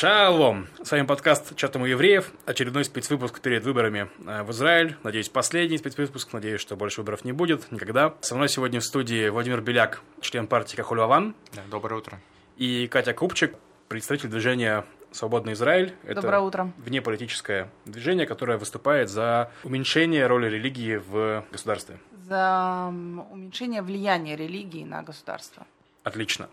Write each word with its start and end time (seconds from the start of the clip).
Шалом! 0.00 0.68
С 0.80 0.92
вами 0.92 1.06
подкаст 1.06 1.56
«Чатом 1.56 1.82
у 1.82 1.84
евреев», 1.84 2.30
очередной 2.46 2.84
спецвыпуск 2.84 3.40
перед 3.40 3.64
выборами 3.64 4.08
э, 4.28 4.44
в 4.44 4.52
Израиль. 4.52 4.96
Надеюсь, 5.02 5.28
последний 5.28 5.76
спецвыпуск, 5.76 6.32
надеюсь, 6.32 6.60
что 6.60 6.76
больше 6.76 7.00
выборов 7.00 7.24
не 7.24 7.32
будет 7.32 7.72
никогда. 7.72 8.14
Со 8.20 8.36
мной 8.36 8.48
сегодня 8.48 8.78
в 8.78 8.84
студии 8.84 9.28
Владимир 9.28 9.60
Беляк, 9.60 10.00
член 10.20 10.46
партии 10.46 10.76
Кахулюаван. 10.76 11.34
Да, 11.52 11.62
доброе 11.68 11.96
утро. 11.96 12.20
И 12.56 12.86
Катя 12.86 13.12
Купчик, 13.12 13.56
представитель 13.88 14.28
движения 14.28 14.84
«Свободный 15.10 15.54
Израиль». 15.54 15.96
Это 16.04 16.22
Доброе 16.22 16.42
утро. 16.42 16.72
внеполитическое 16.76 17.68
движение, 17.84 18.28
которое 18.28 18.56
выступает 18.56 19.10
за 19.10 19.50
уменьшение 19.64 20.28
роли 20.28 20.48
религии 20.48 21.02
в 21.04 21.44
государстве. 21.50 21.98
За 22.28 22.86
уменьшение 23.32 23.82
влияния 23.82 24.36
религии 24.36 24.84
на 24.84 25.02
государство. 25.02 25.66
Отлично. 26.04 26.48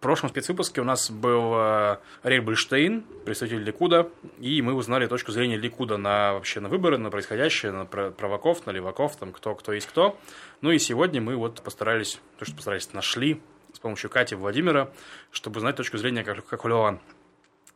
Прошлом 0.00 0.30
спецвыпуске 0.30 0.80
у 0.80 0.84
нас 0.84 1.10
был 1.10 1.52
э, 1.56 1.98
Ариэль 2.22 2.40
Бульштейн, 2.40 3.02
представитель 3.26 3.62
Ликуда, 3.62 4.08
и 4.38 4.62
мы 4.62 4.72
узнали 4.72 5.06
точку 5.06 5.30
зрения 5.30 5.58
Ликуда 5.58 5.98
на 5.98 6.32
вообще 6.32 6.60
на 6.60 6.70
выборы, 6.70 6.96
на 6.96 7.10
происходящее, 7.10 7.70
на 7.70 7.84
праваков, 7.84 8.64
на 8.64 8.70
леваков, 8.70 9.16
там 9.16 9.30
кто, 9.30 9.54
кто 9.54 9.74
есть 9.74 9.86
кто. 9.86 10.18
Ну 10.62 10.70
и 10.70 10.78
сегодня 10.78 11.20
мы 11.20 11.36
вот 11.36 11.60
постарались, 11.60 12.18
то, 12.38 12.46
что 12.46 12.56
постарались, 12.56 12.90
нашли 12.94 13.42
с 13.74 13.78
помощью 13.78 14.08
Кати 14.08 14.34
Владимира, 14.34 14.90
чтобы 15.32 15.58
узнать 15.58 15.76
точку 15.76 15.98
зрения 15.98 16.24
как, 16.24 16.46
как 16.46 16.64
Леван. 16.64 16.98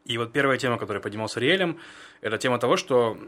И 0.06 0.16
вот 0.16 0.32
первая 0.32 0.56
тема, 0.56 0.78
которая 0.78 1.02
поднимался 1.02 1.40
Ариэлем, 1.40 1.78
это 2.22 2.38
тема 2.38 2.58
того, 2.58 2.78
что 2.78 3.18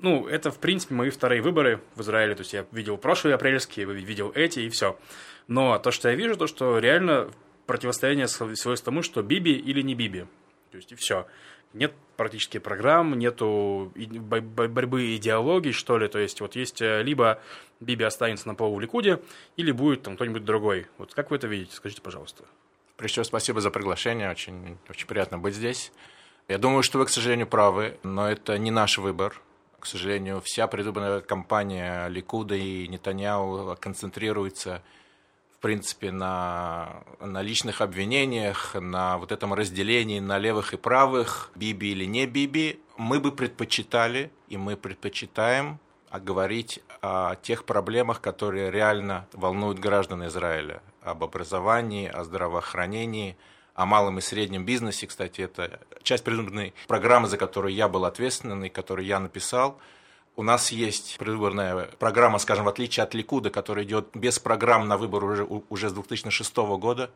ну, 0.00 0.26
это, 0.28 0.50
в 0.50 0.58
принципе, 0.60 0.94
мои 0.94 1.10
вторые 1.10 1.42
выборы 1.42 1.82
в 1.94 2.00
Израиле. 2.00 2.34
То 2.34 2.40
есть 2.40 2.54
я 2.54 2.64
видел 2.72 2.96
прошлые 2.96 3.34
апрельские, 3.34 3.84
видел 3.84 4.32
эти, 4.34 4.60
и 4.60 4.70
все. 4.70 4.98
Но 5.46 5.78
то, 5.78 5.90
что 5.90 6.08
я 6.08 6.14
вижу, 6.14 6.36
то, 6.36 6.46
что 6.46 6.78
реально 6.78 7.28
противостояние 7.66 8.28
сводится 8.28 8.84
тому, 8.84 9.02
что 9.02 9.22
Биби 9.22 9.52
или 9.52 9.82
не 9.82 9.94
Биби. 9.94 10.26
То 10.70 10.76
есть 10.76 10.92
и 10.92 10.94
все. 10.94 11.26
Нет 11.72 11.92
практически 12.16 12.58
программ, 12.58 13.18
нету 13.18 13.92
борьбы 13.94 15.16
идеологий, 15.16 15.72
что 15.72 15.98
ли. 15.98 16.08
То 16.08 16.18
есть 16.18 16.40
вот 16.40 16.56
есть 16.56 16.80
э, 16.80 17.02
либо 17.02 17.40
Биби 17.80 18.04
останется 18.04 18.48
на 18.48 18.54
полу 18.54 18.76
в 18.76 18.80
Ликуде, 18.80 19.20
или 19.56 19.72
будет 19.72 20.02
там 20.02 20.14
кто-нибудь 20.14 20.44
другой. 20.44 20.86
Вот 20.98 21.12
как 21.14 21.30
вы 21.30 21.36
это 21.36 21.46
видите? 21.46 21.74
Скажите, 21.74 22.00
пожалуйста. 22.00 22.44
Прежде 22.96 23.12
всего, 23.14 23.24
спасибо 23.24 23.60
за 23.60 23.70
приглашение. 23.70 24.30
Очень, 24.30 24.78
очень 24.88 25.06
приятно 25.06 25.38
быть 25.38 25.54
здесь. 25.54 25.92
Я 26.48 26.58
думаю, 26.58 26.82
что 26.82 26.98
вы, 26.98 27.06
к 27.06 27.10
сожалению, 27.10 27.46
правы, 27.46 27.98
но 28.02 28.30
это 28.30 28.56
не 28.56 28.70
наш 28.70 28.98
выбор. 28.98 29.40
К 29.78 29.86
сожалению, 29.86 30.40
вся 30.40 30.66
предвыборная 30.66 31.20
кампания 31.20 32.08
Ликуда 32.08 32.54
и 32.54 32.88
Нетаньяу 32.88 33.76
концентрируется 33.78 34.82
принципе, 35.66 36.12
на, 36.12 37.02
на 37.18 37.42
личных 37.42 37.80
обвинениях, 37.80 38.76
на 38.76 39.18
вот 39.18 39.32
этом 39.32 39.52
разделении 39.52 40.20
на 40.20 40.38
левых 40.38 40.74
и 40.74 40.76
правых, 40.76 41.50
Биби 41.56 41.90
или 41.90 42.04
не 42.04 42.24
Биби, 42.24 42.78
мы 42.96 43.18
бы 43.18 43.32
предпочитали, 43.32 44.30
и 44.46 44.56
мы 44.56 44.76
предпочитаем 44.76 45.80
говорить 46.12 46.84
о 47.02 47.34
тех 47.34 47.64
проблемах, 47.64 48.20
которые 48.20 48.70
реально 48.70 49.26
волнуют 49.32 49.80
граждан 49.80 50.24
Израиля, 50.28 50.82
об 51.02 51.24
образовании, 51.24 52.06
о 52.06 52.22
здравоохранении, 52.22 53.36
о 53.74 53.86
малом 53.86 54.18
и 54.18 54.20
среднем 54.20 54.64
бизнесе. 54.64 55.08
Кстати, 55.08 55.40
это 55.40 55.80
часть 56.04 56.22
предвыборной 56.22 56.74
программы, 56.86 57.26
за 57.26 57.38
которую 57.38 57.74
я 57.74 57.88
был 57.88 58.04
ответственен 58.04 58.62
и 58.62 58.68
которую 58.68 59.04
я 59.04 59.18
написал– 59.18 59.80
у 60.36 60.42
нас 60.42 60.70
есть 60.70 61.16
предвыборная 61.18 61.88
программа, 61.98 62.38
скажем, 62.38 62.66
в 62.66 62.68
отличие 62.68 63.04
от 63.04 63.14
Ликуда, 63.14 63.50
которая 63.50 63.84
идет 63.84 64.08
без 64.14 64.38
программ 64.38 64.86
на 64.86 64.98
выбор 64.98 65.24
уже, 65.24 65.44
уже 65.44 65.88
с 65.88 65.92
2006 65.92 66.56
года. 66.56 67.10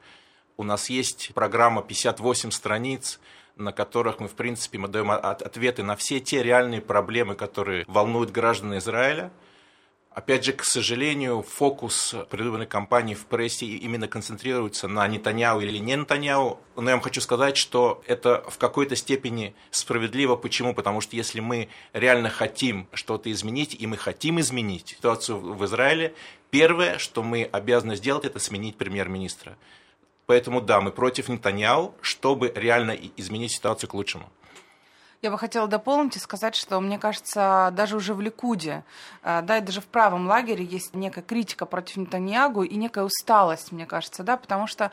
У 0.57 0.63
нас 0.63 0.91
есть 0.91 1.33
программа 1.35 1.83
58 1.83 2.51
страниц, 2.51 3.21
на 3.57 3.73
которых 3.73 4.21
мы, 4.21 4.29
в 4.29 4.35
принципе, 4.35 4.79
мы 4.79 4.89
даем 4.89 5.11
ответы 5.11 5.83
на 5.83 5.97
все 5.97 6.21
те 6.21 6.43
реальные 6.43 6.81
проблемы, 6.81 7.35
которые 7.35 7.85
волнуют 7.87 8.31
граждан 8.31 8.77
Израиля– 8.79 9.31
Опять 10.13 10.45
же, 10.45 10.53
к 10.53 10.65
сожалению, 10.65 11.43
фокус 11.43 12.17
предвыборной 12.31 12.67
кампании 12.67 13.15
в 13.15 13.27
прессе 13.27 13.67
именно 13.67 14.09
концентрируется 14.09 14.89
на 14.89 15.07
Нетаньяу 15.07 15.61
или 15.61 15.79
не 15.79 15.95
Нетаньяу. 15.95 16.59
Но 16.75 16.91
я 16.91 16.97
вам 16.97 17.01
хочу 17.01 17.21
сказать, 17.21 17.57
что 17.57 18.03
это 18.09 18.45
в 18.49 18.59
какой-то 18.59 18.97
степени 18.97 19.55
справедливо. 19.71 20.35
Почему? 20.35 20.75
Потому 20.75 21.01
что 21.01 21.15
если 21.15 21.39
мы 21.39 21.69
реально 21.93 22.29
хотим 22.29 22.89
что-то 22.93 23.31
изменить, 23.31 23.77
и 23.79 23.87
мы 23.87 23.97
хотим 23.97 24.41
изменить 24.41 24.89
ситуацию 24.89 25.39
в 25.39 25.65
Израиле, 25.65 26.13
первое, 26.51 26.99
что 26.99 27.23
мы 27.23 27.45
обязаны 27.45 27.95
сделать, 27.95 28.25
это 28.25 28.41
сменить 28.41 28.77
премьер-министра. 28.77 29.57
Поэтому 30.27 30.61
да, 30.61 30.81
мы 30.81 30.91
против 30.91 31.29
Нетаньяу, 31.29 31.95
чтобы 32.01 32.53
реально 32.57 32.97
изменить 33.17 33.53
ситуацию 33.53 33.89
к 33.89 33.95
лучшему. 33.95 34.29
Я 35.23 35.31
бы 35.31 35.37
хотела 35.37 35.69
дополнить 35.69 36.17
и 36.17 36.19
сказать, 36.19 36.55
что, 36.55 36.81
мне 36.81 36.99
кажется, 36.99 37.71
даже 37.77 37.95
уже 37.95 38.15
в 38.15 38.23
Ликуде, 38.23 38.85
э, 39.23 39.43
да, 39.43 39.59
и 39.59 39.61
даже 39.61 39.83
в 39.83 39.87
правом 39.87 40.27
лагере 40.27 40.65
есть 40.65 40.95
некая 40.95 41.21
критика 41.21 41.67
против 41.67 41.99
Нетаньягу 41.99 42.63
и 42.63 42.75
некая 42.77 43.05
усталость, 43.05 43.71
мне 43.71 43.85
кажется, 43.85 44.23
да, 44.23 44.39
потому 44.39 44.67
что 44.67 44.91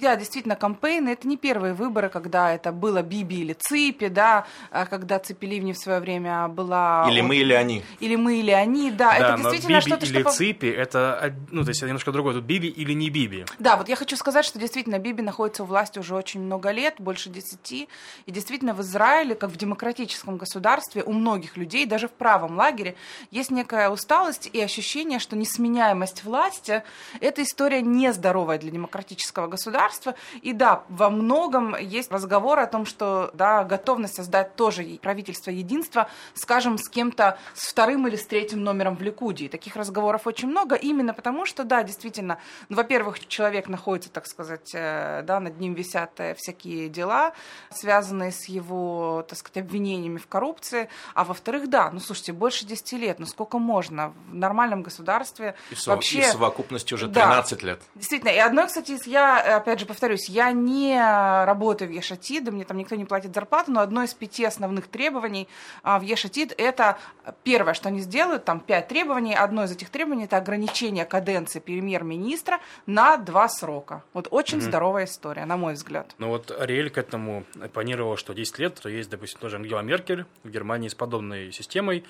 да, 0.00 0.16
действительно, 0.16 0.56
кампейны— 0.56 1.08
это 1.10 1.26
не 1.28 1.36
первые 1.36 1.74
выборы, 1.74 2.08
когда 2.08 2.52
это 2.52 2.72
было 2.72 3.02
Биби 3.02 3.40
или 3.40 3.52
Ципи, 3.52 4.08
да, 4.08 4.46
а 4.70 4.86
когда 4.86 5.18
Ципи 5.18 5.46
Ливни 5.46 5.72
в 5.72 5.78
свое 5.78 6.00
время 6.00 6.48
была... 6.48 7.06
Или 7.08 7.20
мы, 7.20 7.36
или 7.36 7.52
они. 7.52 7.82
Или 8.00 8.16
мы, 8.16 8.40
или 8.40 8.50
они, 8.50 8.90
да. 8.90 9.10
да 9.10 9.34
это 9.34 9.42
действительно 9.42 9.80
что-то, 9.80 10.06
или 10.06 10.20
что... 10.20 10.30
Ципи— 10.30 10.66
это, 10.66 11.34
ну, 11.50 11.62
то 11.62 11.68
есть 11.68 11.80
это 11.80 11.88
немножко 11.88 12.12
другое. 12.12 12.34
Тут 12.34 12.44
Биби 12.44 12.68
или 12.68 12.92
не 12.92 13.10
Биби. 13.10 13.44
Да, 13.58 13.76
вот 13.76 13.88
я 13.88 13.96
хочу 13.96 14.16
сказать, 14.16 14.44
что 14.44 14.58
действительно 14.58 14.98
Биби 14.98 15.22
находится 15.22 15.62
у 15.62 15.66
власти 15.66 15.98
уже 15.98 16.14
очень 16.14 16.40
много 16.40 16.70
лет, 16.70 16.96
больше 16.98 17.30
десяти, 17.30 17.88
и 18.26 18.32
действительно 18.32 18.74
в 18.74 18.80
Израиле, 18.80 19.34
как 19.34 19.50
в 19.50 19.56
демократическом 19.56 20.36
государстве, 20.36 21.02
у 21.04 21.12
многих 21.12 21.56
людей, 21.56 21.86
даже 21.86 22.08
в 22.08 22.12
правом 22.12 22.56
лагере, 22.56 22.96
есть 23.30 23.50
некая 23.50 23.90
усталость 23.90 24.50
и 24.52 24.60
ощущение, 24.60 25.18
что 25.18 25.36
несменяемость 25.36 26.24
власти— 26.24 26.82
это 27.20 27.42
история 27.42 27.82
нездоровая 27.82 28.58
для 28.58 28.70
демократического 28.70 29.46
государства, 29.46 29.83
государства. 29.84 30.14
И 30.42 30.52
да, 30.52 30.82
во 30.88 31.10
многом 31.10 31.76
есть 31.76 32.10
разговор 32.10 32.58
о 32.58 32.66
том, 32.66 32.86
что 32.86 33.30
да, 33.34 33.64
готовность 33.64 34.14
создать 34.14 34.56
тоже 34.56 34.98
правительство 35.02 35.50
единства, 35.50 36.08
скажем, 36.34 36.78
с 36.78 36.88
кем-то 36.88 37.38
с 37.54 37.68
вторым 37.70 38.06
или 38.08 38.16
с 38.16 38.26
третьим 38.26 38.62
номером 38.62 38.96
в 38.96 39.02
Ликуде. 39.02 39.46
И 39.46 39.48
таких 39.48 39.76
разговоров 39.76 40.26
очень 40.26 40.48
много, 40.48 40.74
именно 40.74 41.14
потому 41.14 41.46
что, 41.46 41.64
да, 41.64 41.82
действительно, 41.82 42.38
ну, 42.68 42.76
во-первых, 42.76 43.26
человек 43.26 43.68
находится, 43.68 44.10
так 44.10 44.26
сказать, 44.26 44.70
э, 44.74 45.22
да, 45.24 45.40
над 45.40 45.58
ним 45.60 45.74
висят 45.74 46.12
э, 46.18 46.34
всякие 46.34 46.88
дела, 46.88 47.32
связанные 47.70 48.32
с 48.32 48.46
его, 48.48 49.24
так 49.28 49.38
сказать, 49.38 49.64
обвинениями 49.64 50.18
в 50.18 50.26
коррупции, 50.26 50.88
а 51.14 51.24
во-вторых, 51.24 51.68
да, 51.68 51.90
ну, 51.90 52.00
слушайте, 52.00 52.32
больше 52.32 52.66
10 52.66 52.92
лет, 52.92 53.18
ну, 53.18 53.26
сколько 53.26 53.58
можно 53.58 54.12
в 54.30 54.34
нормальном 54.34 54.82
государстве 54.82 55.54
и 55.70 55.74
вообще... 55.86 56.18
И 56.18 56.22
в 56.22 56.26
совокупности 56.26 56.94
уже 56.94 57.08
13 57.08 57.60
да, 57.60 57.66
лет. 57.66 57.82
Действительно, 57.94 58.30
и 58.30 58.38
одно, 58.38 58.66
кстати, 58.66 58.98
я, 59.06 59.56
опять 59.56 59.73
опять 59.74 59.80
же, 59.80 59.86
повторюсь, 59.86 60.28
я 60.28 60.52
не 60.52 60.96
работаю 61.44 61.90
в 61.90 61.92
Ешатид, 61.92 62.48
мне 62.48 62.64
там 62.64 62.76
никто 62.76 62.94
не 62.94 63.04
платит 63.04 63.34
зарплату, 63.34 63.72
но 63.72 63.80
одно 63.80 64.04
из 64.04 64.14
пяти 64.14 64.44
основных 64.44 64.86
требований 64.86 65.48
а, 65.82 65.98
в 65.98 66.02
Ешатид 66.02 66.54
это 66.56 66.96
первое, 67.42 67.74
что 67.74 67.88
они 67.88 67.98
сделают, 67.98 68.44
там 68.44 68.60
пять 68.60 68.86
требований, 68.86 69.34
одно 69.34 69.64
из 69.64 69.72
этих 69.72 69.90
требований 69.90 70.26
это 70.26 70.36
ограничение 70.36 71.04
каденции 71.04 71.58
премьер-министра 71.58 72.60
на 72.86 73.16
два 73.16 73.48
срока. 73.48 74.04
Вот 74.12 74.28
очень 74.30 74.58
угу. 74.58 74.66
здоровая 74.66 75.06
история, 75.06 75.44
на 75.44 75.56
мой 75.56 75.74
взгляд. 75.74 76.14
Ну 76.18 76.28
вот 76.28 76.52
Ариэль 76.52 76.90
к 76.90 76.98
этому 76.98 77.42
оппонировал, 77.60 78.16
что 78.16 78.32
10 78.32 78.58
лет, 78.60 78.74
то 78.80 78.88
есть, 78.88 79.10
допустим, 79.10 79.40
тоже 79.40 79.56
Ангела 79.56 79.80
Меркель 79.80 80.24
в 80.44 80.50
Германии 80.50 80.86
с 80.86 80.94
подобной 80.94 81.50
системой, 81.50 82.04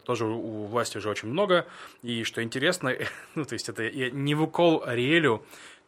тоже 0.00 0.26
у 0.26 0.64
власти 0.64 0.98
уже 0.98 1.08
очень 1.08 1.28
много. 1.28 1.66
И 2.02 2.24
что 2.24 2.42
интересно, 2.42 2.92
ну, 3.34 3.44
то 3.44 3.52
есть 3.52 3.68
это 3.68 3.88
не 3.90 4.34
в 4.34 4.42
укол 4.42 4.82
Ариэлю, 4.84 5.44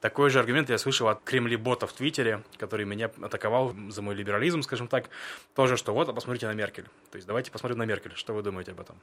такой 0.06 0.30
же 0.30 0.38
аргумент 0.38 0.70
я 0.70 0.78
слышал 0.78 1.08
от 1.08 1.24
Кремли-бота 1.24 1.88
в 1.88 1.92
Твиттере, 1.92 2.44
который 2.58 2.86
меня 2.86 3.10
атаковал 3.20 3.74
за 3.88 4.02
мой 4.02 4.14
либерализм, 4.14 4.62
скажем 4.62 4.86
так. 4.86 5.10
Тоже, 5.56 5.76
что 5.76 5.92
вот, 5.92 6.08
а 6.08 6.12
посмотрите 6.12 6.46
на 6.46 6.52
Меркель. 6.52 6.84
То 7.10 7.16
есть 7.16 7.26
давайте 7.26 7.50
посмотрим 7.50 7.78
на 7.78 7.86
Меркель. 7.86 8.14
Что 8.14 8.32
вы 8.32 8.42
думаете 8.42 8.70
об 8.70 8.78
этом? 8.78 9.00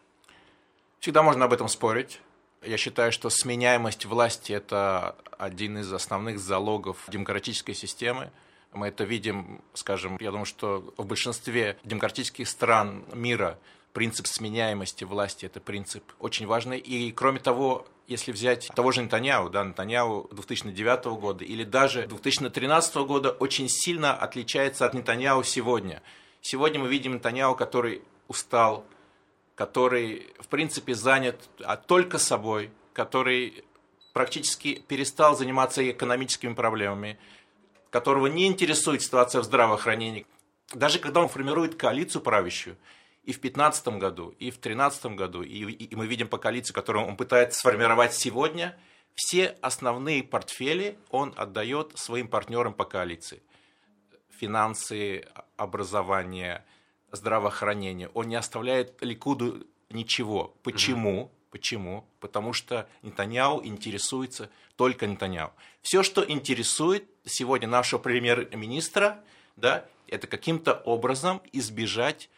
Всегда 1.01 1.21
можно 1.21 1.43
об 1.43 1.51
этом 1.51 1.67
спорить. 1.67 2.21
Я 2.61 2.77
считаю, 2.77 3.11
что 3.11 3.29
сменяемость 3.29 4.05
власти– 4.05 4.53
это 4.53 5.17
один 5.37 5.77
из 5.77 5.91
основных 5.91 6.39
залогов 6.39 6.97
демократической 7.09 7.73
системы. 7.73 8.31
Мы 8.71 8.87
это 8.87 9.03
видим, 9.03 9.61
скажем, 9.73 10.15
я 10.21 10.31
думаю, 10.31 10.45
что 10.45 10.93
в 10.95 11.05
большинстве 11.05 11.77
демократических 11.83 12.47
стран 12.47 13.03
мира 13.13 13.59
принцип 13.93 14.27
сменяемости 14.27 15.03
власти– 15.03 15.45
это 15.47 15.59
принцип 15.59 16.03
очень 16.19 16.47
важный. 16.47 16.79
И, 16.79 17.11
кроме 17.11 17.39
того, 17.39 17.87
если 18.07 18.31
взять 18.31 18.67
того 18.75 18.91
же 18.91 19.01
Нетаньяу, 19.03 19.49
да, 19.49 19.63
Нетаньяу 19.63 20.27
2009 20.31 21.05
года 21.19 21.45
или 21.45 21.63
даже 21.63 22.07
2013 22.07 22.95
года 22.95 23.31
очень 23.31 23.69
сильно 23.69 24.13
отличается 24.13 24.85
от 24.85 24.93
Нетаньяу 24.93 25.43
сегодня. 25.43 26.01
Сегодня 26.41 26.79
мы 26.79 26.89
видим 26.89 27.13
Нетаньяу, 27.13 27.55
который 27.55 28.01
устал, 28.27 28.85
который, 29.55 30.27
в 30.39 30.47
принципе, 30.47 30.95
занят 30.95 31.49
а, 31.63 31.77
только 31.77 32.17
собой, 32.17 32.71
который 32.93 33.63
практически 34.13 34.83
перестал 34.87 35.37
заниматься 35.37 35.87
экономическими 35.89 36.53
проблемами, 36.53 37.17
которого 37.89 38.27
не 38.27 38.47
интересует 38.47 39.01
ситуация 39.01 39.41
в 39.41 39.45
здравоохранении. 39.45 40.25
даже 40.73 40.97
когда 40.97 41.21
он 41.21 41.29
формирует 41.29 41.75
коалицию 41.75 42.21
правящую, 42.21 42.75
и 43.23 43.31
в 43.31 43.39
2015 43.39 43.87
году, 43.99 44.29
и 44.39 44.51
в 44.51 44.59
2013 44.59 45.05
году, 45.15 45.43
и, 45.43 45.71
и 45.71 45.95
мы 45.95 46.07
видим 46.07 46.27
по 46.27 46.37
коалиции, 46.37 46.73
которую 46.73 47.05
он 47.05 47.15
пытается 47.15 47.59
сформировать 47.59 48.13
сегодня, 48.13 48.77
все 49.15 49.55
основные 49.61 50.23
портфели 50.23 50.97
он 51.09 51.33
отдает 51.37 51.91
своим 51.95 52.27
партнерам 52.27 52.73
по 52.73 52.83
коалиции. 52.83 53.41
Финансы, 54.39 55.25
образование, 55.55 56.65
здравоохранение. 57.11 58.09
Он 58.13 58.27
не 58.27 58.35
оставляет 58.35 59.01
Ликуду 59.01 59.65
ничего. 59.89 60.55
Почему? 60.63 61.23
Угу. 61.23 61.31
Почему? 61.51 62.07
Потому 62.19 62.51
что 62.51 62.89
Нетаньяу 63.03 63.63
интересуется 63.63 64.49
только 64.75 65.05
Нетаньяу. 65.05 65.51
Все, 65.81 66.01
что 66.01 66.27
интересует 66.27 67.05
сегодня 67.25 67.67
нашего 67.67 67.99
премьер-министра, 67.99 69.23
да, 69.55 69.85
это 70.07 70.25
каким-то 70.25 70.73
образом 70.73 71.41
избежать 71.51 72.29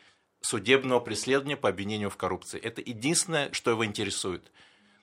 судебного 0.45 0.99
преследования 0.99 1.57
по 1.57 1.69
обвинению 1.69 2.11
в 2.11 2.17
коррупции. 2.17 2.59
Это 2.59 2.79
единственное, 2.79 3.51
что 3.51 3.71
его 3.71 3.83
интересует. 3.83 4.51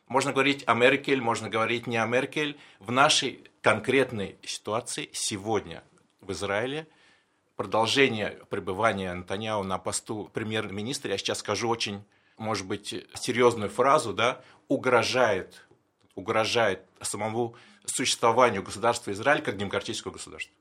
Можно 0.07 0.33
говорить 0.33 0.63
о 0.67 0.75
Меркель, 0.75 1.21
можно 1.21 1.51
говорить 1.51 1.89
не 1.89 1.97
о 1.97 2.07
Меркель. 2.07 2.57
В 2.79 2.93
нашей 2.93 3.43
конкретной 3.61 4.37
ситуации 4.45 5.11
сегодня 5.13 5.83
в 6.21 6.31
Израиле 6.31 6.87
продолжение 7.57 8.39
пребывания 8.51 9.13
Натаньяу 9.13 9.65
на 9.65 9.79
посту 9.79 10.31
премьер-министра, 10.33 11.11
я 11.11 11.19
сейчас 11.19 11.39
скажу 11.39 11.69
очень, 11.69 12.05
может 12.39 12.67
быть, 12.67 12.95
серьезную 13.15 13.69
фразу, 13.69 14.13
да, 14.13 14.43
угрожает, 14.69 15.67
угрожает 16.15 16.83
самому 17.01 17.57
существованию 17.85 18.63
государства 18.63 19.11
Израиль 19.11 19.43
как 19.43 19.57
демократического 19.57 20.13
государства. 20.13 20.55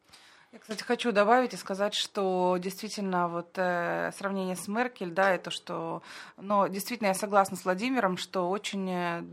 Я, 0.52 0.60
кстати, 0.60 0.84
хочу 0.84 1.14
добавить 1.14 1.54
и 1.54 1.58
сказать, 1.58 1.94
что 1.94 2.58
действительно 2.60 3.30
вот 3.30 3.54
э, 3.56 4.12
сравнение 4.18 4.58
с 4.58 4.68
Меркель, 4.68 5.12
да, 5.12 5.32
это 5.32 5.50
что, 5.50 6.04
но 6.36 6.68
действительно 6.68 7.08
я 7.08 7.14
согласна 7.14 7.56
с 7.56 7.64
Владимиром, 7.64 8.18
что 8.18 8.50
очень 8.50 8.90
э, 8.90 9.24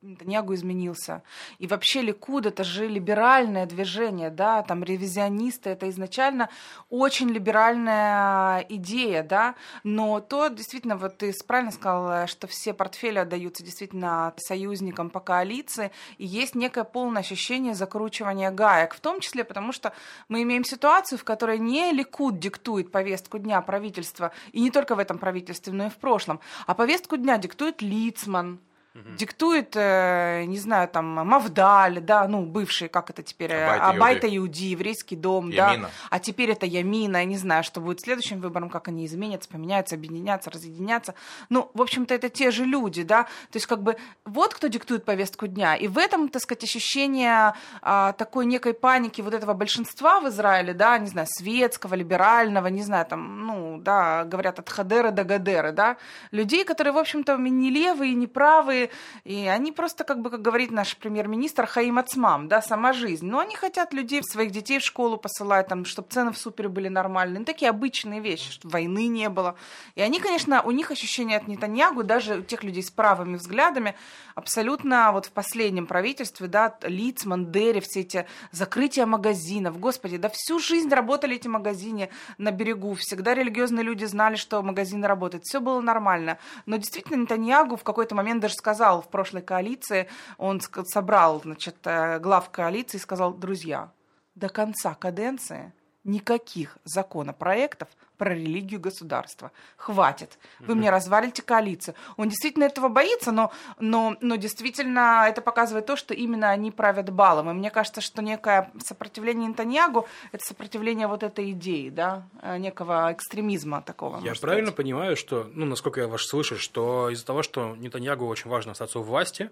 Нетаньягу 0.00 0.54
изменился. 0.54 1.24
И 1.58 1.66
вообще 1.66 2.02
Ликуд 2.02 2.46
это 2.46 2.62
же 2.62 2.86
либеральное 2.86 3.66
движение, 3.66 4.30
да, 4.30 4.62
там 4.62 4.84
ревизионисты, 4.84 5.70
это 5.70 5.90
изначально 5.90 6.50
очень 6.88 7.28
либеральная 7.28 8.60
идея, 8.68 9.24
да, 9.24 9.56
но 9.82 10.20
то 10.20 10.46
действительно, 10.50 10.96
вот 10.96 11.18
ты 11.18 11.32
правильно 11.44 11.72
сказал, 11.72 12.28
что 12.28 12.46
все 12.46 12.74
портфели 12.74 13.18
отдаются 13.18 13.64
действительно 13.64 14.32
союзникам 14.36 15.10
по 15.10 15.18
коалиции, 15.18 15.90
и 16.16 16.24
есть 16.24 16.54
некое 16.54 16.84
полное 16.84 17.22
ощущение 17.22 17.74
закручивания 17.74 18.52
гаек, 18.52 18.94
в 18.94 19.00
том 19.00 19.18
числе 19.18 19.42
потому, 19.42 19.72
что 19.72 19.92
мы 20.28 20.42
имеем 20.42 20.62
ситуацию, 20.62 21.18
в 21.18 21.24
которой 21.24 21.58
не 21.58 21.90
Ликуд 21.90 22.38
диктует 22.38 22.92
повестку 22.92 23.38
дня 23.38 23.60
правительства, 23.62 24.30
и 24.52 24.60
не 24.60 24.70
только 24.70 24.94
в 24.94 25.00
этом 25.00 25.18
правительстве, 25.18 25.72
но 25.72 25.86
и 25.86 25.90
в 25.90 25.96
прошлом, 25.96 26.38
а 26.68 26.74
повестку 26.74 27.16
дня 27.16 27.36
диктует 27.36 27.82
Лицман, 27.82 28.60
угу. 28.94 29.16
диктует, 29.16 29.72
э, 29.74 30.44
не 30.44 30.58
знаю, 30.58 30.88
там, 30.88 31.06
Мавдаль, 31.06 32.00
да, 32.00 32.26
ну, 32.28 32.44
бывший, 32.44 32.88
как 32.88 33.10
это 33.10 33.22
теперь, 33.22 33.52
Абайта 33.54 34.26
Иуди, 34.36 34.66
еврейский 34.66 35.16
дом, 35.16 35.50
Ямина. 35.50 35.86
да, 35.86 35.90
а 36.10 36.18
теперь 36.18 36.50
это 36.50 36.66
Ямина, 36.66 37.18
я 37.18 37.24
не 37.24 37.36
знаю, 37.36 37.64
что 37.64 37.80
будет 37.80 38.00
следующим 38.00 38.40
выбором, 38.40 38.70
как 38.70 38.88
они 38.88 39.06
изменятся, 39.06 39.48
поменяются, 39.48 39.94
объединятся, 39.94 40.50
разъединятся. 40.50 41.14
Ну, 41.48 41.70
в 41.74 41.82
общем-то, 41.82 42.14
это 42.14 42.28
те 42.28 42.50
же 42.50 42.64
люди, 42.64 43.02
да, 43.02 43.24
то 43.24 43.56
есть 43.56 43.66
как 43.66 43.82
бы 43.82 43.96
вот 44.24 44.54
кто 44.54 44.66
диктует 44.68 45.04
повестку 45.04 45.46
дня, 45.46 45.76
и 45.76 45.88
в 45.88 45.98
этом, 45.98 46.28
так 46.28 46.42
сказать, 46.42 46.64
ощущение 46.64 47.54
а, 47.82 48.12
такой 48.12 48.46
некой 48.46 48.74
паники 48.74 49.20
вот 49.20 49.34
этого 49.34 49.54
большинства 49.54 50.20
в 50.20 50.28
Израиле, 50.28 50.74
да, 50.74 50.98
не 50.98 51.08
знаю, 51.08 51.26
светского, 51.30 51.94
либерального, 51.94 52.66
не 52.68 52.82
знаю, 52.82 53.06
там, 53.06 53.46
ну, 53.46 53.78
да, 53.78 54.24
говорят 54.24 54.58
от 54.58 54.68
Хадера 54.68 55.10
до 55.10 55.24
Гадера, 55.24 55.72
да, 55.72 55.96
людей, 56.30 56.64
которые, 56.64 56.92
в 56.92 56.98
общем-то, 56.98 57.36
не 57.36 57.70
левые, 57.70 58.14
не 58.14 58.26
правые, 58.26 58.77
и 59.24 59.46
они 59.46 59.72
просто, 59.72 60.04
как 60.04 60.20
бы, 60.20 60.30
как 60.30 60.42
говорит 60.42 60.70
наш 60.70 60.96
премьер-министр, 60.96 61.66
хаим 61.66 61.98
ацмам, 61.98 62.48
да, 62.48 62.62
сама 62.62 62.92
жизнь. 62.92 63.26
Но 63.26 63.40
они 63.40 63.56
хотят 63.56 63.92
людей, 63.92 64.22
своих 64.22 64.50
детей 64.50 64.78
в 64.78 64.82
школу 64.82 65.16
посылать, 65.16 65.68
там, 65.68 65.84
чтобы 65.84 66.08
цены 66.08 66.32
в 66.32 66.38
супере 66.38 66.68
были 66.68 66.88
нормальные. 66.88 67.40
Ну, 67.40 67.44
такие 67.44 67.70
обычные 67.70 68.20
вещи, 68.20 68.50
чтобы 68.52 68.72
войны 68.72 69.06
не 69.08 69.28
было. 69.28 69.54
И 69.94 70.02
они, 70.02 70.20
конечно, 70.20 70.62
у 70.62 70.70
них 70.70 70.90
ощущение 70.90 71.36
от 71.36 71.48
Нетаньягу, 71.48 72.02
даже 72.04 72.38
у 72.38 72.42
тех 72.42 72.62
людей 72.62 72.82
с 72.82 72.90
правыми 72.90 73.36
взглядами, 73.36 73.94
абсолютно 74.34 75.10
вот 75.12 75.26
в 75.26 75.32
последнем 75.32 75.86
правительстве, 75.86 76.46
да, 76.46 76.76
Лицман, 76.82 77.50
Дерри, 77.50 77.80
все 77.80 78.00
эти 78.00 78.26
закрытия 78.52 79.06
магазинов, 79.06 79.78
господи, 79.78 80.16
да 80.16 80.30
всю 80.32 80.58
жизнь 80.58 80.88
работали 80.90 81.36
эти 81.36 81.48
магазины 81.48 82.10
на 82.38 82.50
берегу, 82.50 82.94
всегда 82.94 83.34
религиозные 83.34 83.84
люди 83.84 84.04
знали, 84.04 84.36
что 84.36 84.62
магазины 84.62 85.06
работают, 85.06 85.44
все 85.44 85.60
было 85.60 85.80
нормально. 85.80 86.38
Но 86.66 86.76
действительно 86.76 87.16
Нетаньягу 87.16 87.76
в 87.76 87.84
какой-то 87.84 88.14
момент 88.14 88.40
даже 88.40 88.54
сказал, 88.54 88.67
сказал 88.68 89.00
в 89.00 89.08
прошлой 89.08 89.40
коалиции, 89.40 90.08
он 90.36 90.60
собрал, 90.60 91.40
значит, 91.40 91.76
э, 91.84 92.18
глав 92.18 92.50
коалиции 92.50 92.98
и 92.98 93.00
сказал, 93.00 93.32
друзья, 93.32 93.90
до 94.34 94.50
конца 94.50 94.94
каденции 94.94 95.72
никаких 96.04 96.78
законопроектов 96.84 97.88
про 98.18 98.34
религию 98.34 98.80
государства. 98.80 99.52
Хватит. 99.76 100.38
Вы 100.58 100.74
мне 100.74 100.90
развалите 100.90 101.40
коалицию. 101.40 101.94
Он 102.16 102.28
действительно 102.28 102.64
этого 102.64 102.88
боится, 102.88 103.30
но, 103.30 103.52
но, 103.78 104.16
но 104.20 104.34
действительно 104.36 105.24
это 105.28 105.40
показывает 105.40 105.86
то, 105.86 105.96
что 105.96 106.14
именно 106.14 106.50
они 106.50 106.72
правят 106.72 107.10
балом. 107.10 107.48
И 107.50 107.52
мне 107.54 107.70
кажется, 107.70 108.00
что 108.00 108.20
некое 108.20 108.70
сопротивление 108.84 109.48
Нетаньягу– 109.48 110.06
это 110.32 110.44
сопротивление 110.44 111.06
вот 111.06 111.22
этой 111.22 111.52
идеи, 111.52 111.90
да, 111.90 112.24
э, 112.42 112.58
некого 112.58 113.12
экстремизма 113.12 113.82
такого. 113.82 114.16
Я 114.18 114.34
правильно 114.34 114.68
сказать. 114.68 114.76
понимаю, 114.76 115.16
что, 115.16 115.48
ну, 115.54 115.64
насколько 115.64 116.00
я 116.00 116.08
вас 116.08 116.22
слышу, 116.26 116.58
что 116.58 117.10
из-за 117.10 117.24
того, 117.24 117.44
что 117.44 117.76
Нетаньягу 117.76 118.26
очень 118.26 118.50
важно 118.50 118.72
остаться 118.72 118.98
у 118.98 119.02
власти, 119.02 119.50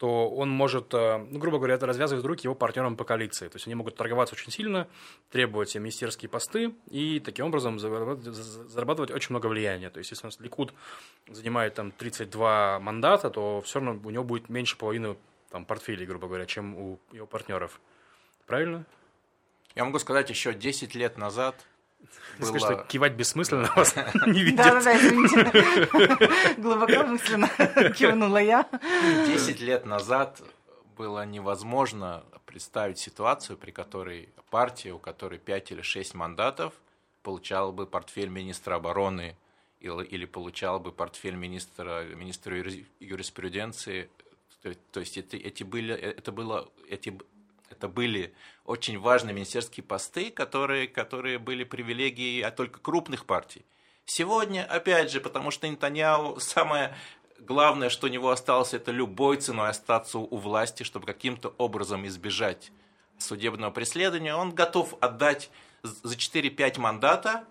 то 0.00 0.30
он 0.30 0.48
может, 0.48 0.94
э, 0.94 1.18
ну, 1.18 1.38
грубо 1.38 1.58
говоря, 1.58 1.74
это 1.74 1.84
развязывает 1.84 2.24
руки 2.24 2.46
его 2.46 2.54
партнерам 2.54 2.96
по 2.96 3.04
коалиции. 3.04 3.48
То 3.48 3.56
есть 3.56 3.66
они 3.66 3.74
могут 3.74 3.96
торговаться 3.96 4.34
очень 4.34 4.50
сильно, 4.50 4.88
требовать 5.28 5.74
министерские 5.74 6.30
посты 6.30 6.72
и 6.88 7.20
таким 7.20 7.44
образом 7.44 7.78
зарабатывать 7.78 9.10
очень 9.10 9.32
много 9.34 9.48
влияния. 9.48 9.90
То 9.90 9.98
есть 9.98 10.10
если 10.10 10.24
у 10.24 10.28
нас 10.28 10.40
Ликуд 10.40 10.72
занимает 11.28 11.74
там 11.74 11.90
32 11.92 12.80
мандата, 12.80 13.28
то 13.28 13.60
все 13.60 13.78
равно 13.78 14.00
у 14.02 14.08
него 14.08 14.24
будет 14.24 14.48
меньше 14.48 14.78
половины 14.78 15.18
там, 15.50 15.66
портфелей, 15.66 16.06
грубо 16.06 16.28
говоря, 16.28 16.46
чем 16.46 16.74
у 16.76 16.98
его 17.12 17.26
партнеров. 17.26 17.78
Правильно? 18.46 18.86
Я 19.74 19.84
могу 19.84 19.98
сказать, 19.98 20.30
еще 20.30 20.54
10 20.54 20.94
лет 20.94 21.18
назад 21.18 21.66
было... 22.38 22.48
Скажи, 22.48 22.64
что 22.64 22.84
кивать 22.84 23.12
бессмысленно 23.14 23.70
вас 23.76 23.94
не 24.26 24.42
видит. 24.42 24.56
Да-да-да, 24.56 24.96
извините. 24.96 26.60
Глубоко 26.60 27.04
мысленно 27.04 27.48
кивнула 27.96 28.38
я. 28.38 28.68
Десять 29.26 29.60
лет 29.60 29.84
назад 29.86 30.40
было 30.96 31.24
невозможно 31.24 32.24
представить 32.46 32.98
ситуацию, 32.98 33.56
при 33.56 33.70
которой 33.70 34.28
партия, 34.50 34.92
у 34.92 34.98
которой 34.98 35.38
пять 35.38 35.70
или 35.70 35.82
шесть 35.82 36.14
мандатов, 36.14 36.74
получала 37.22 37.70
бы 37.70 37.86
портфель 37.86 38.28
министра 38.28 38.74
обороны 38.76 39.36
или, 39.80 40.04
или 40.04 40.24
получала 40.24 40.78
бы 40.78 40.92
портфель 40.92 41.36
министра, 41.36 42.04
министра 42.14 42.56
юриспруденции. 42.98 44.10
То, 44.62 44.74
то 44.92 45.00
есть 45.00 45.16
это, 45.16 45.36
эти 45.36 45.62
были, 45.62 45.94
это 45.94 46.32
было, 46.32 46.68
эти 46.88 47.18
это 47.70 47.88
были 47.88 48.34
очень 48.64 48.98
важные 48.98 49.32
министерские 49.32 49.84
посты, 49.84 50.30
которые, 50.30 50.88
которые 50.88 51.38
были 51.38 51.64
привилегией 51.64 52.42
от 52.42 52.56
только 52.56 52.80
крупных 52.80 53.24
партий. 53.24 53.64
Сегодня, 54.04 54.64
опять 54.64 55.10
же, 55.10 55.20
потому 55.20 55.50
что 55.50 55.68
Нетаньяу 55.68 56.38
самое 56.40 56.94
главное, 57.38 57.88
что 57.88 58.06
у 58.06 58.10
него 58.10 58.30
осталось, 58.30 58.74
это 58.74 58.90
любой 58.90 59.38
ценой 59.38 59.70
остаться 59.70 60.18
у 60.18 60.36
власти, 60.36 60.82
чтобы 60.82 61.06
каким-то 61.06 61.54
образом 61.58 62.06
избежать 62.06 62.72
судебного 63.18 63.70
преследования. 63.70 64.34
Он 64.34 64.52
готов 64.52 64.94
отдать 65.00 65.50
за 65.82 66.14
4-5 66.14 66.80
мандата 66.80 67.44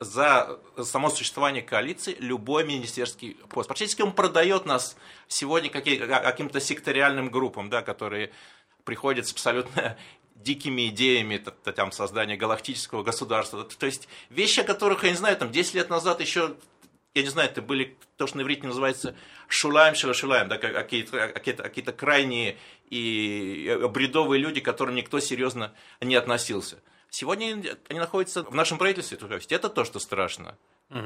за 0.00 0.58
само 0.82 1.08
существование 1.08 1.62
коалиции 1.62 2.16
любой 2.18 2.64
министерский 2.64 3.34
пост. 3.48 3.68
Практически 3.68 4.02
он 4.02 4.12
продает 4.12 4.66
нас 4.66 4.96
сегодня 5.28 5.70
каким-то 5.70 6.60
секториальным 6.60 7.30
группам, 7.30 7.70
да, 7.70 7.82
которые 7.82 8.32
приходит 8.84 9.26
с 9.26 9.32
абсолютно 9.32 9.96
дикими 10.34 10.88
идеями 10.88 11.38
там, 11.38 11.92
создания 11.92 12.36
галактического 12.36 13.02
государства. 13.02 13.64
То 13.64 13.86
есть 13.86 14.08
вещи, 14.30 14.60
о 14.60 14.64
которых, 14.64 15.04
я 15.04 15.10
не 15.10 15.16
знаю, 15.16 15.36
там 15.36 15.50
10 15.50 15.74
лет 15.74 15.90
назад 15.90 16.20
еще, 16.20 16.56
я 17.14 17.22
не 17.22 17.28
знаю, 17.28 17.50
это 17.50 17.62
были 17.62 17.96
то, 18.16 18.26
что 18.26 18.38
на 18.38 18.42
иврите 18.42 18.66
называется 18.66 19.16
шулаем, 19.48 19.94
шулаем, 19.94 20.48
да, 20.48 20.58
какие-то, 20.58 21.28
какие-то, 21.28 21.62
какие-то 21.62 21.92
крайние 21.92 22.58
и 22.90 23.78
бредовые 23.90 24.40
люди, 24.40 24.60
к 24.60 24.64
которым 24.64 24.94
никто 24.94 25.20
серьезно 25.20 25.72
не 26.00 26.14
относился. 26.14 26.82
Сегодня 27.10 27.78
они 27.88 28.00
находятся 28.00 28.42
в 28.42 28.54
нашем 28.54 28.76
правительстве, 28.76 29.16
то 29.16 29.32
есть 29.32 29.52
это 29.52 29.68
то, 29.68 29.84
что 29.84 30.00
страшно. 30.00 30.58
Угу. 30.90 31.00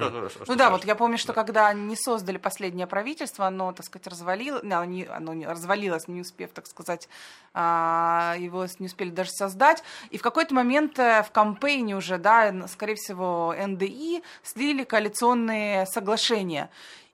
ну 0.49 0.57
да, 0.57 0.71
вот 0.71 0.85
я 0.85 0.95
помню, 0.97 1.19
что 1.19 1.29
да. 1.29 1.35
когда 1.35 1.69
они 1.69 1.95
создали 1.97 2.37
последнее 2.37 2.87
правительство, 2.87 3.47
оно, 3.47 3.73
так 3.73 3.87
сказать, 3.87 4.09
развалилось, 4.09 4.63
оно, 4.63 4.85
не, 4.85 5.05
оно 5.05 5.35
не, 5.35 5.47
развалилось, 5.47 6.09
не 6.09 6.21
успев, 6.21 6.51
так 6.53 6.67
сказать, 6.67 7.09
а, 7.55 8.35
его 8.39 8.67
не 8.81 8.87
успели 8.87 9.11
даже 9.11 9.31
создать. 9.31 9.83
И 10.11 10.19
в 10.19 10.23
какой-то 10.23 10.53
момент 10.53 10.99
э, 10.99 11.23
в 11.23 11.31
кампейне 11.31 11.97
уже, 11.97 12.19
да, 12.19 12.67
скорее 12.67 12.97
всего, 12.97 13.55
НДИ 13.57 14.23
слили 14.43 14.83
коалиционные 14.83 15.87
соглашения. 15.87 16.71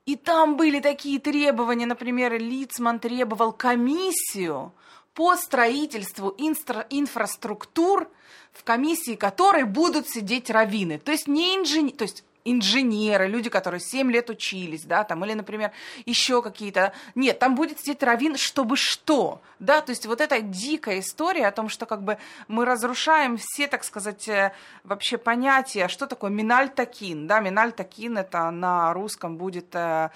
И 0.06 0.16
там 0.16 0.56
были 0.56 0.80
такие 0.80 1.20
требования, 1.20 1.86
например, 1.86 2.32
Лицман 2.38 2.98
требовал 2.98 3.52
комиссию 3.52 4.72
по 5.14 5.36
строительству 5.36 6.34
инстра- 6.38 6.86
инфраструктур, 6.90 8.08
в 8.52 8.64
комиссии 8.64 9.14
которой 9.14 9.64
будут 9.64 10.08
сидеть 10.08 10.50
раввины. 10.50 10.98
То 10.98 11.12
есть 11.12 11.28
не 11.28 11.56
инженеры, 11.56 11.96
то 11.96 12.04
есть 12.04 12.24
инженеры, 12.44 13.26
люди, 13.26 13.50
которые 13.50 13.80
7 13.80 14.10
лет 14.10 14.30
учились, 14.30 14.84
да, 14.84 15.04
там, 15.04 15.24
или, 15.24 15.34
например, 15.34 15.72
еще 16.06 16.42
какие-то... 16.42 16.92
Нет, 17.14 17.38
там 17.38 17.54
будет 17.54 17.80
сидеть 17.80 18.02
раввин, 18.02 18.36
чтобы 18.36 18.76
что, 18.76 19.40
да, 19.58 19.80
то 19.80 19.90
есть 19.90 20.06
вот 20.06 20.20
эта 20.20 20.40
дикая 20.40 21.00
история 21.00 21.46
о 21.46 21.52
том, 21.52 21.68
что 21.68 21.86
как 21.86 22.02
бы 22.02 22.18
мы 22.48 22.64
разрушаем 22.64 23.36
все, 23.38 23.66
так 23.66 23.84
сказать, 23.84 24.28
э, 24.28 24.52
вообще 24.84 25.18
понятия, 25.18 25.88
что 25.88 26.06
такое 26.06 26.30
миналь 26.30 26.68
такин, 26.68 27.26
да, 27.26 27.40
миналь 27.40 27.72
такин 27.72 28.18
это 28.18 28.50
на 28.50 28.92
русском 28.92 29.36
будет, 29.36 29.74
э, 29.74 30.10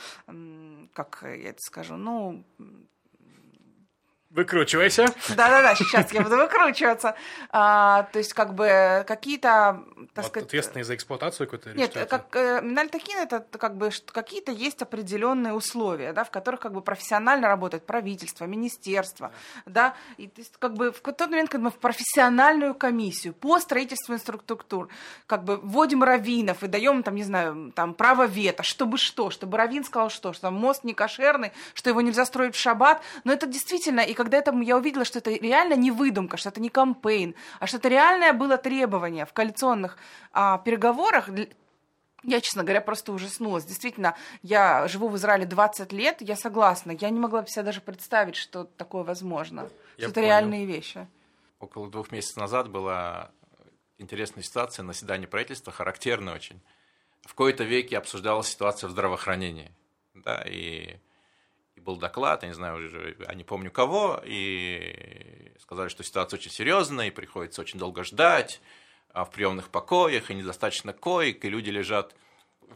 как 0.93 1.21
я 1.23 1.51
это 1.51 1.61
скажу, 1.61 1.97
ну, 1.97 2.45
Выкручивайся. 4.39 5.07
Да-да-да, 5.31 5.75
сейчас 5.75 6.13
я 6.13 6.21
буду 6.21 6.37
выкручиваться. 6.37 7.17
А, 7.51 8.05
то 8.05 8.21
есть, 8.21 8.35
как 8.35 8.55
бы, 8.55 9.05
какие-то, 9.05 9.83
так 10.15 10.25
вот 10.25 10.27
сказать... 10.27 10.47
Ответственные 10.47 10.85
за 10.85 10.95
эксплуатацию 10.95 11.49
какой-то? 11.49 11.77
Нет, 11.77 11.93
как 12.09 12.37
э, 12.37 12.61
Минальтакин, 12.63 13.19
это 13.19 13.45
как 13.59 13.77
бы 13.77 13.91
какие-то 14.13 14.53
есть 14.53 14.81
определенные 14.81 15.55
условия, 15.55 16.13
да, 16.13 16.23
в 16.23 16.31
которых 16.31 16.61
как 16.61 16.73
бы 16.73 16.83
профессионально 16.83 17.49
работает 17.49 17.85
правительство, 17.85 18.45
министерство, 18.45 19.33
да, 19.67 19.95
и 20.19 20.29
то 20.29 20.41
есть, 20.41 20.53
как 20.61 20.75
бы 20.75 20.93
в 20.93 21.01
тот 21.01 21.31
момент, 21.31 21.51
когда 21.51 21.65
мы 21.65 21.71
в 21.73 21.79
профессиональную 21.81 22.77
комиссию 22.77 23.35
по 23.35 23.59
строительству 23.59 24.15
инфраструктур, 24.15 24.89
как 25.27 25.43
бы 25.43 25.57
вводим 25.57 26.05
раввинов 26.05 26.63
и 26.63 26.69
даем, 26.69 27.03
там, 27.03 27.17
не 27.17 27.25
знаю, 27.25 27.73
там, 27.75 27.93
право 27.93 28.27
вето, 28.27 28.63
чтобы 28.63 28.99
что, 28.99 29.31
чтобы 29.31 29.59
раввин 29.59 29.83
сказал 29.83 30.11
что, 30.11 30.33
что 30.33 30.43
там 30.43 30.55
мост 30.55 30.85
не 30.85 30.95
кошерный, 30.95 31.51
что 31.75 31.91
его 31.91 32.03
нельзя 32.03 32.25
строить 32.25 32.55
в 32.55 32.61
шаббат, 32.61 33.03
но 33.25 33.33
это 33.33 33.47
действительно, 33.47 34.01
и 34.01 34.15
когда 34.15 34.28
это 34.37 34.53
я 34.61 34.77
увидела, 34.77 35.05
что 35.05 35.19
это 35.19 35.31
реально 35.31 35.75
не 35.75 35.91
выдумка, 35.91 36.37
что 36.37 36.51
это 36.51 36.61
не 36.61 36.69
кампейн, 36.69 37.35
а 37.61 37.67
что 37.67 37.79
это 37.79 37.89
реальное 37.89 38.33
было 38.33 38.59
требование 38.59 39.27
в 39.27 39.33
коалиционных 39.33 39.99
а, 40.33 40.59
переговорах, 40.59 41.29
я, 42.25 42.41
честно 42.41 42.65
говоря, 42.65 42.81
просто 42.81 43.13
ужаснулась. 43.13 43.65
Действительно, 43.65 44.17
я 44.43 44.89
живу 44.89 45.09
в 45.09 45.17
Израиле 45.17 45.47
20 45.47 45.93
лет, 45.93 46.21
я 46.21 46.37
согласна. 46.37 46.91
Я 46.91 47.11
не 47.11 47.21
могла 47.21 47.47
себе 47.47 47.63
даже 47.63 47.81
представить, 47.81 48.35
что 48.35 48.65
такое 48.65 49.05
возможно. 49.05 49.69
Я 49.97 50.09
что 50.09 50.11
это 50.11 50.21
реальные 50.23 50.67
вещи. 50.67 51.07
Около 51.61 51.89
двух 51.89 52.11
месяцев 52.11 52.37
назад 52.37 52.71
была 52.71 53.31
интересная 53.99 54.43
ситуация 54.43 54.83
на 54.83 54.93
заседании 54.93 55.27
правительства, 55.27 55.73
характерная 55.73 56.35
очень. 56.35 56.61
В 57.23 57.35
кои-то 57.35 57.65
веке 57.65 57.99
обсуждалась 57.99 58.49
ситуация 58.49 58.89
в 58.89 58.91
здравоохранении. 58.91 59.71
Да, 60.15 60.43
и 60.45 60.99
был 61.89 61.97
доклад, 61.97 62.43
я 62.43 62.49
не 62.49 62.55
знаю 62.55 62.77
уже, 62.77 63.17
я 63.27 63.35
не 63.35 63.45
помню 63.45 63.71
кого, 63.71 64.21
и 64.23 65.51
сказали, 65.59 65.89
что 65.89 66.05
ситуация 66.05 66.39
очень 66.39 66.51
серьезная, 66.51 67.07
и 67.07 67.11
приходится 67.11 67.63
очень 67.63 67.79
долго 67.79 68.05
ждать 68.05 68.61
а 69.15 69.25
в 69.25 69.31
приемных 69.31 69.71
покоях, 69.71 70.31
и 70.31 70.35
недостаточно 70.35 70.93
коек, 70.93 71.43
и 71.45 71.49
люди 71.49 71.71
лежат 71.71 72.15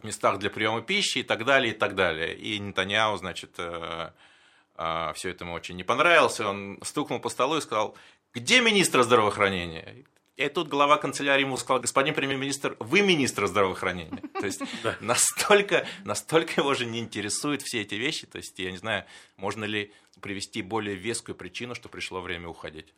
в 0.01 0.03
местах 0.03 0.39
для 0.39 0.49
приема 0.49 0.81
пищи 0.81 1.19
и 1.19 1.23
так 1.23 1.45
далее, 1.45 1.73
и 1.73 1.77
так 1.77 1.93
далее. 1.93 2.35
И 2.35 2.57
Нетаньяу, 2.57 3.15
значит, 3.17 3.51
э, 3.59 4.09
э, 4.77 5.13
все 5.13 5.29
это 5.29 5.43
ему 5.43 5.53
очень 5.53 5.75
не 5.75 5.83
понравилось, 5.83 6.39
он 6.39 6.79
стукнул 6.81 7.19
по 7.19 7.29
столу 7.29 7.57
и 7.57 7.61
сказал, 7.61 7.95
где 8.33 8.61
министр 8.61 9.03
здравоохранения? 9.03 10.05
И 10.35 10.49
тут 10.49 10.67
глава 10.67 10.97
канцелярии 10.97 11.41
ему 11.41 11.57
сказал, 11.57 11.79
господин 11.79 12.15
премьер-министр, 12.15 12.75
вы 12.79 13.01
министр 13.01 13.45
здравоохранения. 13.45 14.21
То 14.33 14.45
есть 14.45 14.61
настолько, 14.99 15.85
настолько 16.05 16.61
его 16.61 16.73
же 16.73 16.85
не 16.85 16.99
интересуют 16.99 17.61
все 17.61 17.81
эти 17.81 17.95
вещи. 17.95 18.25
То 18.25 18.37
есть 18.39 18.57
я 18.57 18.71
не 18.71 18.77
знаю, 18.77 19.05
можно 19.37 19.63
ли 19.63 19.93
привести 20.21 20.63
более 20.63 20.95
вескую 20.95 21.35
причину, 21.35 21.75
что 21.75 21.87
пришло 21.87 22.19
время 22.19 22.47
уходить. 22.47 22.93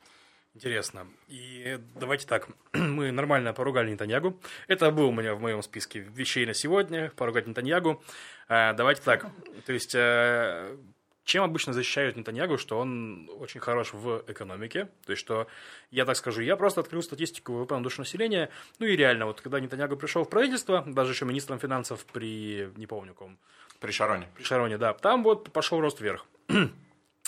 Интересно. 0.54 1.08
И 1.28 1.78
давайте 1.96 2.26
так, 2.26 2.48
мы 2.74 3.12
нормально 3.12 3.52
поругали 3.52 3.92
Нетаньягу. 3.92 4.40
Это 4.70 4.90
был 4.90 5.10
у 5.10 5.12
меня 5.12 5.36
в 5.36 5.42
моем 5.42 5.62
списке 5.62 6.00
вещей 6.00 6.46
на 6.46 6.54
сегодня, 6.54 7.12
поругать 7.18 7.48
Нетаньягу. 7.48 8.02
Э, 8.48 8.72
давайте 8.72 9.02
так, 9.02 9.26
то 9.66 9.74
есть 9.74 9.94
э, 9.94 10.78
чем 11.26 11.44
обычно 11.44 11.74
защищают 11.74 12.16
Нетаньягу, 12.16 12.58
что 12.58 12.80
он 12.80 13.30
очень 13.40 13.60
хорош 13.60 13.94
в 13.94 14.24
экономике. 14.28 14.88
То 15.06 15.12
есть, 15.12 15.20
что, 15.20 15.48
я 15.92 16.06
так 16.06 16.16
скажу, 16.16 16.42
я 16.42 16.56
просто 16.56 16.82
открыл 16.82 17.02
статистику 17.02 17.54
ВВП 17.54 17.76
на 17.76 17.84
душу 17.84 18.02
населения. 18.02 18.50
Ну 18.80 18.86
и 18.86 18.96
реально, 18.96 19.26
вот 19.26 19.42
когда 19.42 19.60
Нетаньягу 19.60 19.98
пришел 19.98 20.24
в 20.24 20.30
правительство, 20.30 20.84
даже 20.86 21.12
еще 21.12 21.26
министром 21.26 21.60
финансов 21.60 22.06
при, 22.06 22.70
не 22.78 22.86
помню 22.86 23.14
ком. 23.14 23.38
При 23.80 23.92
Шароне. 23.92 24.28
При 24.36 24.44
Шароне, 24.44 24.78
да. 24.78 24.94
Там 24.94 25.24
вот 25.24 25.52
пошел 25.52 25.82
рост 25.82 26.00
вверх. 26.00 26.26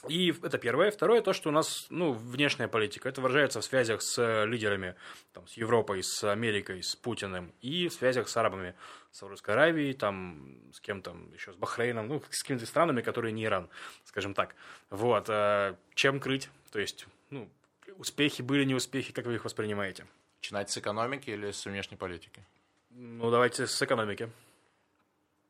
И 0.07 0.31
это 0.43 0.57
первое. 0.57 0.91
Второе, 0.91 1.21
то, 1.21 1.33
что 1.33 1.49
у 1.49 1.51
нас 1.51 1.87
ну, 1.89 2.11
внешняя 2.11 2.67
политика. 2.67 3.09
Это 3.09 3.19
выражается 3.19 3.61
в 3.61 3.65
связях 3.65 4.01
с 4.01 4.45
лидерами, 4.45 4.95
там, 5.33 5.47
с 5.47 5.53
Европой, 5.53 6.03
с 6.03 6.23
Америкой, 6.23 6.83
с 6.83 6.95
Путиным. 6.95 7.51
И 7.61 7.87
в 7.87 7.93
связях 7.93 8.29
с 8.29 8.37
арабами. 8.37 8.75
С 9.11 9.17
Саудовской 9.17 9.55
Аравией, 9.55 9.93
там, 9.93 10.71
с 10.71 10.79
кем 10.79 11.01
там, 11.01 11.33
еще 11.33 11.51
с 11.51 11.55
Бахрейном, 11.55 12.07
ну, 12.07 12.21
с 12.29 12.43
какими-то 12.43 12.67
странами, 12.67 13.01
которые 13.01 13.31
не 13.31 13.43
Иран, 13.45 13.69
скажем 14.05 14.33
так. 14.33 14.55
Вот. 14.91 15.25
А 15.29 15.75
чем 15.95 16.19
крыть? 16.19 16.49
То 16.71 16.79
есть, 16.79 17.07
ну, 17.31 17.49
успехи 17.95 18.43
были, 18.43 18.63
не 18.65 18.75
успехи, 18.75 19.11
как 19.11 19.25
вы 19.25 19.35
их 19.35 19.45
воспринимаете? 19.45 20.05
Начинать 20.41 20.69
с 20.69 20.77
экономики 20.77 21.31
или 21.31 21.51
с 21.51 21.65
внешней 21.65 21.97
политики? 21.97 22.45
Ну, 22.91 23.31
давайте 23.31 23.65
с 23.65 23.81
экономики. 23.81 24.29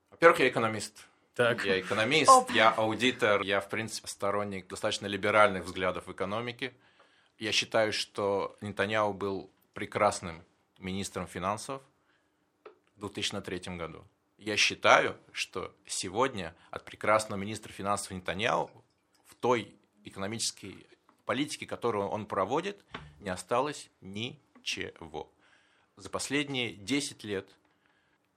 Во-первых, 0.10 0.40
я 0.40 0.48
экономист. 0.48 1.06
Так. 1.38 1.64
Я 1.66 1.80
экономист, 1.80 2.32
Оп. 2.32 2.50
я 2.50 2.72
аудитор, 2.72 3.44
я, 3.44 3.62
в 3.62 3.70
принципе, 3.70 4.08
сторонник 4.08 4.66
достаточно 4.66 5.06
либеральных 5.06 5.66
взглядов 5.66 6.08
в 6.08 6.12
экономике. 6.12 6.74
Я 7.38 7.52
считаю, 7.52 7.94
что 7.94 8.58
Нетаньяу 8.60 9.14
был 9.14 9.52
прекрасным 9.76 10.44
министром 10.80 11.28
финансов 11.28 11.84
в 12.96 13.02
2003 13.02 13.78
году. 13.78 14.04
Я 14.40 14.58
считаю, 14.58 15.16
что 15.32 15.76
сегодня 15.86 16.56
от 16.72 16.86
прекрасного 16.86 17.40
министра 17.40 17.72
финансов 17.72 18.10
Нетаньяу 18.10 18.72
в 19.28 19.36
той 19.36 19.76
экономической 20.06 20.88
политике, 21.26 21.68
которую 21.68 22.08
он 22.08 22.26
проводит, 22.26 22.84
не 23.20 23.30
осталось 23.30 23.92
ничего. 24.02 25.32
За 25.98 26.10
последние 26.10 26.74
10 26.74 27.24
лет, 27.24 27.48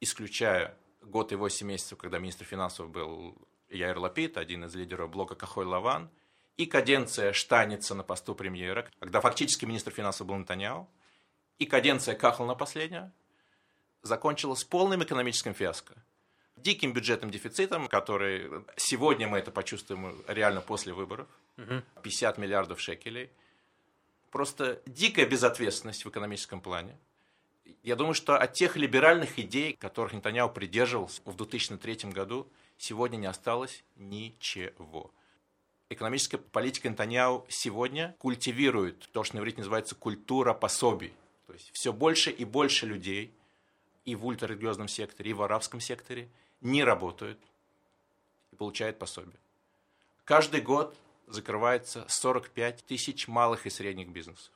исключая 0.01 0.77
год 1.03 1.33
и 1.33 1.37
8 1.37 1.67
месяцев, 1.67 1.99
когда 1.99 2.19
министр 2.19 2.45
финансов 2.45 2.91
был 2.91 3.37
Яир 3.69 3.99
Лапид, 3.99 4.37
один 4.37 4.65
из 4.65 4.75
лидеров 4.75 5.11
блока 5.11 5.35
Кахой 5.35 5.65
Лаван, 5.65 6.11
и 6.57 6.67
каденция 6.67 7.33
Штаница 7.33 7.95
на 7.95 8.03
посту 8.03 8.35
премьера, 8.35 8.87
когда 8.99 9.21
фактически 9.21 9.65
министр 9.65 9.93
финансов 9.93 10.27
был 10.27 10.37
Нетаньяу, 10.37 10.89
и 11.59 11.67
каденция 11.67 12.15
Кахлана 12.15 12.55
последняя, 12.55 13.13
закончилась 14.03 14.65
полным 14.65 15.03
экономическим 15.03 15.55
фиаско. 15.55 15.95
Диким 16.57 16.93
бюджетным 16.93 17.31
дефицитом, 17.31 17.89
который 17.89 18.65
сегодня 18.77 19.27
мы 19.27 19.39
это 19.39 19.51
почувствуем 19.51 20.23
реально 20.27 20.61
после 20.61 20.93
выборов, 20.93 21.29
50 22.03 22.39
миллиардов 22.39 22.81
шекелей. 22.81 23.31
Просто 24.31 24.81
дикая 24.87 25.27
безответственность 25.27 26.05
в 26.05 26.09
экономическом 26.09 26.61
плане– 26.61 26.99
я 27.83 27.97
думаю, 27.97 28.15
что 28.15 28.37
от 28.37 28.53
тех 28.53 28.77
либеральных 28.77 29.39
идей, 29.39 29.75
которых 29.75 30.13
Нетаньяу 30.13 30.51
придерживался 30.51 31.23
в 31.25 31.37
2003 31.37 32.11
году, 32.11 32.47
сегодня 32.79 33.17
не 33.17 33.27
осталось 33.27 33.85
ничего. 33.97 35.11
Экономическая 35.89 36.39
политика 36.39 36.89
Нетаньяу 36.89 37.45
сегодня 37.49 38.15
культивирует 38.19 39.09
то, 39.13 39.25
что 39.25 39.37
на 39.37 39.41
иврите 39.41 39.59
называется 39.59 39.95
культура 39.95 40.55
пособий. 40.55 41.13
То 41.47 41.55
есть 41.55 41.71
все 41.73 41.93
больше 41.93 42.31
и 42.31 42.45
больше 42.45 42.87
людей 42.87 43.33
и 44.05 44.15
в 44.15 44.25
ультрарелигиозном 44.27 44.89
секторе, 44.89 45.31
и 45.31 45.35
в 45.35 45.43
арабском 45.43 45.81
секторе 45.81 46.29
не 46.61 46.85
работают 46.85 47.39
и 48.53 48.57
получают 48.57 48.99
пособие. 48.99 49.37
Каждый 50.25 50.61
год 50.61 50.97
закрывается 51.27 52.05
45 52.09 52.85
тысяч 52.85 53.27
малых 53.27 53.67
и 53.67 53.71
средних 53.71 54.09
бизнесов. 54.09 54.53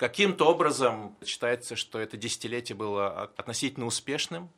Каким-то 0.00 0.46
образом 0.46 1.14
считается, 1.22 1.76
что 1.76 1.98
это 1.98 2.16
десятилетие 2.16 2.74
было 2.74 3.24
относительно 3.36 3.84
успешным, 3.84 4.48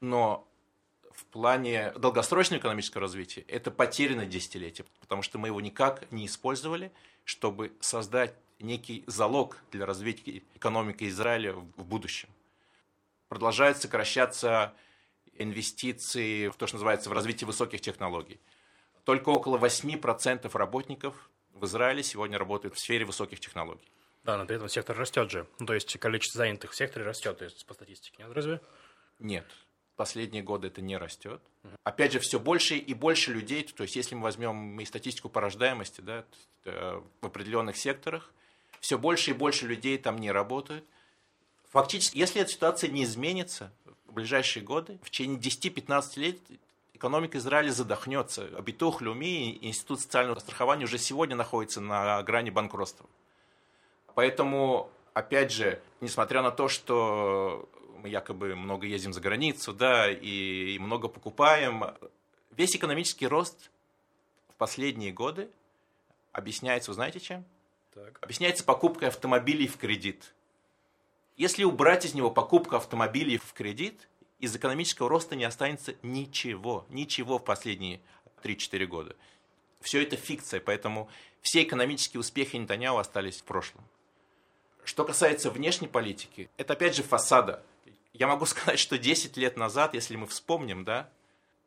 но 0.00 0.46
в 1.10 1.24
плане 1.24 1.90
долгосрочного 1.96 2.60
экономического 2.60 3.00
развития 3.00 3.40
это 3.48 3.72
потерянное 3.72 4.26
десятилетие, 4.26 4.86
потому 5.00 5.22
что 5.22 5.38
мы 5.38 5.48
его 5.48 5.60
никак 5.60 6.08
не 6.12 6.26
использовали, 6.26 6.92
чтобы 7.24 7.72
создать 7.80 8.36
некий 8.60 9.02
залог 9.08 9.58
для 9.72 9.86
развития 9.86 10.44
экономики 10.54 11.08
Израиля 11.08 11.54
в 11.54 11.84
будущем. 11.84 12.28
Продолжают 13.26 13.78
сокращаться 13.78 14.72
инвестиции 15.36 16.46
в 16.46 16.54
то, 16.54 16.68
что 16.68 16.76
называется 16.76 17.10
в 17.10 17.12
развитие 17.12 17.46
высоких 17.48 17.80
технологий. 17.80 18.38
Только 19.02 19.30
около 19.30 19.58
8% 19.58 20.48
работников 20.56 21.28
в 21.54 21.64
Израиле 21.64 22.04
сегодня 22.04 22.38
работают 22.38 22.76
в 22.76 22.78
сфере 22.78 23.04
высоких 23.04 23.40
технологий. 23.40 23.90
Да, 24.26 24.36
но 24.36 24.44
при 24.44 24.56
этом 24.56 24.68
сектор 24.68 24.96
растет 24.96 25.30
же. 25.30 25.46
Ну, 25.60 25.66
то 25.66 25.74
есть 25.74 25.96
количество 26.00 26.38
занятых 26.38 26.72
в 26.72 26.76
секторе 26.76 27.06
растет, 27.06 27.38
то 27.38 27.44
есть 27.44 27.64
по 27.64 27.74
статистике, 27.74 28.16
нет 28.18 28.32
разве? 28.32 28.60
Нет. 29.20 29.46
Последние 29.94 30.42
годы 30.42 30.66
это 30.66 30.82
не 30.82 30.96
растет. 30.96 31.40
Опять 31.84 32.12
же, 32.12 32.18
все 32.18 32.40
больше 32.40 32.76
и 32.76 32.92
больше 32.92 33.32
людей, 33.32 33.62
то 33.62 33.84
есть 33.84 33.94
если 33.94 34.16
мы 34.16 34.24
возьмем 34.24 34.80
и 34.80 34.84
статистику 34.84 35.28
по 35.28 35.40
рождаемости 35.40 36.00
да, 36.00 36.24
э, 36.64 37.00
в 37.20 37.26
определенных 37.26 37.76
секторах, 37.76 38.32
все 38.80 38.98
больше 38.98 39.30
и 39.30 39.32
больше 39.32 39.66
людей 39.68 39.96
там 39.96 40.18
не 40.18 40.32
работают. 40.32 40.84
Фактически, 41.70 42.18
если 42.18 42.42
эта 42.42 42.50
ситуация 42.50 42.90
не 42.90 43.04
изменится 43.04 43.72
в 44.06 44.12
ближайшие 44.12 44.64
годы, 44.64 44.98
в 45.04 45.10
течение 45.10 45.38
10-15 45.38 46.18
лет 46.18 46.38
экономика 46.94 47.38
Израиля 47.38 47.70
задохнется. 47.70 48.50
Абитух, 48.58 49.00
Люми 49.02 49.56
Институт 49.64 50.00
социального 50.00 50.40
страхования 50.40 50.84
уже 50.84 50.98
сегодня 50.98 51.36
находятся 51.36 51.80
на 51.80 52.20
грани 52.24 52.50
банкротства. 52.50 53.06
Поэтому, 54.16 54.90
опять 55.12 55.52
же, 55.52 55.78
несмотря 56.00 56.40
на 56.40 56.50
то, 56.50 56.68
что 56.68 57.68
мы 57.98 58.08
якобы 58.08 58.56
много 58.56 58.86
ездим 58.86 59.12
за 59.12 59.20
границу, 59.20 59.74
да, 59.74 60.10
и, 60.10 60.78
много 60.78 61.08
покупаем, 61.08 61.84
весь 62.50 62.74
экономический 62.74 63.26
рост 63.26 63.70
в 64.48 64.54
последние 64.54 65.12
годы 65.12 65.50
объясняется, 66.32 66.94
знаете 66.94 67.20
чем? 67.20 67.44
Так. 67.92 68.18
Объясняется 68.22 68.64
покупкой 68.64 69.08
автомобилей 69.08 69.66
в 69.66 69.76
кредит. 69.76 70.32
Если 71.36 71.64
убрать 71.64 72.06
из 72.06 72.14
него 72.14 72.30
покупку 72.30 72.76
автомобилей 72.76 73.36
в 73.36 73.52
кредит, 73.52 74.08
из 74.38 74.56
экономического 74.56 75.10
роста 75.10 75.36
не 75.36 75.44
останется 75.44 75.94
ничего, 76.02 76.86
ничего 76.88 77.36
в 77.36 77.44
последние 77.44 78.00
3-4 78.42 78.86
года. 78.86 79.16
Все 79.82 80.02
это 80.02 80.16
фикция, 80.16 80.60
поэтому 80.60 81.10
все 81.42 81.62
экономические 81.64 82.20
успехи 82.20 82.56
Нетаньяу 82.56 82.96
остались 82.96 83.42
в 83.42 83.44
прошлом. 83.44 83.84
Что 84.86 85.04
касается 85.04 85.50
внешней 85.50 85.88
политики, 85.88 86.48
это 86.56 86.74
опять 86.74 86.94
же 86.94 87.02
фасада. 87.02 87.60
Я 88.12 88.28
могу 88.28 88.46
сказать, 88.46 88.78
что 88.78 88.96
10 88.96 89.36
лет 89.36 89.56
назад, 89.56 89.94
если 89.94 90.14
мы 90.14 90.28
вспомним, 90.28 90.84
да, 90.84 91.10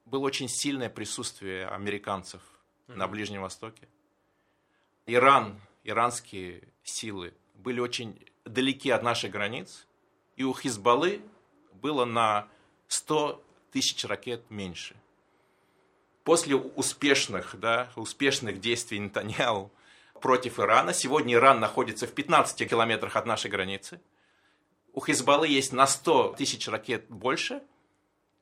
было 0.06 0.22
очень 0.22 0.48
сильное 0.48 0.90
присутствие 0.90 1.68
американцев 1.68 2.42
mm-hmm. 2.88 2.96
на 2.96 3.08
Ближнем 3.10 3.42
Востоке. 3.42 3.90
Иран, 5.06 5.60
иранские 5.84 6.64
силы 6.84 7.34
были 7.56 7.82
очень 7.82 8.18
далеки 8.46 8.90
от 8.90 9.04
наших 9.04 9.32
границ, 9.32 9.86
и 10.38 10.46
у 10.46 10.56
Хизбаллы 10.56 11.22
было 11.74 12.06
на 12.06 12.48
100 12.88 13.44
тысяч 13.74 14.06
ракет 14.06 14.50
меньше. 14.50 14.96
После 16.24 16.56
успешных, 16.56 17.60
да, 17.60 17.92
успешных 17.98 18.62
действий 18.62 18.98
Нетаньяу 18.98 19.72
против 20.22 20.60
Ирана. 20.60 20.94
Сегодня 20.94 21.36
Иран 21.36 21.60
находится 21.60 22.08
в 22.08 22.14
15 22.14 22.70
километрах 22.70 23.16
от 23.16 23.26
нашей 23.26 23.50
границы. 23.50 24.02
У 24.94 25.06
Хизбаллы 25.06 25.48
есть 25.48 25.74
на 25.74 25.88
100 25.88 26.36
тысяч 26.38 26.68
ракет 26.68 27.06
больше. 27.10 27.62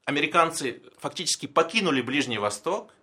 Американцы 0.06 0.82
фактически 1.00 1.46
покинули 1.48 2.02
Ближний 2.02 2.38
Восток, 2.38 2.94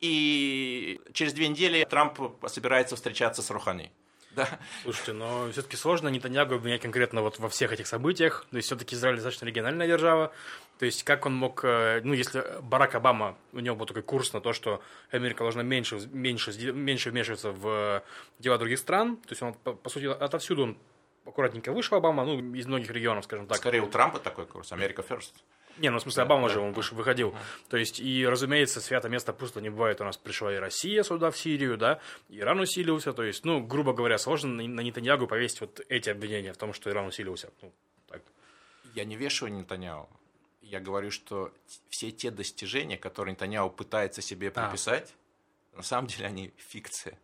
и 0.00 1.00
через 1.12 1.32
две 1.32 1.48
недели 1.48 1.84
Трамп 1.84 2.18
собирается 2.46 2.96
встречаться 2.96 3.42
с 3.42 3.50
Рухани. 3.50 3.92
Да. 4.36 4.48
Слушайте, 4.82 5.12
но 5.12 5.50
все-таки 5.50 5.76
сложно 5.76 6.08
Нетаньягу 6.08 6.54
обвинять 6.54 6.80
конкретно 6.80 7.22
вот 7.22 7.38
во 7.38 7.48
всех 7.48 7.72
этих 7.72 7.86
событиях. 7.86 8.46
То 8.50 8.56
есть 8.56 8.66
все-таки 8.66 8.94
Израиль 8.94 9.16
достаточно 9.16 9.46
региональная 9.46 9.86
держава. 9.86 10.32
То 10.78 10.86
есть 10.86 11.02
как 11.02 11.26
он 11.26 11.34
мог, 11.34 11.64
э, 11.64 12.00
ну 12.04 12.14
если 12.14 12.44
Барак 12.62 12.94
Обама, 12.94 13.36
у 13.52 13.60
него 13.60 13.76
был 13.76 13.86
такой 13.86 14.02
курс 14.02 14.32
на 14.32 14.40
то, 14.40 14.52
что 14.52 14.82
Америка 15.10 15.42
должна 15.42 15.62
меньше, 15.62 15.98
меньше, 16.12 16.52
меньше 16.72 17.10
вмешиваться 17.10 17.50
в 17.50 18.02
дела 18.38 18.58
других 18.58 18.78
стран. 18.78 19.16
То 19.16 19.30
есть 19.30 19.42
он, 19.42 19.54
по, 19.54 19.72
по 19.72 19.90
сути, 19.90 20.06
отовсюду 20.06 20.62
он 20.62 20.78
аккуратненько 21.26 21.72
вышел 21.72 21.96
Обама, 21.96 22.24
ну, 22.24 22.54
из 22.54 22.66
многих 22.66 22.90
регионов, 22.90 23.24
скажем 23.24 23.46
так. 23.46 23.58
Скорее 23.58 23.82
у 23.82 23.88
Трампа 23.88 24.18
такой 24.20 24.46
курс, 24.46 24.72
Америка 24.72 25.04
first. 25.06 25.32
Не, 25.78 25.90
ну 25.90 25.98
в 25.98 26.02
смысле, 26.02 26.24
Обама 26.24 26.48
да, 26.48 26.54
же 26.54 26.60
он 26.60 26.72
выше 26.72 26.94
выходил. 26.94 27.34
То 27.68 27.76
есть, 27.76 28.00
и, 28.00 28.26
разумеется, 28.26 28.80
свято 28.80 29.08
место 29.08 29.32
пусто 29.32 29.60
не 29.60 29.70
бывает. 29.70 30.00
У 30.00 30.04
нас 30.04 30.16
пришла 30.16 30.52
и 30.52 30.56
Россия 30.56 31.02
сюда, 31.02 31.30
в 31.30 31.38
Сирию, 31.38 31.76
да, 31.76 32.00
Иран 32.28 32.60
усилился. 32.60 33.12
То 33.12 33.22
есть, 33.22 33.44
ну, 33.44 33.60
грубо 33.60 33.92
говоря, 33.92 34.18
сложно 34.18 34.50
на, 34.50 34.68
на 34.68 34.80
Нетаньягу 34.80 35.26
повесить 35.26 35.60
вот 35.60 35.80
эти 35.88 36.10
обвинения 36.10 36.52
в 36.52 36.56
том, 36.56 36.72
что 36.72 36.90
Иран 36.90 37.06
усилился. 37.06 37.50
Ну, 37.62 37.72
так. 38.08 38.22
Я 38.94 39.04
не 39.04 39.16
вешаю 39.16 39.52
Нетаньягу. 39.52 40.08
Я 40.60 40.80
говорю, 40.80 41.10
что 41.10 41.52
все 41.88 42.10
те 42.10 42.30
достижения, 42.30 42.96
которые 42.96 43.32
Нетаньяу 43.32 43.70
пытается 43.70 44.22
себе 44.22 44.48
а. 44.48 44.50
приписать, 44.50 45.14
а. 45.72 45.78
на 45.78 45.82
самом 45.82 46.08
деле 46.08 46.26
они 46.26 46.52
фикция. 46.58 47.18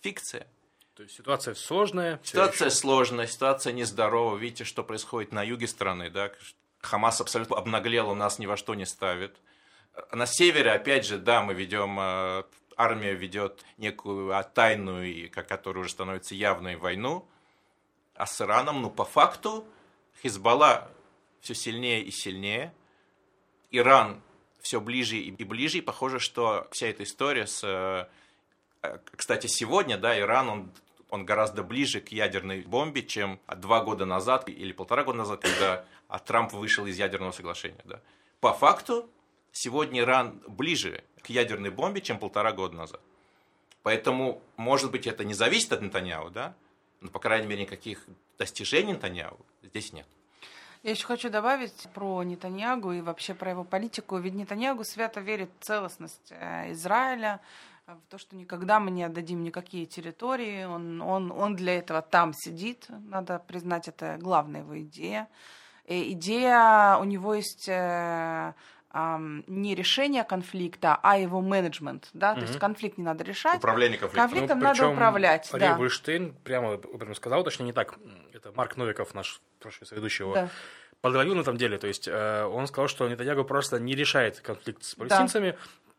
Фикция. 0.00 0.46
То 0.94 1.04
есть 1.04 1.14
ситуация 1.14 1.54
сложная. 1.54 2.20
Ситуация 2.24 2.70
сложная, 2.70 3.28
ситуация 3.28 3.72
нездоровая. 3.72 4.40
Видите, 4.40 4.64
что 4.64 4.82
происходит 4.82 5.30
на 5.30 5.44
юге 5.44 5.68
страны, 5.68 6.10
да, 6.10 6.32
Хамас 6.80 7.20
абсолютно 7.20 7.56
обнаглел, 7.56 8.10
у 8.10 8.14
нас 8.14 8.38
ни 8.38 8.46
во 8.46 8.56
что 8.56 8.74
не 8.74 8.86
ставит. 8.86 9.36
На 10.12 10.26
севере, 10.26 10.72
опять 10.72 11.04
же, 11.04 11.18
да, 11.18 11.42
мы 11.42 11.54
ведем, 11.54 11.98
э, 11.98 12.44
армия 12.76 13.14
ведет 13.14 13.64
некую 13.78 14.36
а, 14.36 14.42
тайную, 14.44 15.30
которая 15.30 15.82
уже 15.82 15.90
становится 15.90 16.34
явной 16.34 16.76
войну, 16.76 17.28
а 18.14 18.26
с 18.26 18.40
Ираном, 18.40 18.82
ну, 18.82 18.90
по 18.90 19.04
факту, 19.04 19.66
Хизбалла 20.22 20.90
все 21.40 21.54
сильнее 21.54 22.02
и 22.02 22.10
сильнее, 22.10 22.72
Иран 23.70 24.22
все 24.60 24.80
ближе 24.80 25.16
и 25.16 25.44
ближе, 25.44 25.78
и 25.78 25.82
похоже, 25.82 26.20
что 26.20 26.68
вся 26.70 26.88
эта 26.88 27.02
история 27.02 27.46
с... 27.46 27.62
Э, 27.64 28.08
э, 28.82 28.98
кстати, 29.16 29.48
сегодня, 29.48 29.98
да, 29.98 30.18
Иран, 30.18 30.48
он 30.48 30.72
он 31.10 31.24
гораздо 31.24 31.62
ближе 31.62 32.00
к 32.00 32.08
ядерной 32.08 32.62
бомбе, 32.62 33.02
чем 33.02 33.40
два 33.56 33.82
года 33.82 34.04
назад 34.04 34.48
или 34.48 34.72
полтора 34.72 35.04
года 35.04 35.18
назад, 35.18 35.40
когда 35.40 35.84
Трамп 36.18 36.52
вышел 36.52 36.86
из 36.86 36.98
ядерного 36.98 37.32
соглашения. 37.32 37.82
Да. 37.84 38.00
По 38.40 38.52
факту, 38.52 39.08
сегодня 39.52 40.00
Иран 40.00 40.40
ближе 40.46 41.04
к 41.22 41.30
ядерной 41.30 41.70
бомбе, 41.70 42.00
чем 42.00 42.18
полтора 42.18 42.52
года 42.52 42.76
назад. 42.76 43.00
Поэтому, 43.82 44.40
может 44.56 44.90
быть, 44.90 45.06
это 45.06 45.24
не 45.24 45.34
зависит 45.34 45.72
от 45.72 45.82
Нетаньяу, 45.82 46.30
да? 46.30 46.54
но, 47.00 47.10
по 47.10 47.18
крайней 47.18 47.46
мере, 47.46 47.62
никаких 47.62 48.06
достижений 48.38 48.92
Нетаньяу 48.92 49.38
здесь 49.62 49.92
нет. 49.92 50.06
Я 50.82 50.92
еще 50.92 51.06
хочу 51.06 51.28
добавить 51.28 51.88
про 51.92 52.22
Нетаньягу 52.22 52.92
и 52.92 53.00
вообще 53.00 53.34
про 53.34 53.50
его 53.50 53.64
политику. 53.64 54.16
Ведь 54.18 54.34
Нетаньягу 54.34 54.84
свято 54.84 55.20
верит 55.20 55.50
в 55.58 55.64
целостность 55.64 56.30
э, 56.30 56.72
Израиля, 56.72 57.40
в 57.86 58.10
то, 58.10 58.18
что 58.18 58.36
никогда 58.36 58.78
мы 58.78 58.90
не 58.90 59.02
отдадим 59.02 59.42
никакие 59.42 59.86
территории. 59.86 60.64
Он, 60.64 61.02
он, 61.02 61.32
он 61.32 61.56
для 61.56 61.78
этого 61.78 62.02
там 62.02 62.32
сидит, 62.32 62.86
надо 62.88 63.42
признать, 63.46 63.88
это 63.88 64.18
главная 64.20 64.60
его 64.60 64.80
идея. 64.80 65.28
И 65.88 66.12
идея, 66.12 66.96
у 67.00 67.04
него 67.04 67.34
есть 67.34 67.68
э, 67.68 68.52
э, 68.92 69.16
не 69.46 69.74
решение 69.74 70.22
конфликта, 70.22 70.98
а 71.02 71.16
его 71.16 71.40
менеджмент. 71.40 72.10
Да? 72.12 72.32
Угу. 72.32 72.40
То 72.40 72.46
есть 72.46 72.58
конфликт 72.58 72.98
не 72.98 73.04
надо 73.04 73.24
решать. 73.24 73.56
Управление 73.56 73.98
конфликтом. 73.98 74.28
Конфликтом 74.28 74.58
ну, 74.58 74.64
надо 74.64 74.88
управлять. 74.88 75.50
Владимир 75.50 75.72
да. 75.72 75.78
Бульштейн 75.78 76.34
прямо, 76.44 76.76
прямо 76.76 77.14
сказал, 77.14 77.42
точнее 77.42 77.66
не 77.66 77.72
так, 77.72 77.94
это 78.34 78.52
Марк 78.54 78.76
Новиков, 78.76 79.14
наш 79.14 79.40
прошлый 79.58 79.86
соведущий 79.86 80.24
его, 80.24 80.34
да 80.34 80.48
подловил 81.00 81.36
на 81.36 81.42
этом 81.42 81.56
деле. 81.56 81.78
То 81.78 81.86
есть 81.86 82.08
э, 82.08 82.44
он 82.44 82.66
сказал, 82.66 82.88
что 82.88 83.08
Нетаньягу 83.08 83.44
просто 83.44 83.78
не 83.78 83.94
решает 83.94 84.40
конфликт 84.40 84.82
с 84.82 84.96
палестинцами, 84.96 85.52
да 85.52 85.56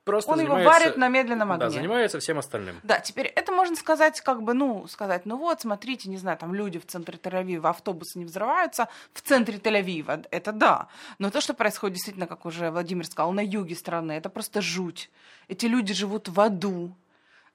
просто 0.09 0.31
Он 0.31 0.41
его 0.41 0.55
варит 0.55 0.97
на 0.97 1.07
медленном 1.07 1.51
огне. 1.51 1.65
Да, 1.65 1.69
занимается 1.69 2.19
всем 2.19 2.37
остальным. 2.37 2.79
Да, 2.83 2.99
теперь 2.99 3.27
это 3.27 3.51
можно 3.51 3.75
сказать, 3.75 4.21
как 4.21 4.43
бы, 4.43 4.53
ну, 4.53 4.87
сказать, 4.87 5.25
ну 5.25 5.37
вот, 5.37 5.61
смотрите, 5.61 6.09
не 6.09 6.17
знаю, 6.17 6.37
там 6.37 6.53
люди 6.53 6.79
в 6.79 6.85
центре 6.85 7.17
Тель-Авива, 7.17 7.69
автобусы 7.69 8.19
не 8.19 8.25
взрываются 8.25 8.87
в 9.13 9.21
центре 9.21 9.57
Тель-Авива, 9.57 10.25
это 10.31 10.51
да. 10.51 10.87
Но 11.19 11.29
то, 11.29 11.41
что 11.41 11.53
происходит 11.53 11.95
действительно, 11.95 12.27
как 12.27 12.45
уже 12.45 12.71
Владимир 12.71 13.05
сказал, 13.05 13.31
на 13.31 13.41
юге 13.41 13.75
страны, 13.75 14.13
это 14.13 14.29
просто 14.29 14.61
жуть. 14.61 15.09
Эти 15.47 15.65
люди 15.65 15.93
живут 15.93 16.27
в 16.27 16.39
аду, 16.39 16.95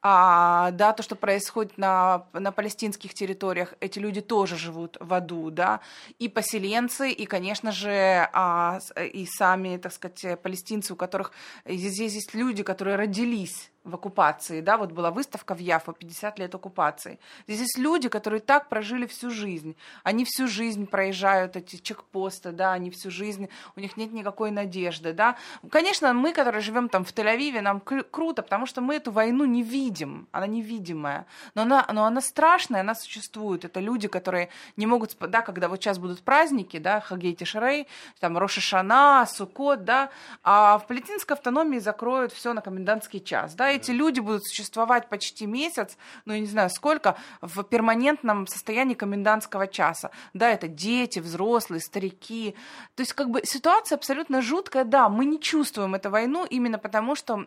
а, 0.06 0.70
да, 0.72 0.92
то, 0.92 1.02
что 1.02 1.16
происходит 1.16 1.78
на, 1.78 2.26
на 2.34 2.52
палестинских 2.52 3.14
территориях, 3.14 3.72
эти 3.80 3.98
люди 3.98 4.20
тоже 4.20 4.58
живут 4.58 4.98
в 5.00 5.14
аду, 5.14 5.50
да, 5.50 5.80
и 6.18 6.28
поселенцы, 6.28 7.10
и, 7.10 7.24
конечно 7.24 7.72
же, 7.72 8.28
а, 8.34 8.80
и 9.00 9.24
сами, 9.24 9.78
так 9.78 9.94
сказать, 9.94 10.42
палестинцы, 10.42 10.92
у 10.92 10.96
которых 10.96 11.32
здесь 11.64 12.12
есть 12.12 12.34
люди, 12.34 12.62
которые 12.62 12.96
родились 12.96 13.70
в 13.84 13.94
оккупации, 13.94 14.62
да, 14.62 14.78
вот 14.78 14.92
была 14.92 15.10
выставка 15.10 15.54
в 15.54 15.58
Яфо, 15.58 15.92
50 15.92 16.38
лет 16.38 16.54
оккупации. 16.54 17.18
Здесь 17.46 17.60
есть 17.60 17.78
люди, 17.78 18.08
которые 18.08 18.40
так 18.40 18.68
прожили 18.70 19.06
всю 19.06 19.30
жизнь. 19.30 19.76
Они 20.02 20.24
всю 20.24 20.48
жизнь 20.48 20.86
проезжают 20.86 21.56
эти 21.56 21.76
чекпосты, 21.76 22.52
да, 22.52 22.72
они 22.72 22.90
всю 22.90 23.10
жизнь, 23.10 23.50
у 23.76 23.80
них 23.80 23.98
нет 23.98 24.12
никакой 24.12 24.50
надежды, 24.50 25.12
да. 25.12 25.36
Конечно, 25.70 26.14
мы, 26.14 26.32
которые 26.32 26.62
живем 26.62 26.88
там 26.88 27.04
в 27.04 27.12
Тель-Авиве, 27.12 27.60
нам 27.60 27.80
круто, 27.80 28.42
потому 28.42 28.64
что 28.64 28.80
мы 28.80 28.94
эту 28.94 29.10
войну 29.10 29.44
не 29.44 29.62
видим, 29.62 30.28
она 30.32 30.46
невидимая, 30.46 31.26
но 31.54 31.62
она, 31.62 31.86
но 31.92 32.04
она 32.06 32.22
страшная, 32.22 32.80
она 32.80 32.94
существует. 32.94 33.66
Это 33.66 33.80
люди, 33.80 34.08
которые 34.08 34.48
не 34.76 34.86
могут, 34.86 35.14
да, 35.18 35.42
когда 35.42 35.68
вот 35.68 35.82
сейчас 35.82 35.98
будут 35.98 36.22
праздники, 36.22 36.78
да, 36.78 37.00
Хагей 37.00 37.34
Тишрей, 37.34 37.86
там 38.18 38.38
Рошашана, 38.38 39.26
Сукот, 39.28 39.84
да, 39.84 40.08
а 40.42 40.78
в 40.78 40.86
палестинской 40.86 41.36
автономии 41.36 41.78
закроют 41.78 42.32
все 42.32 42.54
на 42.54 42.62
комендантский 42.62 43.20
час, 43.20 43.54
да, 43.54 43.73
эти 43.74 43.90
люди 43.90 44.20
будут 44.20 44.44
существовать 44.44 45.08
почти 45.08 45.46
месяц, 45.46 45.96
ну, 46.24 46.32
я 46.34 46.40
не 46.40 46.46
знаю 46.46 46.70
сколько, 46.70 47.16
в 47.40 47.62
перманентном 47.62 48.46
состоянии 48.46 48.94
комендантского 48.94 49.66
часа. 49.66 50.10
Да, 50.32 50.50
это 50.50 50.68
дети, 50.68 51.18
взрослые, 51.18 51.80
старики. 51.80 52.54
То 52.94 53.02
есть, 53.02 53.12
как 53.12 53.30
бы, 53.30 53.42
ситуация 53.44 53.96
абсолютно 53.96 54.42
жуткая. 54.42 54.84
Да, 54.84 55.08
мы 55.08 55.24
не 55.24 55.40
чувствуем 55.40 55.94
эту 55.94 56.10
войну 56.10 56.44
именно 56.44 56.78
потому, 56.78 57.14
что 57.14 57.46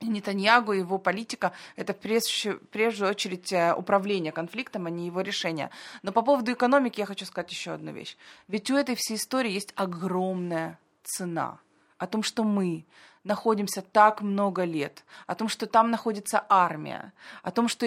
Нетаньягу 0.00 0.72
и 0.74 0.78
его 0.78 0.98
политика– 0.98 1.52
это 1.76 1.92
прежде, 1.92 2.54
прежде 2.70 3.06
очередь 3.06 3.52
э, 3.52 3.74
управление 3.74 4.30
конфликтом, 4.32 4.86
а 4.86 4.90
не 4.90 5.06
его 5.06 5.22
решение. 5.22 5.70
Но 6.02 6.12
по 6.12 6.22
поводу 6.22 6.52
экономики 6.52 7.00
я 7.00 7.06
хочу 7.06 7.24
сказать 7.26 7.50
еще 7.50 7.72
одну 7.72 7.92
вещь. 7.92 8.16
Ведь 8.46 8.70
у 8.70 8.76
этой 8.76 8.94
всей 8.94 9.16
истории 9.16 9.50
есть 9.50 9.72
огромная 9.74 10.78
цена 11.02 11.58
о 11.98 12.06
том, 12.06 12.22
что 12.22 12.44
мы 12.44 12.84
находимся 13.28 13.82
так 13.82 14.22
много 14.22 14.64
лет, 14.64 15.04
о 15.26 15.34
том, 15.34 15.48
что 15.48 15.66
там 15.66 15.90
находится 15.90 16.44
армия, 16.48 17.12
о 17.42 17.50
том, 17.50 17.68
что 17.68 17.86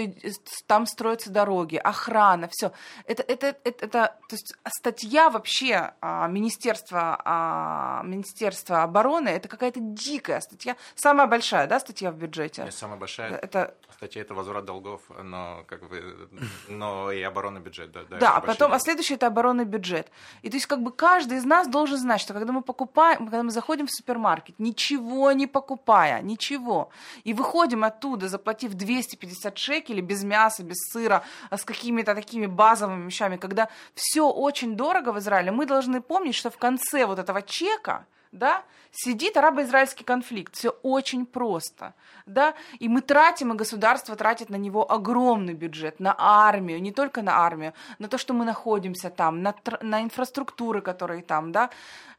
там 0.68 0.86
строятся 0.86 1.32
дороги, 1.32 1.76
охрана, 1.76 2.48
все. 2.52 2.72
Это, 3.06 3.24
это, 3.24 3.48
это, 3.64 3.86
это 3.86 4.18
то 4.30 4.36
есть 4.36 4.54
статья 4.68 5.30
вообще 5.30 5.94
а, 6.00 6.28
Министерства, 6.28 7.20
а, 7.26 8.04
Министерства 8.04 8.84
обороны, 8.84 9.30
это 9.30 9.50
какая-то 9.50 9.80
дикая 9.80 10.40
статья, 10.42 10.78
самая 10.96 11.28
большая, 11.28 11.68
да, 11.68 11.80
статья 11.80 12.12
в 12.12 12.16
бюджете? 12.16 12.64
Нет, 12.64 12.74
самая 12.74 13.00
большая 13.00 13.36
это... 13.36 13.76
статья 13.96 14.22
это 14.22 14.36
возврат 14.36 14.66
долгов, 14.66 15.02
но 15.24 15.64
как 15.68 15.90
бы, 15.90 16.30
но 16.68 17.12
и 17.12 17.22
оборонный 17.24 17.62
бюджет, 17.62 17.92
да. 17.92 18.04
Да, 18.04 18.18
да 18.18 18.36
а 18.38 18.42
потом, 18.42 18.74
а 18.74 18.80
следующий 18.80 19.16
это 19.16 19.28
оборонный 19.28 19.66
бюджет. 19.66 20.08
И 20.44 20.50
то 20.52 20.56
есть 20.56 20.68
как 20.68 20.84
бы 20.84 20.92
каждый 20.92 21.40
из 21.40 21.46
нас 21.46 21.68
должен 21.68 21.98
знать, 21.98 22.22
что 22.22 22.34
когда 22.34 22.54
мы 22.54 22.62
покупаем, 22.62 23.20
когда 23.20 23.42
мы 23.42 23.50
заходим 23.50 23.88
в 23.88 23.92
супермаркет, 23.92 24.60
ничего 24.60 25.31
не 25.34 25.48
покупая, 25.48 26.22
ничего. 26.22 26.90
И 27.24 27.34
выходим 27.34 27.84
оттуда, 27.84 28.28
заплатив 28.28 28.74
250 28.74 29.58
шекелей 29.58 30.02
без 30.02 30.24
мяса, 30.24 30.64
без 30.64 30.78
сыра, 30.92 31.24
а 31.50 31.58
с 31.58 31.64
какими-то 31.64 32.16
такими 32.16 32.46
базовыми 32.46 33.06
вещами, 33.06 33.38
когда 33.38 33.70
все 33.96 34.30
очень 34.30 34.76
дорого 34.76 35.12
в 35.12 35.20
Израиле, 35.20 35.52
мы 35.52 35.66
должны 35.66 36.02
помнить, 36.02 36.36
что 36.36 36.50
в 36.50 36.58
конце 36.58 37.06
вот 37.06 37.20
этого 37.20 37.42
чека, 37.42 38.06
да, 38.32 38.64
сидит 38.92 39.38
арабо-израильский 39.38 40.04
конфликт. 40.04 40.56
Все 40.56 40.70
очень 40.84 41.26
просто, 41.26 41.94
да, 42.26 42.54
и 42.80 42.88
мы 42.88 43.02
тратим, 43.02 43.54
и 43.54 43.56
государство 43.58 44.16
тратит 44.16 44.50
на 44.50 44.56
него 44.56 44.90
огромный 44.90 45.54
бюджет, 45.54 46.00
на 46.00 46.16
армию, 46.18 46.82
не 46.82 46.92
только 46.92 47.22
на 47.22 47.38
армию, 47.38 47.74
на 48.00 48.08
то, 48.08 48.18
что 48.18 48.34
мы 48.34 48.46
находимся 48.46 49.10
там, 49.10 49.42
на, 49.42 49.54
на 49.82 50.02
инфраструктуры, 50.02 50.82
которые 50.82 51.24
там, 51.24 51.52
да, 51.52 51.70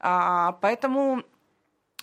а, 0.00 0.52
поэтому 0.60 1.22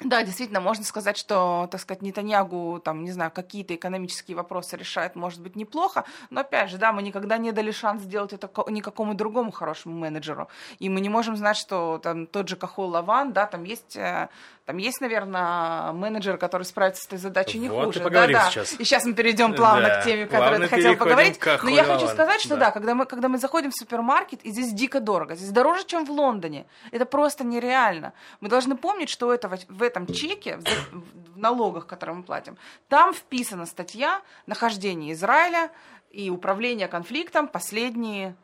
да, 0.01 0.23
действительно, 0.23 0.61
можно 0.61 0.85
сказать, 0.85 1.17
что, 1.17 1.67
так 1.71 1.81
сказать, 1.81 2.01
Нетаньягу, 2.01 2.81
там, 2.83 3.03
не 3.03 3.11
знаю, 3.11 3.31
какие-то 3.31 3.75
экономические 3.75 4.37
вопросы 4.37 4.77
решает, 4.77 5.15
может 5.15 5.41
быть, 5.41 5.55
неплохо, 5.55 6.05
но, 6.29 6.41
опять 6.41 6.69
же, 6.69 6.77
да, 6.77 6.93
мы 6.93 7.01
никогда 7.01 7.37
не 7.37 7.51
дали 7.51 7.71
шанс 7.71 8.03
сделать 8.03 8.31
это 8.31 8.49
никакому 8.69 9.13
другому 9.13 9.51
хорошему 9.51 9.97
менеджеру, 9.97 10.47
и 10.79 10.89
мы 10.89 11.01
не 11.01 11.09
можем 11.09 11.35
знать, 11.35 11.57
что 11.57 11.99
там 12.01 12.27
тот 12.27 12.47
же 12.47 12.55
Кахол 12.55 12.89
Лаван, 12.89 13.33
да, 13.33 13.45
там 13.45 13.63
есть 13.63 13.97
э, 13.97 14.29
там 14.69 14.77
есть, 14.77 15.01
наверное, 15.01 15.93
менеджер, 15.93 16.37
который 16.37 16.61
справится 16.61 17.01
с 17.01 17.07
этой 17.07 17.17
задачей 17.17 17.57
не 17.57 17.69
вот 17.69 17.85
хуже. 17.85 18.07
Да, 18.07 18.27
да. 18.27 18.51
Сейчас. 18.51 18.73
И 18.73 18.83
сейчас 18.83 19.03
мы 19.03 19.13
перейдем 19.13 19.55
плавно 19.55 19.87
да. 19.87 20.01
к 20.01 20.03
теме, 20.03 20.27
которую 20.27 20.61
ты 20.61 20.67
хотел 20.67 20.95
поговорить. 20.95 21.39
Но 21.63 21.69
я 21.71 21.83
хочу 21.83 22.07
сказать, 22.07 22.39
что 22.39 22.49
да. 22.49 22.65
да, 22.65 22.71
когда 22.71 22.93
мы, 22.93 23.07
когда 23.07 23.29
мы 23.29 23.39
заходим 23.39 23.71
в 23.71 23.73
супермаркет, 23.73 24.45
и 24.45 24.51
здесь 24.51 24.71
дико 24.71 24.99
дорого, 24.99 25.33
здесь 25.33 25.49
дороже, 25.49 25.85
чем 25.85 26.05
в 26.05 26.11
Лондоне. 26.11 26.67
Это 26.91 27.07
просто 27.07 27.43
нереально. 27.43 28.13
Мы 28.41 28.49
должны 28.49 28.77
помнить, 28.77 29.09
что 29.09 29.33
этого, 29.33 29.57
в 29.69 29.81
этом 29.81 30.05
чеке, 30.05 30.59
в, 30.91 31.35
налогах, 31.35 31.87
которые 31.87 32.17
мы 32.17 32.21
платим, 32.21 32.55
там 32.89 33.11
вписана 33.11 33.65
статья 33.65 34.21
нахождения 34.45 35.13
Израиля 35.13 35.71
и 36.11 36.29
управления 36.29 36.87
конфликтом 36.87 37.47
последние 37.47 38.35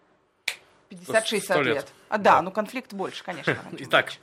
50-60 0.90 1.64
лет. 1.64 1.66
лет. 1.66 1.94
А, 2.10 2.18
да, 2.18 2.36
да, 2.36 2.42
ну 2.42 2.52
конфликт 2.52 2.94
больше, 2.94 3.24
конечно. 3.24 3.58
Итак, 3.80 4.14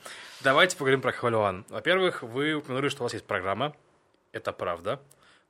давайте 0.41 0.77
поговорим 0.77 1.01
про 1.01 1.13
Хвалюан. 1.13 1.65
Во-первых, 1.69 2.23
вы 2.23 2.55
упомянули, 2.55 2.89
что 2.89 3.03
у 3.03 3.05
вас 3.05 3.13
есть 3.13 3.27
программа. 3.27 3.75
Это 4.33 4.53
правда. 4.53 5.01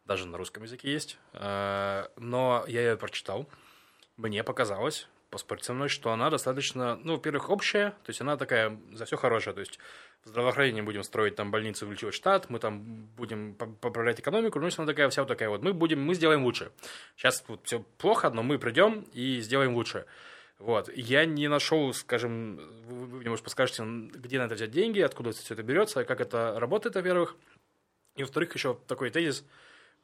Даже 0.05 0.27
на 0.27 0.39
русском 0.39 0.63
языке 0.65 0.93
есть. 0.93 1.19
Э, 1.33 2.07
но 2.17 2.65
я 2.67 2.81
ее 2.83 2.97
прочитал. 2.97 3.47
Мне 4.17 4.43
показалось, 4.43 5.09
поспорьте 5.33 5.65
со 5.65 5.73
мной, 5.73 5.89
что 5.89 6.13
она 6.13 6.29
достаточно, 6.29 6.97
ну, 7.03 7.15
во-первых, 7.15 7.49
общая, 7.49 7.91
то 7.91 8.11
есть 8.11 8.21
она 8.21 8.37
такая 8.37 8.79
за 8.93 9.07
все 9.07 9.17
хорошее, 9.17 9.55
то 9.55 9.61
есть 9.61 9.79
в 10.25 10.29
здравоохранении 10.29 10.83
будем 10.83 11.03
строить 11.03 11.37
там 11.37 11.51
больницы, 11.51 11.87
увеличивать 11.87 12.15
штат, 12.15 12.51
мы 12.51 12.59
там 12.59 13.07
будем 13.17 13.55
поправлять 13.55 14.21
экономику, 14.21 14.61
ну, 14.61 14.69
она 14.77 14.87
такая 14.87 15.09
вся 15.09 15.23
вот 15.23 15.29
такая 15.29 15.49
вот, 15.49 15.63
мы 15.63 15.73
будем, 15.73 16.05
мы 16.05 16.15
сделаем 16.15 16.45
лучше. 16.45 16.71
Сейчас 17.17 17.43
вот 17.49 17.61
все 17.65 17.81
плохо, 17.97 18.29
но 18.31 18.43
мы 18.43 18.59
придем 18.59 19.07
и 19.15 19.41
сделаем 19.41 19.75
лучше. 19.75 20.05
Вот. 20.63 20.89
Я 20.95 21.25
не 21.25 21.49
нашел, 21.49 21.93
скажем, 21.93 22.61
вы 22.87 23.19
мне, 23.19 23.31
может, 23.31 23.43
подскажете, 23.45 23.83
где 23.85 24.39
надо 24.39 24.55
взять 24.55 24.71
деньги, 24.71 25.01
откуда 25.01 25.33
все 25.33 25.55
это 25.55 25.65
берется, 25.65 26.05
как 26.05 26.21
это 26.21 26.55
работает, 26.61 26.95
во-первых. 26.95 27.35
И, 28.15 28.23
во-вторых, 28.23 28.55
еще 28.55 28.79
такой 28.87 29.11
тезис, 29.11 29.45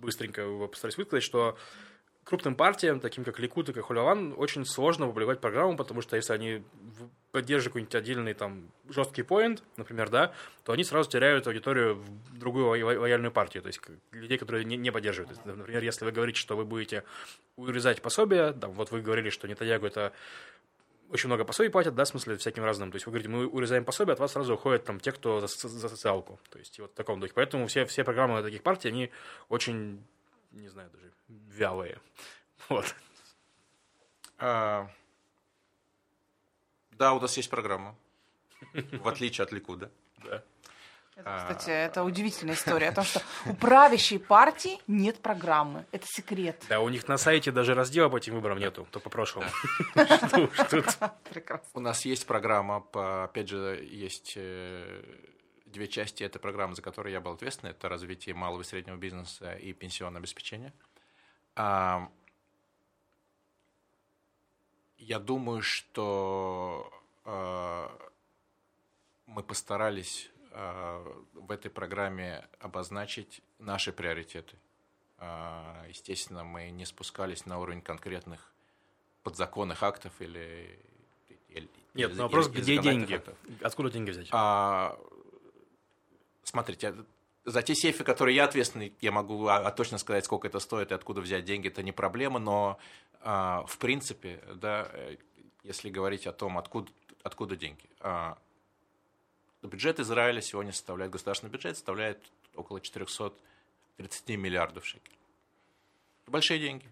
быстренько 0.00 0.40
его 0.40 0.66
постараюсь 0.66 0.98
высказать, 0.98 1.22
что 1.22 1.56
крупным 2.24 2.56
партиям, 2.56 2.98
таким 2.98 3.22
как 3.22 3.38
Ликут 3.38 3.68
и 3.68 3.72
как 3.72 3.84
Хуляван, 3.84 4.34
очень 4.36 4.66
сложно 4.66 5.06
публиковать 5.06 5.40
программу, 5.40 5.76
потому 5.76 6.02
что 6.02 6.16
если 6.16 6.32
они 6.32 6.64
поддерживают 7.32 7.72
какой-нибудь 7.72 7.94
отдельный 7.94 8.34
там 8.34 8.70
жесткий 8.88 9.22
поинт, 9.22 9.62
например, 9.76 10.08
да, 10.08 10.32
то 10.64 10.72
они 10.72 10.84
сразу 10.84 11.10
теряют 11.10 11.46
аудиторию 11.46 11.96
в 11.96 12.38
другую 12.38 12.68
лояльную 12.68 13.32
партию, 13.32 13.62
то 13.62 13.66
есть 13.66 13.80
людей, 14.12 14.38
которые 14.38 14.64
не, 14.64 14.76
не 14.76 14.90
поддерживают. 14.90 15.30
Есть, 15.30 15.44
например, 15.44 15.82
если 15.82 16.04
вы 16.04 16.12
говорите, 16.12 16.38
что 16.38 16.56
вы 16.56 16.64
будете 16.64 17.04
урезать 17.56 18.00
пособия, 18.00 18.52
там, 18.52 18.72
вот 18.72 18.90
вы 18.90 19.02
говорили, 19.02 19.30
что 19.30 19.46
Нетаньягу 19.46 19.86
это 19.86 20.12
очень 21.10 21.28
много 21.28 21.44
пособий 21.44 21.70
платят, 21.70 21.94
да, 21.94 22.04
в 22.04 22.08
смысле 22.08 22.36
всяким 22.36 22.64
разным. 22.64 22.90
То 22.90 22.96
есть 22.96 23.06
вы 23.06 23.12
говорите, 23.12 23.30
мы 23.30 23.46
урезаем 23.46 23.84
пособие, 23.84 24.12
от 24.12 24.20
вас 24.20 24.32
сразу 24.32 24.54
уходят 24.54 24.84
там 24.84 25.00
те, 25.00 25.12
кто 25.12 25.40
за, 25.40 25.46
за 25.46 25.88
социалку. 25.88 26.38
То 26.50 26.58
есть 26.58 26.78
вот 26.78 26.92
в 26.92 26.94
таком 26.94 27.20
духе. 27.20 27.32
Поэтому 27.34 27.66
все, 27.66 27.86
все 27.86 28.04
программы 28.04 28.42
таких 28.42 28.62
партий, 28.62 28.88
они 28.88 29.10
очень, 29.48 30.04
не 30.52 30.68
знаю, 30.68 30.90
даже 30.90 31.12
вялые. 31.28 31.98
Вот. 32.68 32.94
А, 34.36 34.90
да, 36.98 37.12
у 37.14 37.20
нас 37.20 37.36
есть 37.36 37.50
программа. 37.50 37.94
В 38.72 39.08
отличие 39.08 39.44
от 39.44 39.52
Ликуда. 39.52 39.90
Да. 40.24 40.42
Это, 41.16 41.36
кстати, 41.36 41.70
это 41.70 42.04
удивительная 42.04 42.54
история 42.54 42.90
о 42.90 42.92
том, 42.92 43.02
что 43.02 43.20
у 43.46 43.54
правящей 43.54 44.20
партии 44.20 44.78
нет 44.86 45.20
программы. 45.20 45.84
Это 45.90 46.06
секрет. 46.06 46.64
Да, 46.68 46.80
у 46.80 46.88
них 46.88 47.08
на 47.08 47.16
сайте 47.16 47.50
даже 47.50 47.74
раздела 47.74 48.08
по 48.08 48.18
этим 48.18 48.34
выборам 48.34 48.58
нету, 48.58 48.86
то 48.92 49.00
по 49.00 49.10
прошлому. 49.10 49.48
У 51.74 51.80
нас 51.80 52.04
есть 52.04 52.24
программа, 52.24 52.84
опять 53.24 53.48
же, 53.48 53.84
есть 53.90 54.34
э, 54.36 55.02
две 55.66 55.88
части 55.88 56.22
этой 56.22 56.38
программы, 56.38 56.76
за 56.76 56.82
которые 56.82 57.14
я 57.14 57.20
был 57.20 57.32
ответственен. 57.32 57.72
Это 57.72 57.88
развитие 57.88 58.36
малого 58.36 58.62
и 58.62 58.64
среднего 58.64 58.96
бизнеса 58.96 59.54
и 59.54 59.72
пенсионное 59.72 60.20
обеспечение. 60.20 60.72
Я 65.08 65.18
думаю, 65.18 65.62
что 65.62 66.92
а, 67.24 67.90
мы 69.24 69.42
постарались 69.42 70.30
а, 70.52 71.02
в 71.32 71.50
этой 71.50 71.70
программе 71.70 72.46
обозначить 72.60 73.40
наши 73.58 73.90
приоритеты. 73.90 74.56
Естественно, 75.88 76.44
мы 76.44 76.70
не 76.70 76.84
спускались 76.84 77.46
на 77.46 77.58
уровень 77.58 77.80
конкретных 77.80 78.52
подзаконных 79.22 79.82
актов 79.82 80.12
или... 80.20 80.78
или 81.48 81.68
Нет, 81.94 82.10
или, 82.10 82.18
вопрос, 82.18 82.48
или, 82.48 82.60
где 82.60 82.78
деньги? 82.78 83.14
Актов. 83.14 83.34
Откуда 83.62 83.90
деньги 83.90 84.10
взять? 84.10 84.28
А, 84.30 84.96
смотрите, 86.44 86.94
за 87.50 87.62
те 87.62 87.74
сейфы, 87.74 88.04
которые 88.04 88.36
я 88.36 88.44
ответственный, 88.44 88.92
я 89.00 89.12
могу 89.12 89.46
а, 89.46 89.58
а, 89.58 89.70
точно 89.70 89.98
сказать, 89.98 90.24
сколько 90.24 90.46
это 90.46 90.58
стоит 90.58 90.90
и 90.90 90.94
откуда 90.94 91.20
взять 91.20 91.44
деньги, 91.44 91.68
это 91.68 91.82
не 91.82 91.92
проблема, 91.92 92.38
но 92.38 92.78
а, 93.20 93.64
в 93.66 93.78
принципе, 93.78 94.40
да, 94.54 94.88
э, 94.92 95.16
если 95.64 95.90
говорить 95.90 96.26
о 96.26 96.32
том, 96.32 96.58
откуда, 96.58 96.90
откуда 97.22 97.56
деньги. 97.56 97.84
А, 98.00 98.38
бюджет 99.62 100.00
Израиля 100.00 100.40
сегодня 100.40 100.72
составляет, 100.72 101.12
государственный 101.12 101.50
бюджет 101.50 101.76
составляет 101.76 102.18
около 102.54 102.80
400 102.80 103.32
30 103.98 104.28
миллиардов 104.36 104.86
шекелей. 104.86 105.18
Это 106.22 106.30
большие 106.30 106.60
деньги. 106.60 106.86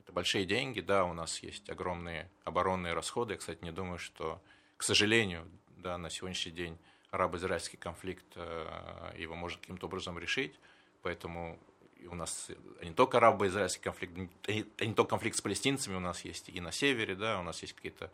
Это 0.00 0.12
большие 0.12 0.44
деньги, 0.44 0.80
да, 0.80 1.04
у 1.04 1.12
нас 1.12 1.42
есть 1.42 1.70
огромные 1.70 2.28
оборонные 2.44 2.92
расходы. 2.92 3.34
Я, 3.34 3.38
кстати, 3.38 3.62
не 3.62 3.70
думаю, 3.70 3.98
что, 3.98 4.42
к 4.76 4.82
сожалению, 4.82 5.48
да, 5.76 5.96
на 5.96 6.10
сегодняшний 6.10 6.52
день 6.52 6.76
арабо-израильский 7.10 7.76
конфликт, 7.76 8.24
э, 8.36 9.12
его 9.16 9.34
можно 9.34 9.58
каким-то 9.60 9.86
образом 9.86 10.18
решить. 10.18 10.58
Поэтому 11.02 11.58
у 12.06 12.14
нас 12.14 12.50
не 12.82 12.92
только 12.92 13.18
арабо-израильский 13.18 13.82
конфликт, 13.82 14.14
не 14.46 14.94
только 14.94 15.10
конфликт 15.10 15.36
с 15.36 15.40
палестинцами 15.40 15.96
у 15.96 16.00
нас 16.00 16.24
есть 16.24 16.48
и 16.48 16.60
на 16.60 16.72
севере, 16.72 17.14
да, 17.14 17.40
у 17.40 17.42
нас 17.42 17.62
есть 17.62 17.74
какие-то 17.74 18.10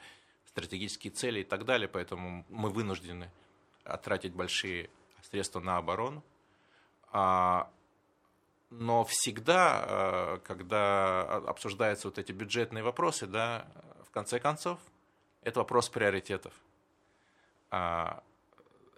стратегические 0.47 1.13
цели 1.13 1.41
и 1.41 1.45
так 1.45 1.65
далее, 1.65 1.89
поэтому 1.89 2.45
мы 2.49 2.71
вынуждены 2.71 3.31
тратить 4.03 4.33
большие 4.33 4.89
средства 5.23 5.61
на 5.61 5.77
оборону. 5.77 6.23
А, 7.11 7.71
но 8.71 9.05
всегда, 9.05 9.85
э, 9.87 10.39
когда 10.45 11.23
обсуждаются 11.23 12.09
вот 12.09 12.19
эти 12.19 12.33
бюджетные 12.33 12.83
вопросы, 12.83 13.27
да, 13.27 13.67
в 14.07 14.11
конце 14.11 14.41
концов, 14.41 14.79
это 15.43 15.61
вопрос 15.61 15.89
приоритетов. 15.89 16.53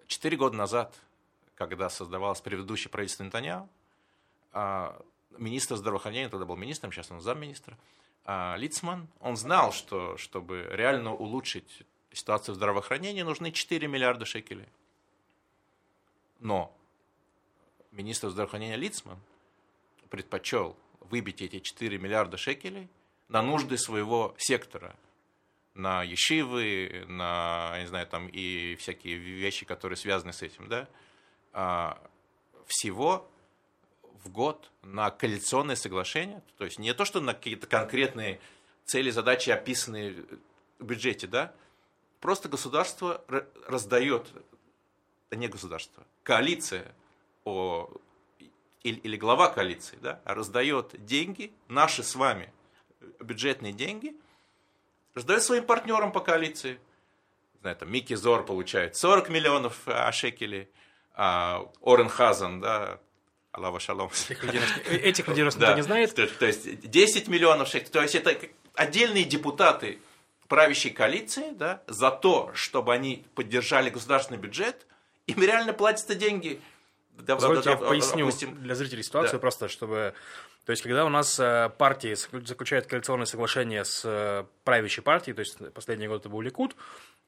А, 0.06 0.08
четыре 0.08 0.36
года 0.36 0.56
назад, 0.56 0.94
когда 1.54 1.90
создавалось 1.90 2.40
предыдущее 2.40 2.90
правительство 2.90 3.24
Нетаньяу, 3.24 3.68
а, 4.52 5.00
министр 5.36 5.76
здравоохранения, 5.76 6.28
тогда 6.28 6.46
был 6.46 6.56
министром, 6.56 6.92
сейчас 6.92 7.10
он 7.10 7.20
замминистра, 7.20 7.76
Лицман, 8.56 9.06
он 9.20 9.36
знал, 9.36 9.72
что 9.72 10.16
чтобы 10.16 10.66
реально 10.72 11.14
улучшить 11.14 11.84
ситуацию 12.12 12.54
в 12.54 12.56
здравоохранении, 12.56 13.22
нужны 13.22 13.52
4 13.52 13.86
миллиарда 13.86 14.24
шекелей. 14.24 14.66
Но 16.40 16.76
министр 17.92 18.30
здравоохранения 18.30 18.74
Лицман 18.74 19.20
предпочел 20.10 20.76
выбить 20.98 21.40
эти 21.40 21.60
4 21.60 21.98
миллиарда 21.98 22.36
шекелей 22.36 22.88
на 23.28 23.42
нужды 23.42 23.78
своего 23.78 24.34
сектора, 24.38 24.96
на 25.76 26.02
ешивы, 26.02 27.04
на, 27.06 27.76
не 27.78 27.86
знаю, 27.86 28.06
там 28.06 28.28
и 28.28 28.76
всякие 28.76 29.16
вещи, 29.16 29.66
которые 29.66 29.96
связаны 29.96 30.32
с 30.32 30.42
этим, 30.42 30.68
да, 30.68 30.88
а, 31.52 32.02
всего 32.66 33.30
в 34.24 34.30
год 34.30 34.70
на 34.82 35.10
коалиционное 35.10 35.76
соглашение, 35.76 36.42
то 36.56 36.64
есть 36.64 36.78
не 36.78 36.92
то, 36.94 37.04
что 37.04 37.20
на 37.20 37.34
какие-то 37.34 37.66
конкретные 37.66 38.40
цели, 38.84 39.10
задачи, 39.10 39.50
описанные 39.50 40.24
в 40.78 40.84
бюджете, 40.84 41.26
да, 41.26 41.54
просто 42.20 42.48
государство 42.48 43.22
раздает, 43.66 44.26
не 45.30 45.48
государство, 45.48 46.04
коалиция 46.22 46.94
о 47.44 47.90
или, 48.82 48.98
или 49.00 49.16
глава 49.16 49.48
коалиции, 49.48 49.98
да, 50.00 50.20
раздает 50.24 50.94
деньги, 51.04 51.52
наши 51.68 52.02
с 52.02 52.14
вами 52.14 52.52
бюджетные 53.20 53.72
деньги, 53.72 54.16
раздает 55.16 55.42
своим 55.42 55.64
партнерам 55.64 56.12
по 56.12 56.20
коалиции. 56.20 56.78
Знаю, 57.62 57.76
там 57.76 57.90
Микки 57.90 58.14
Зор 58.14 58.44
получает 58.44 58.94
40 58.96 59.30
миллионов 59.30 59.80
а, 59.86 60.12
шекелей, 60.12 60.68
а 61.14 61.66
Орен 61.80 62.08
Хазан, 62.08 62.60
да, 62.60 63.00
Аллаха 63.50 63.80
шалом. 63.80 64.10
Этих 64.10 64.44
людей 64.44 64.60
никто 65.44 65.72
не 65.74 65.82
знает. 65.82 66.14
То, 66.14 66.26
то 66.26 66.46
есть 66.46 66.88
10 66.88 67.28
миллионов 67.28 67.68
шекелей. 67.68 67.90
То 67.90 68.02
есть 68.02 68.14
это 68.14 68.36
отдельные 68.74 69.24
депутаты 69.24 69.98
правящей 70.48 70.92
коалиции, 70.92 71.50
да, 71.52 71.82
за 71.88 72.10
то, 72.10 72.52
чтобы 72.54 72.92
они 72.92 73.24
поддержали 73.34 73.90
государственный 73.90 74.38
бюджет, 74.38 74.86
им 75.26 75.42
реально 75.42 75.72
платятся 75.72 76.14
деньги 76.14 76.60
Позвольте, 77.26 77.70
я 77.70 77.76
поясню 77.76 78.30
для 78.60 78.74
зрителей 78.74 79.02
ситуацию 79.02 79.34
да. 79.34 79.38
просто, 79.38 79.68
чтобы... 79.68 80.14
То 80.64 80.72
есть, 80.72 80.82
когда 80.82 81.04
у 81.04 81.08
нас 81.08 81.38
э, 81.38 81.70
партии 81.78 82.14
заключают 82.44 82.86
коалиционное 82.86 83.26
соглашение 83.26 83.84
с 83.84 84.02
э, 84.04 84.44
правящей 84.64 85.02
партией, 85.02 85.34
то 85.34 85.40
есть 85.40 85.58
последний 85.72 86.08
год 86.08 86.22
это 86.22 86.28
был 86.28 86.40
Ликуд, 86.40 86.74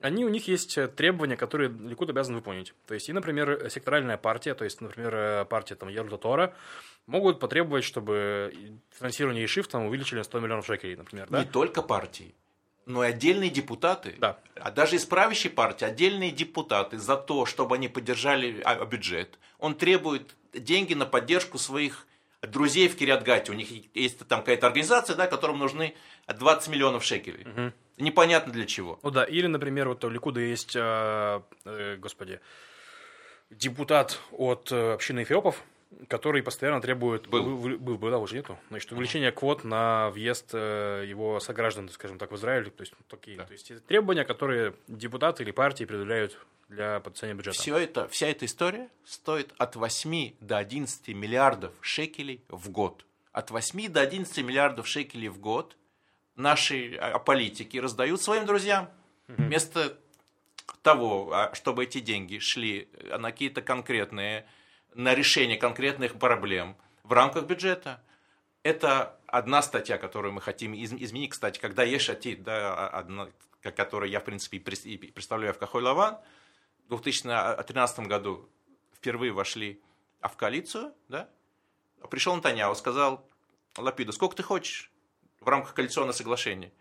они, 0.01 0.24
у 0.24 0.29
них 0.29 0.48
есть 0.48 0.77
э, 0.77 0.88
требования, 0.88 1.37
которые 1.37 1.70
Ликуд 1.70 2.11
обязан 2.11 2.35
выполнить. 2.35 2.74
То 2.87 2.94
есть, 2.94 3.09
и, 3.09 3.12
например, 3.12 3.70
секторальная 3.70 4.16
партия, 4.16 4.55
то 4.55 4.64
есть, 4.64 4.81
например, 4.81 5.44
партия 5.44 5.77
там, 5.77 5.88
Ерда 5.88 6.16
Тора, 6.16 6.55
могут 7.07 7.38
потребовать, 7.38 7.85
чтобы 7.85 8.53
финансирование 8.90 9.44
Ешиф 9.44 9.68
там 9.68 9.87
увеличили 9.87 10.18
на 10.18 10.24
100 10.24 10.40
миллионов 10.40 10.66
шекелей, 10.66 10.96
например. 10.96 11.29
Да? 11.31 11.40
Не 11.40 11.46
только 11.46 11.83
партии 11.83 12.35
но 12.88 13.05
и 13.05 13.09
отдельные 13.09 13.51
депутаты, 13.51 14.16
да. 14.18 14.38
а 14.57 14.70
даже 14.70 14.96
из 14.96 15.05
правящей 15.05 15.51
партии, 15.51 15.85
отдельные 15.85 16.31
депутаты 16.31 16.98
за 16.98 17.16
то, 17.16 17.44
чтобы 17.44 17.77
они 17.77 17.87
поддержали 17.87 18.61
а, 18.64 18.85
бюджет. 18.87 19.38
Он 19.59 19.74
требует 19.74 20.35
деньги 20.55 20.94
на 20.94 21.05
поддержку 21.05 21.59
своих 21.59 22.07
друзей 22.40 22.88
в 22.88 22.96
Кириатгате. 22.96 23.53
У 23.53 23.55
них 23.55 23.68
есть 23.94 24.27
там 24.27 24.40
какая-то 24.40 24.68
организация, 24.68 25.16
да, 25.16 25.27
которым 25.27 25.59
нужны 25.59 25.94
20 26.27 26.68
миллионов 26.68 27.05
шекелей. 27.05 27.46
Угу. 27.46 27.72
Непонятно 27.98 28.53
для 28.53 28.64
чего. 28.64 28.98
Ну 29.03 29.11
да, 29.11 29.24
или, 29.24 29.46
например, 29.46 29.88
вот 29.88 30.03
у 30.05 30.09
Ликуда 30.09 30.40
есть, 30.40 30.74
э, 30.74 31.40
э, 31.64 31.96
господи, 31.96 32.40
депутат 33.51 34.18
от 34.33 34.72
э, 34.72 34.92
общины 34.94 35.24
эфиопов, 35.24 35.62
который 36.09 36.42
постоянно 36.42 36.81
требует... 36.81 37.29
Был. 37.29 37.57
Был, 37.57 37.98
был, 37.98 38.11
да, 38.11 38.18
уже 38.18 38.37
нету. 38.37 38.59
Значит, 38.68 38.92
увеличение 38.92 39.33
квот 39.33 39.64
на 39.64 40.11
въезд 40.11 40.51
э, 40.53 41.05
его 41.07 41.40
сограждан, 41.40 41.88
скажем 41.88 42.18
так, 42.18 42.31
в 42.31 42.37
Израиль. 42.37 42.70
То 42.70 42.83
есть, 42.83 42.92
такие, 43.09 43.37
да. 43.37 43.44
то 43.44 43.53
есть 43.53 43.87
требования, 43.87 44.24
которые 44.24 44.74
депутаты 44.87 45.42
или 45.42 45.51
партии 45.51 45.85
предъявляют 45.85 46.38
для 46.68 47.01
подписания 47.01 47.35
бюджета. 47.35 47.59
Все 47.59 47.77
это, 47.79 48.09
вся 48.09 48.29
эта 48.29 48.44
история 48.44 48.88
стоит 49.05 49.55
от 49.57 49.77
8 49.77 50.35
до 50.40 50.59
11 50.59 51.09
миллиардов 51.09 51.72
шекелей 51.81 52.42
в 52.48 52.70
год. 52.70 53.05
От 53.33 53.51
8 53.51 53.88
до 53.88 54.01
11 54.01 54.44
миллиардов 54.44 54.87
шекелей 54.87 55.29
в 55.29 55.38
год 55.38 55.77
наши 56.37 56.96
а, 56.96 57.18
политики 57.18 57.79
раздают 57.79 58.20
своим 58.20 58.44
друзьям. 58.46 58.90
Угу. 59.29 59.42
Вместо 59.42 59.98
того, 60.83 61.33
а, 61.33 61.55
чтобы 61.55 61.85
эти 61.85 62.01
деньги 62.01 62.38
шли 62.38 62.88
на 63.18 63.33
какие-то 63.33 63.62
конкретные 63.62 64.46
на 64.94 65.14
решение 65.14 65.57
конкретных 65.57 66.18
проблем 66.18 66.77
в 67.03 67.12
рамках 67.12 67.44
бюджета. 67.46 68.03
Это 68.62 69.18
одна 69.27 69.62
статья, 69.62 69.98
которую 69.98 70.33
мы 70.33 70.40
хотим 70.40 70.74
изменить. 70.74 71.31
Кстати, 71.31 71.59
когда 71.59 71.85
Ешатит, 71.85 72.42
да, 72.42 72.88
одна, 72.88 73.29
которую 73.61 74.11
я, 74.11 74.20
в 74.20 74.24
принципе, 74.24 74.59
представляю 74.59 75.55
в 75.55 75.59
Кахой 75.59 75.83
Лаван, 75.83 76.18
в 76.88 77.01
2013 77.01 78.01
году 78.01 78.48
впервые 78.94 79.33
вошли 79.33 79.81
в 80.20 80.37
коалицию, 80.37 80.92
да, 81.09 81.29
пришел 82.11 82.35
Натаньяу, 82.35 82.74
сказал 82.74 83.29
Лапиду, 83.77 84.12
сколько 84.12 84.37
ты 84.37 84.42
хочешь 84.42 84.90
в 85.40 85.48
рамках 85.48 85.74
коалиционного 85.74 86.12
соглашения? 86.12 86.72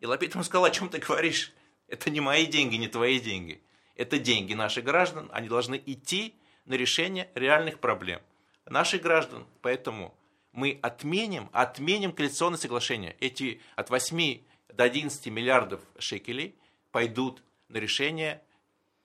И 0.00 0.06
Лапид 0.06 0.34
ему 0.34 0.44
сказал, 0.44 0.66
о 0.66 0.70
чем 0.70 0.88
ты 0.88 0.98
говоришь? 0.98 1.52
Это 1.88 2.10
не 2.10 2.20
мои 2.20 2.46
деньги, 2.46 2.76
не 2.76 2.88
твои 2.88 3.18
деньги. 3.18 3.62
Это 3.96 4.18
деньги 4.18 4.54
наших 4.54 4.84
граждан, 4.84 5.28
они 5.32 5.48
должны 5.48 5.82
идти 5.84 6.34
на 6.64 6.74
решение 6.74 7.30
реальных 7.34 7.78
проблем 7.80 8.20
наших 8.66 9.02
граждан. 9.02 9.46
Поэтому 9.62 10.16
мы 10.52 10.78
отменим, 10.82 11.50
отменим 11.52 12.12
коалиционное 12.12 12.58
соглашение. 12.58 13.16
Эти 13.20 13.60
от 13.76 13.90
8 13.90 14.40
до 14.68 14.84
11 14.84 15.26
миллиардов 15.26 15.80
шекелей 15.98 16.54
пойдут 16.90 17.42
на 17.68 17.78
решение 17.78 18.42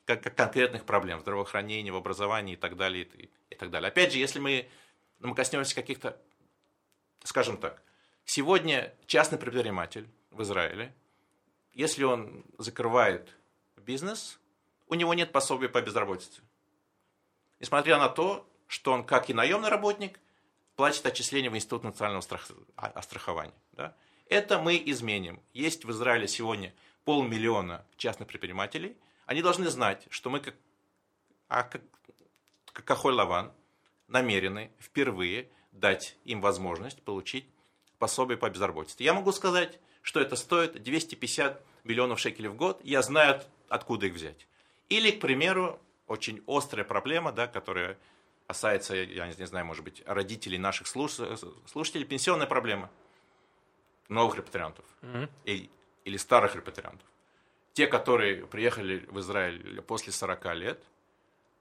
конкретных 0.06 0.86
проблем 0.86 1.20
здравоохранения, 1.20 1.92
в 1.92 1.96
образовании 1.96 2.54
и 2.54 2.58
так 2.58 2.78
далее. 2.78 3.08
И 3.50 3.56
так 3.56 3.70
далее. 3.70 3.90
Опять 3.90 4.14
же, 4.14 4.20
если 4.20 4.40
мы, 4.40 4.70
мы 5.20 5.36
коснемся 5.36 5.76
каких-то, 5.76 6.20
скажем 7.24 7.58
так, 7.58 7.82
сегодня 8.26 8.94
частный 9.06 9.38
предприниматель 9.38 10.08
в 10.32 10.42
Израиле, 10.44 10.94
если 11.74 12.04
он 12.04 12.46
закрывает 12.58 13.36
бизнес, 13.78 14.40
у 14.88 14.96
него 14.96 15.14
нет 15.14 15.32
пособия 15.32 15.70
по 15.70 15.82
безработице 15.82 16.42
несмотря 17.60 17.98
на 17.98 18.10
то, 18.10 18.48
что 18.68 18.92
он, 18.92 19.04
как 19.04 19.30
и 19.30 19.34
наемный 19.34 19.70
работник, 19.70 20.20
платит 20.76 21.06
отчисления 21.06 21.50
в 21.50 21.56
Институт 21.56 21.84
национального 21.84 22.24
а, 22.76 23.02
страхования. 23.02 23.54
Да? 23.74 23.96
Это 24.28 24.60
мы 24.60 24.82
изменим. 24.86 25.42
Есть 25.54 25.86
в 25.86 25.92
Израиле 25.92 26.28
сегодня 26.28 26.74
полмиллиона 27.04 27.86
частных 27.98 28.28
предпринимателей. 28.28 28.96
Они 29.26 29.42
должны 29.42 29.70
знать, 29.70 30.06
что 30.10 30.30
мы, 30.30 30.40
как, 30.40 30.56
а, 31.48 31.64
как, 31.64 31.82
как 32.72 32.86
Кахоль 32.86 33.14
Лаван, 33.14 33.52
намерены 34.08 34.72
впервые 34.80 35.50
дать 35.72 36.16
им 36.26 36.42
возможность 36.42 37.02
получить 37.02 37.46
пособие 37.98 38.38
по 38.38 38.50
безработице. 38.50 39.04
Я 39.04 39.14
могу 39.14 39.32
сказать, 39.32 39.80
что 40.02 40.20
это 40.20 40.36
стоит 40.36 40.82
250 40.82 41.62
миллионов 41.84 42.20
шекелей 42.20 42.50
в 42.50 42.56
год. 42.56 42.80
Я 42.84 43.02
знаю, 43.02 43.42
откуда 43.68 44.08
их 44.08 44.14
взять. 44.14 44.48
Или, 44.90 45.12
к 45.12 45.20
примеру, 45.20 45.80
очень 46.10 46.44
острая 46.48 46.84
проблема, 46.84 47.32
да, 47.32 47.48
которая 47.48 47.98
касается, 48.48 48.96
я 48.96 49.28
не 49.28 49.46
знаю, 49.46 49.66
может 49.66 49.84
быть, 49.84 50.04
родителей 50.06 50.58
наших 50.58 50.88
слушателей, 50.88 52.04
пенсионная 52.04 52.48
проблема 52.48 52.90
новых 54.10 54.36
репатриантов 54.38 54.86
mm-hmm. 55.02 55.30
и, 55.46 55.70
или 56.04 56.18
старых 56.18 56.56
репатриантов. 56.56 57.08
Те, 57.74 57.86
которые 57.86 58.48
приехали 58.48 59.06
в 59.08 59.20
Израиль 59.20 59.82
после 59.84 60.12
40 60.12 60.56
лет, 60.56 60.84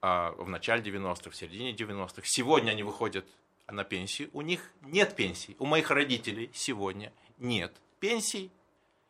а 0.00 0.32
в 0.32 0.48
начале 0.48 0.82
90-х, 0.82 1.30
в 1.30 1.36
середине 1.36 1.74
90-х, 1.74 2.22
сегодня 2.24 2.70
они 2.70 2.82
выходят 2.82 3.26
на 3.66 3.84
пенсии, 3.84 4.30
у 4.32 4.40
них 4.40 4.72
нет 4.80 5.14
пенсий. 5.14 5.56
У 5.58 5.66
моих 5.66 5.90
родителей 5.90 6.50
сегодня 6.54 7.12
нет 7.36 7.76
пенсий. 8.00 8.50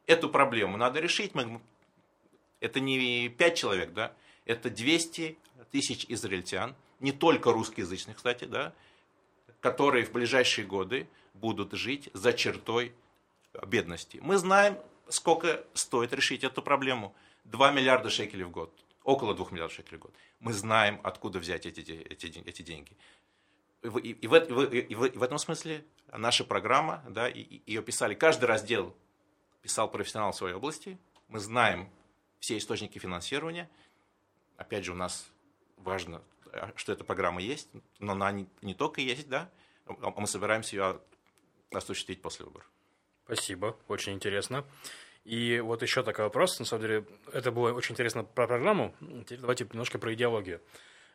Эту 0.07 0.29
проблему 0.29 0.77
надо 0.77 0.98
решить. 0.98 1.35
Мы, 1.35 1.61
это 2.59 2.81
не 2.81 3.29
5 3.29 3.57
человек, 3.57 3.92
да, 3.92 4.12
это 4.49 4.71
200 4.71 5.39
тысяч 5.71 6.07
израильтян, 6.09 6.75
не 6.99 7.13
только 7.13 7.53
русскоязычных, 7.53 8.17
кстати, 8.17 8.47
да, 8.47 8.75
которые 9.61 10.05
в 10.05 10.13
ближайшие 10.13 10.67
годы 10.67 11.07
будут 11.35 11.73
жить 11.75 12.11
за 12.15 12.33
чертой 12.33 12.95
бедности. 13.67 14.19
Мы 14.23 14.39
знаем, 14.39 14.79
сколько 15.09 15.65
стоит 15.75 16.13
решить 16.13 16.43
эту 16.43 16.63
проблему. 16.63 17.15
2 17.45 17.73
миллиарда 17.73 18.11
шекелей 18.11 18.45
в 18.45 18.51
год, 18.51 18.75
около 19.05 19.35
2 19.35 19.47
миллиардов 19.51 19.77
шекелей 19.77 19.99
в 19.99 20.03
год. 20.03 20.15
Мы 20.41 20.53
знаем, 20.53 21.01
откуда 21.05 21.39
взять 21.39 21.67
эти, 21.67 21.81
эти, 21.81 22.27
эти 22.27 22.63
деньги. 22.63 22.97
И, 23.83 23.87
и, 23.87 24.13
и, 24.13 24.27
в, 24.27 24.35
и, 24.35 24.81
и, 24.81 24.95
в, 24.95 25.05
и 25.05 25.25
этом 25.25 25.39
смысле 25.39 25.85
наша 26.13 26.45
программа, 26.45 27.05
да, 27.09 27.29
и, 27.29 27.63
ее 27.67 27.83
писали, 27.83 28.15
каждый 28.15 28.47
раздел 28.47 28.95
писал 29.63 29.91
профессионал 29.91 30.33
своей 30.33 30.55
области. 30.55 30.99
Мы 31.29 31.39
знаем 31.39 31.89
все 32.41 32.57
источники 32.59 32.99
финансирования. 32.99 33.69
Опять 34.59 34.85
же, 34.85 34.92
у 34.92 34.97
нас 34.97 35.31
важно, 35.79 36.21
что 36.75 36.92
эта 36.92 37.05
программа 37.05 37.40
есть, 37.40 37.71
но 38.01 38.12
она 38.12 38.33
не, 38.33 38.75
только 38.75 39.01
есть, 39.01 39.29
да, 39.29 39.51
а 39.87 40.11
мы 40.11 40.27
собираемся 40.27 40.77
ее 40.77 41.01
осуществить 41.73 42.21
после 42.21 42.44
выборов. 42.44 42.71
Спасибо, 43.25 43.77
очень 43.88 44.12
интересно. 44.12 44.64
И 45.25 45.61
вот 45.61 45.83
еще 45.83 46.03
такой 46.03 46.25
вопрос, 46.25 46.59
на 46.59 46.64
самом 46.64 46.83
деле, 46.83 47.05
это 47.33 47.53
было 47.53 47.73
очень 47.73 47.92
интересно 47.92 48.25
про 48.25 48.47
программу, 48.47 48.94
теперь 49.25 49.38
давайте 49.38 49.64
немножко 49.64 49.99
про 49.99 50.12
идеологию. 50.12 50.61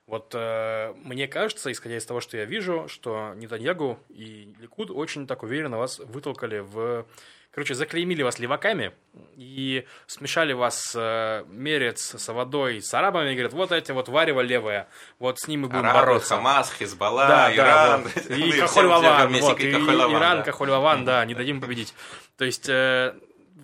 Вот 0.05 0.33
э, 0.35 0.93
мне 0.97 1.27
кажется, 1.27 1.71
исходя 1.71 1.97
из 1.97 2.05
того, 2.05 2.19
что 2.19 2.37
я 2.37 2.45
вижу, 2.45 2.87
что 2.87 3.33
Нетаньягу 3.35 3.99
и 4.09 4.53
Ликуд 4.59 4.91
очень 4.91 5.27
так 5.27 5.43
уверенно 5.43 5.77
вас 5.77 5.99
вытолкали 5.99 6.59
в... 6.59 7.05
Короче, 7.53 7.75
заклеймили 7.75 8.23
вас 8.23 8.39
леваками 8.39 8.93
и 9.35 9.85
смешали 10.07 10.53
вас 10.53 10.93
э, 10.95 11.43
Мерец, 11.47 12.15
с 12.17 12.33
водой, 12.33 12.81
с 12.81 12.91
арабами, 12.95 13.31
и 13.31 13.33
говорят, 13.33 13.53
вот 13.53 13.71
эти 13.71 13.91
вот 13.91 14.09
варево 14.09 14.41
левое, 14.41 14.87
вот 15.19 15.39
с 15.39 15.47
ним 15.47 15.61
мы 15.61 15.67
будем 15.67 15.85
Арабы, 15.85 15.99
бороться. 15.99 16.35
Хамас, 16.35 16.73
Хизбалла, 16.73 17.27
да, 17.27 17.55
Иран. 17.55 18.03
Да. 18.03 18.35
И 18.35 18.59
Кахоль 18.59 18.87
Ваван, 18.87 19.33
вот, 19.33 19.59
и 19.59 19.69
Иран, 19.71 20.43
Кахоль 20.43 20.71
Ваван, 20.71 21.05
да, 21.05 21.23
не 21.25 21.35
дадим 21.35 21.61
победить. 21.61 21.93
То 22.37 22.45
есть 22.45 22.67
э, 22.69 23.13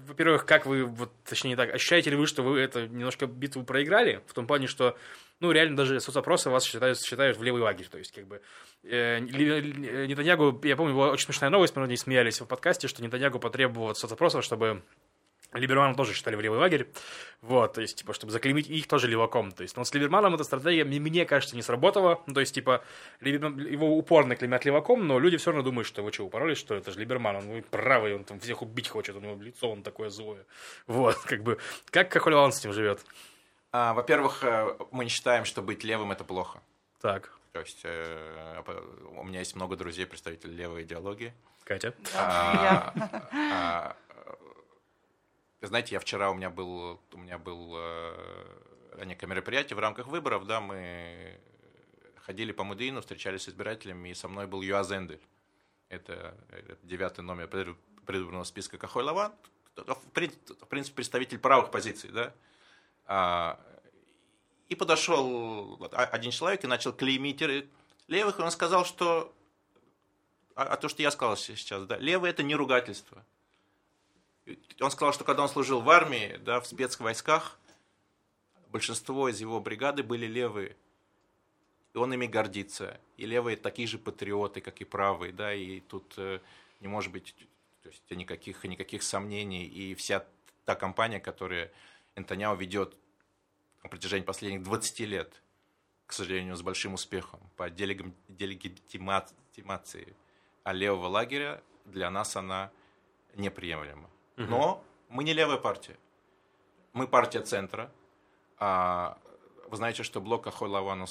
во-первых, 0.10 0.45
как 0.45 0.65
вы, 0.65 0.86
вот, 0.86 1.12
точнее 1.23 1.56
так, 1.56 1.73
ощущаете 1.73 2.10
ли 2.10 2.15
вы, 2.15 2.28
что 2.28 2.43
вы 2.43 2.60
это 2.60 2.88
немножко 2.88 3.25
битву 3.25 3.63
проиграли? 3.63 4.21
В 4.28 4.34
том 4.34 4.47
плане, 4.47 4.67
что, 4.67 4.97
ну, 5.39 5.52
реально 5.52 5.78
даже 5.78 5.99
соцопросы 5.99 6.49
вас 6.49 6.65
считают, 6.65 7.02
считают 7.02 7.38
в 7.38 7.43
левый 7.43 7.62
лагерь. 7.62 7.88
То 7.88 7.97
есть, 7.97 8.12
как 8.12 8.28
бы, 8.28 8.41
э, 8.84 9.19
Нетаньягу, 9.19 10.60
я 10.63 10.75
помню, 10.75 10.93
была 10.93 11.12
очень 11.12 11.25
смешная 11.25 11.49
новость, 11.49 11.75
мы 11.75 11.82
над 11.82 11.89
ней 11.89 11.97
смеялись 11.97 12.41
в 12.41 12.45
подкасте, 12.45 12.88
что 12.88 13.04
Нетаньягу 13.04 13.39
потребовал 13.39 13.95
соцопросов, 13.95 14.43
чтобы 14.43 14.84
Либерманов 15.54 15.97
тоже 15.97 16.13
считали 16.13 16.36
в 16.36 16.41
левый 16.41 16.60
лагерь, 16.60 16.88
вот, 17.41 17.73
то 17.73 17.82
есть, 17.82 17.97
типа, 17.97 18.13
чтобы 18.13 18.32
заклеймить 18.32 18.69
их 18.69 18.88
тоже 18.88 19.08
леваком, 19.08 19.52
то 19.52 19.63
есть, 19.63 19.75
но 19.78 19.84
с 19.84 19.91
Либерманом 19.93 20.36
эта 20.36 20.43
стратегия, 20.43 20.84
мне 20.84 21.25
кажется, 21.25 21.56
не 21.56 21.63
сработала, 21.63 22.21
ну, 22.28 22.36
то 22.36 22.39
есть, 22.39 22.54
типа, 22.54 22.84
его 23.19 23.97
упорно 23.97 24.36
клеймят 24.36 24.63
леваком, 24.65 25.08
но 25.08 25.17
люди 25.17 25.38
все 25.38 25.49
равно 25.52 25.63
думают, 25.63 25.88
что 25.88 26.04
вы 26.04 26.13
что, 26.13 26.25
упоролись, 26.25 26.60
что 26.60 26.75
это 26.75 26.91
же 26.91 26.99
Либерман, 26.99 27.38
он 27.38 27.63
правый, 27.63 28.13
он 28.13 28.25
там 28.25 28.39
всех 28.39 28.62
убить 28.62 28.89
хочет, 28.89 29.15
у 29.15 29.19
него 29.19 29.41
лицо, 29.41 29.71
он 29.71 29.82
такое 29.82 30.10
злое, 30.10 30.45
вот, 30.86 31.17
как 31.17 31.41
бы, 31.41 31.58
как 31.89 32.12
Кахолеван 32.12 32.52
с 32.52 32.63
ним 32.63 32.73
живет? 32.73 32.99
А, 33.72 33.94
во-первых, 33.94 34.44
э, 34.44 34.78
мы 34.92 35.04
не 35.04 35.10
считаем, 35.10 35.46
что 35.46 35.62
быть 35.62 35.84
левым 35.84 36.12
это 36.12 36.24
плохо. 36.24 36.62
Так. 37.02 37.32
То 37.52 37.60
есть, 37.60 37.82
э, 37.84 38.64
у 39.16 39.24
меня 39.24 39.40
есть 39.40 39.56
много 39.56 39.76
друзей, 39.76 40.06
представителей 40.06 40.56
левой 40.56 40.84
идеологии. 40.84 41.34
Катя? 41.64 41.94
А, 42.16 42.94
а, 43.32 43.96
знаете, 45.62 45.96
я 45.96 46.00
вчера 46.00 46.32
у 46.32 46.34
меня 46.34 46.50
был, 46.50 47.00
у 47.12 47.18
меня 47.18 47.38
был 47.38 47.76
э, 47.78 49.06
некое 49.06 49.28
мероприятие 49.28 49.76
в 49.76 49.80
рамках 49.80 50.08
выборов, 50.08 50.46
да, 50.48 50.62
мы 50.62 51.40
ходили 52.18 52.52
по 52.52 52.64
Мудину, 52.64 53.02
встречались 53.02 53.44
с 53.44 53.50
избирателями, 53.50 54.10
и 54.10 54.14
со 54.14 54.28
мной 54.28 54.48
был 54.48 54.62
Юаз 54.62 54.92
Эндель. 54.92 55.22
Это, 55.90 56.36
это 56.52 56.78
девятый 56.84 57.24
номер 57.24 57.48
предвыборного 57.48 58.44
списка 58.44 58.78
Кахой 58.78 59.04
Лаван. 59.04 59.34
В 59.76 60.10
принципе, 60.12 60.96
представитель 60.96 61.40
правых 61.40 61.72
позиций, 61.72 62.10
да. 62.12 62.34
А, 63.12 63.60
и 64.69 64.76
подошел 64.76 65.78
один 65.91 66.32
человек 66.32 66.63
и 66.63 66.67
начал 66.67 66.93
клеймить 66.93 67.41
левых, 68.08 68.39
и 68.39 68.41
он 68.41 68.52
сказал, 68.52 68.86
что 68.86 69.34
а, 70.56 70.63
а 70.63 70.78
то, 70.78 70.88
что 70.89 71.02
я 71.02 71.12
сказал 71.12 71.36
сейчас, 71.36 71.86
да, 71.86 71.98
левые 71.98 72.32
это 72.32 72.43
не 72.43 72.56
ругательство 72.56 73.26
он 74.82 74.91
сказал, 74.91 75.13
что 75.13 75.24
когда 75.24 75.43
он 75.43 75.50
служил 75.50 75.82
в 75.82 75.89
армии, 75.89 76.38
да, 76.43 76.60
в 76.60 76.67
спецвойсках, 76.67 77.60
большинство 78.69 79.30
из 79.30 79.39
его 79.41 79.60
бригады 79.60 80.04
были 80.04 80.26
левые. 80.26 80.76
И 81.93 81.98
он 81.98 82.13
ими 82.13 82.28
гордится. 82.28 83.00
И 83.17 83.26
левые 83.26 83.58
такие 83.58 83.88
же 83.88 83.98
патриоты, 83.98 84.62
как 84.62 84.82
и 84.82 84.86
правые, 84.86 85.34
да, 85.34 85.54
и 85.54 85.80
тут 85.80 86.13
э, 86.17 86.39
не 86.80 86.88
может 86.88 87.12
быть 87.12 87.36
то 87.84 87.89
есть, 87.89 88.04
никаких, 88.12 88.63
никаких 88.63 89.04
сомнений. 89.04 89.65
И 89.65 89.95
вся 89.95 90.26
та 90.65 90.76
компания, 90.76 91.19
которая 91.19 91.72
Нетаньяу 92.15 92.56
ведет 92.56 92.98
на 93.84 93.89
протяжении 93.89 94.26
последних 94.26 94.63
20 94.63 95.00
лет, 95.02 95.43
к 96.06 96.13
сожалению, 96.13 96.56
с 96.56 96.62
большим 96.62 96.93
успехом, 96.95 97.39
по 97.56 97.69
делегитимации 97.69 100.15
а 100.63 100.74
левого 100.74 101.08
лагеря, 101.08 101.62
для 101.86 102.10
нас 102.10 102.36
она 102.36 102.72
неприемлема. 103.36 104.10
Но 104.36 104.84
мы 105.10 105.24
не 105.24 105.34
левая 105.34 105.58
партия. 105.58 105.98
Мы 106.93 107.08
партия 107.08 107.41
центра. 107.41 107.91
А, 108.58 109.17
вы 109.67 109.78
знаете, 109.78 110.04
что 110.04 110.22
блок 110.22 110.48
Ахой 110.48 110.69
Лаван, 110.69 111.02
он, 111.02 111.08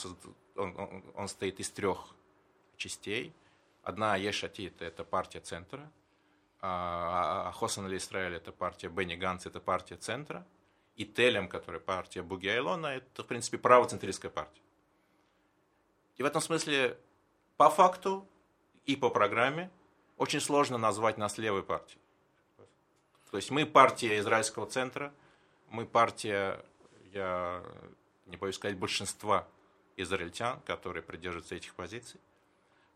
он, 0.56 1.04
он 1.14 1.28
стоит 1.28 1.60
из 1.60 1.70
трех 1.70 2.14
частей. 2.76 3.32
Одна 3.82 4.16
Ешатит– 4.16 4.82
это 4.82 5.04
партия 5.04 5.40
центра. 5.40 5.90
А, 6.60 7.48
а 7.48 7.52
Хосан 7.52 7.86
Али 7.86 7.96
Исраэль– 7.96 8.34
это 8.36 8.52
партия 8.52 8.88
Бенни 8.88 9.14
Ганс, 9.14 9.46
это 9.46 9.60
партия 9.60 9.96
центра. 9.96 10.46
И 10.98 11.04
Телем, 11.04 11.48
который 11.48 11.80
партия 11.80 12.22
Буги 12.22 12.48
Айлона, 12.48 12.88
это, 12.88 13.22
в 13.22 13.26
принципе, 13.26 13.56
правоцентристская 13.56 14.30
партия. 14.30 14.60
И 16.16 16.22
в 16.22 16.26
этом 16.26 16.42
смысле, 16.42 16.98
по 17.56 17.70
факту 17.70 18.28
и 18.84 18.96
по 18.96 19.08
программе, 19.08 19.70
очень 20.16 20.40
сложно 20.40 20.76
назвать 20.76 21.16
нас 21.16 21.38
левой 21.38 21.62
партией. 21.62 22.00
То 23.30 23.36
есть 23.36 23.50
мы 23.50 23.64
партия 23.64 24.18
израильского 24.18 24.66
центра, 24.66 25.14
мы 25.68 25.86
партия, 25.86 26.64
я 27.12 27.62
не 28.26 28.36
боюсь 28.36 28.56
сказать, 28.56 28.76
большинства 28.76 29.46
израильтян, 29.96 30.60
которые 30.62 31.04
придерживаются 31.04 31.54
этих 31.54 31.74
позиций. 31.74 32.20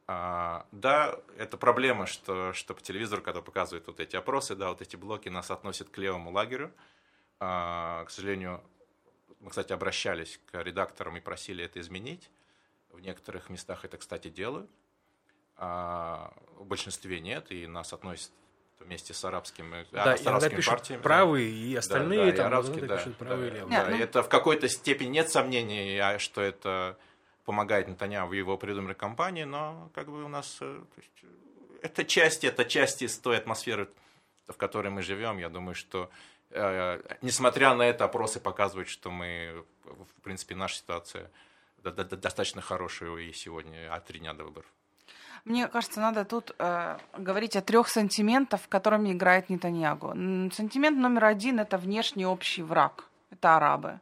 А, 0.09 0.67
да, 0.73 1.21
это 1.39 1.57
проблема, 1.57 2.07
что, 2.07 2.53
что 2.53 2.75
по 2.75 2.81
телевизору, 2.81 3.23
когда 3.23 3.43
показывают 3.43 3.87
вот 3.87 4.01
эти 4.01 4.17
опросы, 4.17 4.57
да, 4.57 4.71
вот 4.71 4.83
эти 4.83 4.97
блоки 4.97 5.29
нас 5.29 5.53
относят 5.53 5.89
к 5.91 5.99
левому 5.99 6.33
лагерю. 6.33 6.73
А, 7.45 8.05
к 8.05 8.11
сожалению, 8.11 8.63
мы, 9.41 9.51
кстати, 9.51 9.73
обращались 9.73 10.39
к 10.47 10.63
редакторам 10.63 11.17
и 11.17 11.21
просили 11.21 11.65
это 11.65 11.81
изменить. 11.81 12.31
В 12.91 13.01
некоторых 13.01 13.51
местах 13.51 13.85
это, 13.85 13.99
кстати, 13.99 14.29
делают. 14.29 14.71
А, 15.57 16.33
в 16.57 16.65
большинстве 16.65 17.19
нет, 17.19 17.51
и 17.51 17.67
нас 17.67 17.93
относят 17.93 18.31
вместе 18.79 19.13
с 19.13 19.25
арабскими, 19.25 19.87
да, 19.91 20.17
с 20.17 20.25
арабскими 20.25 20.57
пишут 20.57 20.73
партиями. 20.73 21.03
правые 21.03 21.51
и 21.51 21.75
остальные 21.75 22.19
да, 22.19 22.31
да, 22.31 22.37
там, 22.37 22.45
и 22.45 22.47
арабские, 22.47 22.85
да, 22.85 22.97
пишут 22.99 23.17
правые 23.17 23.51
да, 23.51 23.59
и 23.59 23.69
Да, 23.69 23.87
ну... 23.89 23.97
Это 23.97 24.23
в 24.23 24.29
какой-то 24.29 24.69
степени 24.69 25.09
нет 25.09 25.29
сомнений, 25.29 25.99
а, 25.99 26.21
что 26.21 26.41
это 26.43 26.97
помогает 27.45 27.89
Натаня 27.89 28.25
в 28.25 28.33
его 28.35 28.57
предвыборной 28.57 28.95
кампании, 28.95 29.45
но 29.45 29.91
как 29.95 30.09
бы 30.09 30.23
у 30.23 30.29
нас 30.29 30.59
э, 30.61 30.81
есть, 30.97 31.25
это 31.83 32.05
часть, 32.05 32.45
это 32.45 32.65
часть 32.65 33.03
из 33.03 33.19
той 33.19 33.37
атмосферы, 33.37 33.89
в 34.47 34.57
которой 34.57 34.91
мы 34.91 35.03
живем. 35.03 35.39
Я 35.39 35.49
думаю, 35.49 35.75
что 35.75 36.05
э, 36.05 36.32
несмотря 37.23 37.75
на 37.75 37.83
это, 37.83 38.05
опросы 38.05 38.41
показывают, 38.41 38.89
что 38.89 39.11
мы, 39.11 39.65
в 39.85 40.23
принципе, 40.23 40.55
наша 40.55 40.77
ситуация 40.77 41.31
достаточно 41.83 42.61
хорошая 42.61 43.17
и 43.17 43.33
сегодня, 43.33 43.93
а 43.93 44.01
три 44.01 44.21
дня 44.21 44.33
до 44.35 44.45
выборов. 44.45 44.67
Мне 45.45 45.67
кажется, 45.67 46.01
надо 46.01 46.25
тут 46.25 46.55
э, 46.59 46.99
говорить 47.19 47.57
о 47.57 47.63
трех 47.63 47.89
сантиментах, 47.89 48.61
которыми 48.69 49.13
играет 49.13 49.51
Нетаньягу. 49.51 50.15
Сантимент 50.53 50.99
номер 50.99 51.25
один– 51.25 51.59
это 51.61 51.79
внешний 51.79 52.25
общий 52.25 52.63
враг. 52.63 53.09
Это 53.31 53.57
арабы. 53.57 53.99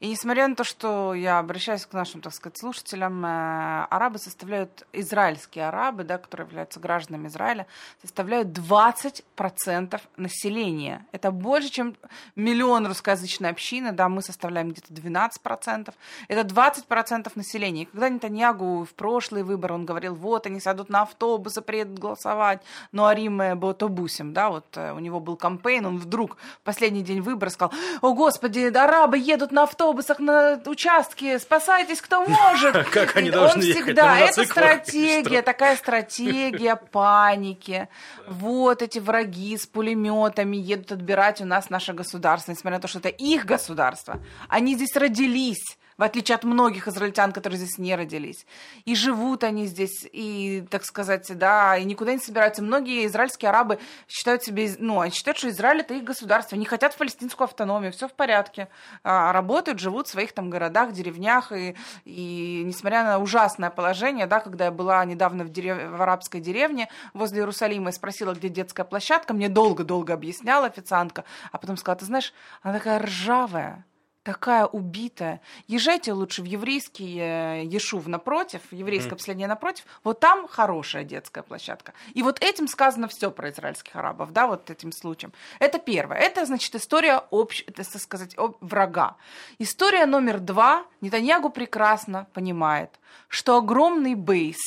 И 0.00 0.08
несмотря 0.08 0.46
на 0.46 0.54
то, 0.54 0.64
что 0.64 1.14
я 1.14 1.38
обращаюсь 1.38 1.86
к 1.86 1.92
нашим, 1.92 2.20
так 2.20 2.34
сказать, 2.34 2.58
слушателям, 2.58 3.24
э, 3.24 3.86
арабы 3.90 4.18
составляют, 4.18 4.86
израильские 4.92 5.68
арабы, 5.68 6.04
да, 6.04 6.18
которые 6.18 6.46
являются 6.46 6.80
гражданами 6.80 7.28
Израиля, 7.28 7.66
составляют 8.02 8.48
20% 8.48 10.00
населения. 10.16 11.06
Это 11.12 11.30
больше, 11.30 11.70
чем 11.70 11.96
миллион 12.36 12.86
русскоязычной 12.86 13.50
общины, 13.50 13.92
да, 13.92 14.08
мы 14.08 14.22
составляем 14.22 14.70
где-то 14.70 14.92
12%. 14.92 15.94
Это 16.28 16.42
20% 16.42 17.32
населения. 17.34 17.82
И 17.82 17.86
когда 17.86 18.08
Нетаньягу 18.08 18.84
в 18.84 18.94
прошлый 18.94 19.42
выбор 19.42 19.72
он 19.72 19.86
говорил, 19.86 20.14
вот, 20.14 20.46
они 20.46 20.60
сядут 20.60 20.90
на 20.90 21.02
автобусы, 21.02 21.62
приедут 21.62 21.98
голосовать, 21.98 22.62
но 22.92 23.06
Арим 23.06 23.58
был 23.58 23.74
автобусем, 23.86 24.32
да, 24.32 24.50
вот 24.50 24.66
э, 24.76 24.92
у 24.92 24.98
него 24.98 25.20
был 25.20 25.36
кампейн, 25.36 25.86
он 25.86 25.98
вдруг 25.98 26.36
последний 26.64 27.02
день 27.02 27.20
выбора 27.20 27.50
сказал, 27.50 27.72
о, 28.02 28.14
господи, 28.14 28.60
арабы 28.76 29.18
едут 29.18 29.52
на 29.52 29.62
автобус, 29.62 29.85
автобусах 29.86 30.18
на 30.18 30.60
участке, 30.66 31.38
спасайтесь, 31.38 32.00
кто 32.00 32.24
может. 32.24 32.88
Как 32.90 33.16
они 33.16 33.30
должны 33.30 33.64
Он 33.64 33.72
всегда, 33.72 34.18
это 34.18 34.44
стратегия, 34.44 35.42
такая 35.42 35.76
стратегия 35.76 36.76
паники. 36.92 37.88
Вот 38.26 38.82
эти 38.82 38.98
враги 38.98 39.56
с 39.56 39.66
пулеметами 39.66 40.56
едут 40.56 40.92
отбирать 40.92 41.40
у 41.40 41.44
нас 41.44 41.70
наше 41.70 41.92
государство, 41.92 42.50
несмотря 42.52 42.78
на 42.78 42.82
то, 42.82 42.88
что 42.88 42.98
это 42.98 43.08
их 43.08 43.44
государство. 43.44 44.20
Они 44.48 44.74
здесь 44.74 44.96
родились 44.96 45.78
в 45.98 46.02
отличие 46.02 46.34
от 46.34 46.44
многих 46.44 46.88
израильтян, 46.88 47.32
которые 47.32 47.58
здесь 47.58 47.78
не 47.78 47.94
родились. 47.94 48.46
И 48.84 48.94
живут 48.94 49.44
они 49.44 49.66
здесь, 49.66 50.06
и, 50.12 50.64
так 50.70 50.84
сказать, 50.84 51.26
да, 51.36 51.76
и 51.76 51.84
никуда 51.84 52.12
не 52.12 52.18
собираются. 52.18 52.62
Многие 52.62 53.06
израильские 53.06 53.48
арабы 53.48 53.78
считают 54.08 54.42
себе, 54.42 54.74
ну, 54.78 55.00
они 55.00 55.12
считают, 55.12 55.38
что 55.38 55.48
Израиль 55.48 55.80
это 55.80 55.94
их 55.94 56.04
государство, 56.04 56.56
не 56.56 56.64
хотят 56.66 56.96
палестинскую 56.96 57.46
автономию, 57.46 57.92
все 57.92 58.08
в 58.08 58.12
порядке. 58.12 58.68
А, 59.04 59.32
работают, 59.32 59.78
живут 59.78 60.08
в 60.08 60.10
своих 60.10 60.32
там 60.32 60.50
городах, 60.50 60.92
деревнях, 60.92 61.52
и, 61.52 61.76
и 62.04 62.62
несмотря 62.64 63.04
на 63.04 63.18
ужасное 63.18 63.70
положение, 63.70 64.26
да, 64.26 64.40
когда 64.40 64.66
я 64.66 64.70
была 64.70 65.04
недавно 65.04 65.44
в, 65.44 65.50
дерев... 65.50 65.90
в 65.90 66.02
арабской 66.02 66.40
деревне 66.40 66.88
возле 67.14 67.38
Иерусалима 67.38 67.90
и 67.90 67.92
спросила, 67.92 68.34
где 68.34 68.48
детская 68.48 68.84
площадка, 68.84 69.34
мне 69.34 69.48
долго-долго 69.48 70.14
объясняла 70.14 70.66
официантка, 70.66 71.24
а 71.52 71.58
потом 71.58 71.76
сказала, 71.76 71.98
ты 71.98 72.06
знаешь, 72.06 72.32
она 72.62 72.74
такая 72.74 72.98
ржавая, 72.98 73.84
такая 74.26 74.66
убитая. 74.66 75.40
Езжайте 75.68 76.12
лучше 76.12 76.42
в 76.42 76.46
еврейский 76.46 77.16
э, 77.20 77.62
Ешув 77.64 78.08
напротив, 78.08 78.60
еврейское 78.72 79.10
mm-hmm. 79.10 79.18
последнее 79.18 79.46
напротив. 79.46 79.84
Вот 80.02 80.18
там 80.18 80.48
хорошая 80.48 81.04
детская 81.04 81.42
площадка. 81.42 81.92
И 82.12 82.24
вот 82.24 82.42
этим 82.42 82.66
сказано 82.66 83.06
все 83.06 83.30
про 83.30 83.50
израильских 83.50 83.94
арабов, 83.94 84.32
да, 84.32 84.48
вот 84.48 84.68
этим 84.68 84.90
случаем. 84.90 85.32
Это 85.60 85.78
первое. 85.78 86.16
Это, 86.18 86.44
значит, 86.44 86.74
история 86.74 87.22
общ, 87.30 87.64
так 87.66 87.86
сказать, 87.86 88.36
об 88.36 88.56
врага. 88.60 89.16
История 89.60 90.06
номер 90.06 90.40
два. 90.40 90.84
Нетаньягу 91.02 91.50
прекрасно 91.50 92.26
понимает, 92.34 92.90
что 93.28 93.56
огромный 93.56 94.16
бейс 94.16 94.58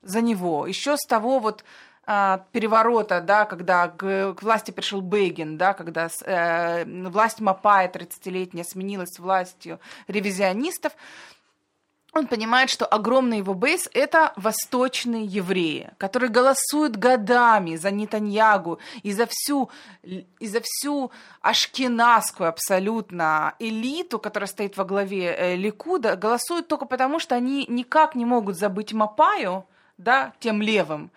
за 0.00 0.22
него 0.22 0.66
еще 0.66 0.96
с 0.96 1.06
того 1.06 1.38
вот 1.38 1.64
переворота, 2.52 3.20
да, 3.20 3.44
когда 3.44 3.88
к, 3.88 4.34
к 4.34 4.42
власти 4.42 4.70
пришел 4.70 5.00
Бейгин, 5.00 5.56
да, 5.58 5.74
когда 5.74 6.08
э, 6.24 6.84
власть 7.08 7.40
Мапая 7.40 7.88
30-летняя 7.88 8.64
сменилась 8.64 9.18
властью 9.18 9.80
ревизионистов, 10.08 10.92
он 12.14 12.26
понимает, 12.26 12.68
что 12.68 12.84
огромный 12.84 13.38
его 13.38 13.54
бейс– 13.54 13.88
это 13.94 14.34
восточные 14.36 15.24
евреи, 15.24 15.92
которые 15.96 16.28
голосуют 16.28 16.96
годами 16.96 17.76
за 17.76 17.90
Нетаньягу 17.90 18.78
и 19.02 19.12
за 19.12 19.26
всю, 19.26 19.70
и 20.02 20.46
за 20.46 20.60
всю 20.62 21.10
ашкенадскую 21.40 22.50
абсолютно 22.50 23.54
элиту, 23.58 24.18
которая 24.18 24.48
стоит 24.48 24.76
во 24.76 24.84
главе 24.84 25.34
э, 25.34 25.56
Ликуда, 25.56 26.16
голосуют 26.16 26.68
только 26.68 26.84
потому, 26.84 27.18
что 27.18 27.34
они 27.34 27.64
никак 27.66 28.14
не 28.14 28.26
могут 28.26 28.58
забыть 28.58 28.92
Мапаю, 28.92 29.64
да, 30.02 30.32
тем 30.40 30.62
левым, 30.62 31.10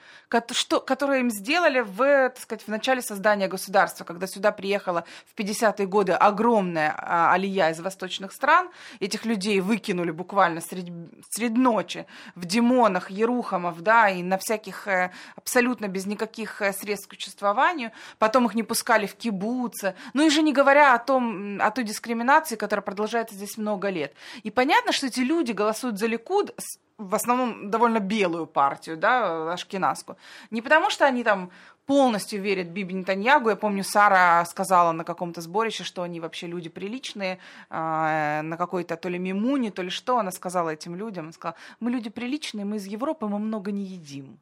что, 0.51 0.79
которые 0.79 1.21
им 1.21 1.29
сделали 1.29 1.79
в, 1.79 1.97
так 2.29 2.39
сказать, 2.39 2.63
в 2.63 2.67
начале 2.67 3.01
создания 3.01 3.47
государства, 3.47 4.03
когда 4.03 4.27
сюда 4.27 4.51
приехала 4.51 5.05
в 5.25 5.39
50-е 5.39 5.87
годы 5.87 6.13
огромная 6.13 6.93
а, 6.97 7.33
алия 7.33 7.69
из 7.69 7.79
восточных 7.79 8.31
стран, 8.31 8.69
этих 8.99 9.25
людей 9.25 9.59
выкинули 9.61 10.11
буквально 10.11 10.61
среди, 10.61 10.91
среди 11.29 11.57
ночи 11.57 12.05
в 12.35 12.45
Димонах, 12.45 13.11
Ерухамов, 13.11 13.81
да, 13.81 14.09
и 14.09 14.23
на 14.23 14.37
всяких 14.37 14.87
э, 14.87 15.11
абсолютно 15.35 15.87
без 15.87 16.05
никаких 16.05 16.61
э, 16.61 16.73
средств 16.73 17.07
к 17.07 17.13
существованию, 17.13 17.91
потом 18.19 18.45
их 18.45 18.55
не 18.55 18.63
пускали 18.63 19.05
в 19.05 19.15
кибуцы, 19.15 19.95
ну 20.13 20.25
и 20.25 20.29
же 20.29 20.41
не 20.41 20.53
говоря 20.53 20.93
о 20.93 20.99
том, 20.99 21.61
о 21.61 21.71
той 21.71 21.83
дискриминации, 21.83 22.55
которая 22.55 22.83
продолжается 22.83 23.35
здесь 23.35 23.57
много 23.57 23.89
лет. 23.89 24.13
И 24.43 24.51
понятно, 24.51 24.91
что 24.91 25.07
эти 25.07 25.21
люди 25.21 25.51
голосуют 25.51 25.97
за 25.97 26.07
Ликуд 26.07 26.53
в 26.97 27.13
основном 27.13 27.69
довольно 27.69 27.99
белую 27.99 28.45
партию, 28.45 28.97
да, 28.97 29.51
ашкеназскую. 29.51 30.17
Не 30.49 30.61
потому, 30.61 30.89
что 30.89 31.05
они 31.05 31.23
там 31.23 31.51
полностью 31.85 32.41
верят 32.41 32.67
Биби 32.67 32.95
Нетаньягу. 32.95 33.49
Я 33.49 33.55
помню, 33.55 33.83
Сара 33.83 34.43
сказала 34.45 34.91
на 34.91 35.03
каком-то 35.03 35.41
сборище, 35.41 35.83
что 35.83 36.01
они 36.03 36.19
вообще 36.19 36.47
люди 36.47 36.69
приличные, 36.69 37.37
э, 37.69 38.41
на 38.41 38.57
какой-то 38.57 38.95
то 38.95 39.09
ли 39.09 39.19
мимуне, 39.19 39.71
то 39.71 39.81
ли 39.81 39.89
что. 39.89 40.17
Она 40.17 40.31
сказала 40.31 40.69
этим 40.69 40.95
людям, 40.95 41.25
она 41.25 41.33
сказала, 41.33 41.57
мы 41.79 41.91
люди 41.91 42.09
приличные, 42.09 42.65
мы 42.65 42.77
из 42.77 42.85
Европы, 42.85 43.27
мы 43.27 43.39
много 43.39 43.71
не 43.71 43.83
едим. 43.83 44.39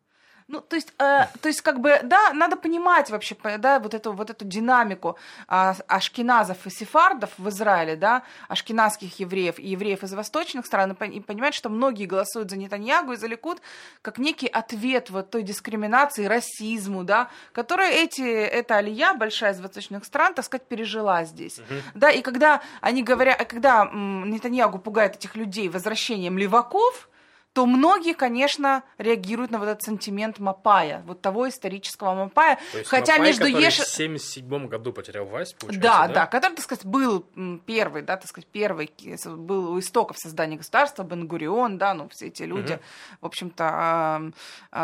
Ну, 0.48 0.62
то 0.62 0.76
есть, 0.76 0.94
э, 1.00 1.26
то 1.42 1.48
есть, 1.48 1.62
как 1.62 1.80
бы, 1.80 2.00
да, 2.04 2.34
надо 2.34 2.56
понимать 2.56 3.10
вообще, 3.10 3.36
да, 3.58 3.80
вот 3.80 3.94
эту, 3.94 4.14
вот 4.14 4.30
эту 4.30 4.46
динамику 4.46 5.18
э, 5.48 5.74
ашкеназов 5.88 6.66
и 6.66 6.70
сефардов 6.70 7.32
в 7.38 7.50
Израиле, 7.50 7.96
да, 7.96 8.24
ашкеназских 8.48 9.20
евреев 9.20 9.60
и 9.60 9.68
евреев 9.70 10.04
из 10.04 10.14
восточных 10.14 10.66
стран, 10.66 10.92
и 10.92 11.20
понимать, 11.20 11.54
что 11.54 11.70
многие 11.70 12.06
голосуют 12.06 12.50
за 12.50 12.58
Нетаньягу 12.58 13.14
и 13.14 13.16
за 13.16 13.28
Ликуд 13.28 13.62
как 14.02 14.18
некий 14.18 14.48
ответ 14.48 15.10
вот 15.10 15.30
той 15.30 15.44
дискриминации, 15.44 16.26
расизму, 16.26 17.04
да, 17.04 17.30
который 17.54 17.90
эти, 17.90 18.22
эта 18.22 18.78
алия 18.78 19.14
большая 19.14 19.54
из 19.54 19.62
восточных 19.62 20.06
стран, 20.06 20.34
так 20.34 20.46
сказать, 20.46 20.68
пережила 20.68 21.24
здесь. 21.24 21.60
Uh-huh. 21.60 21.82
Да, 21.94 22.12
и 22.12 22.22
когда 22.22 22.62
они 22.82 23.04
говорят, 23.04 23.44
когда 23.48 23.84
м, 23.84 24.30
Нетаньягу 24.30 24.80
пугает 24.80 25.16
этих 25.16 25.36
людей 25.36 25.70
возвращением 25.70 26.38
леваков, 26.38 27.10
то 27.54 27.68
многие, 27.68 28.14
конечно, 28.14 28.84
реагируют 28.98 29.52
на 29.52 29.60
вот 29.60 29.68
этот 29.68 29.84
сентимент 29.84 30.40
Мапая, 30.40 31.04
вот 31.06 31.22
того 31.22 31.48
исторического 31.48 32.16
Мапая. 32.16 32.58
То 32.72 32.80
есть 32.80 32.90
Хотя 32.90 33.14
Мапай, 33.14 33.28
между 33.28 33.46
который 33.46 33.64
Еш... 33.64 33.78
в 33.78 33.88
77 33.88 34.68
году 34.68 34.92
потерял 34.92 35.26
власть, 35.26 35.56
получается, 35.58 35.88
Да, 35.88 36.08
да, 36.08 36.14
да, 36.14 36.26
который, 36.26 36.56
так 36.56 36.64
сказать, 36.66 36.86
был 36.86 37.26
первый, 37.66 38.02
да, 38.02 38.18
так 38.18 38.28
сказать, 38.28 38.48
первый, 38.52 38.92
был 39.26 39.72
у 39.74 39.80
истоков 39.80 40.18
создания 40.18 40.58
государства, 40.58 41.04
Бен-Гурион, 41.04 41.78
да, 41.78 41.94
ну, 41.94 42.10
все 42.10 42.28
эти 42.28 42.44
люди, 42.44 42.74
угу. 42.74 42.82
в 43.22 43.26
общем-то, 43.28 44.32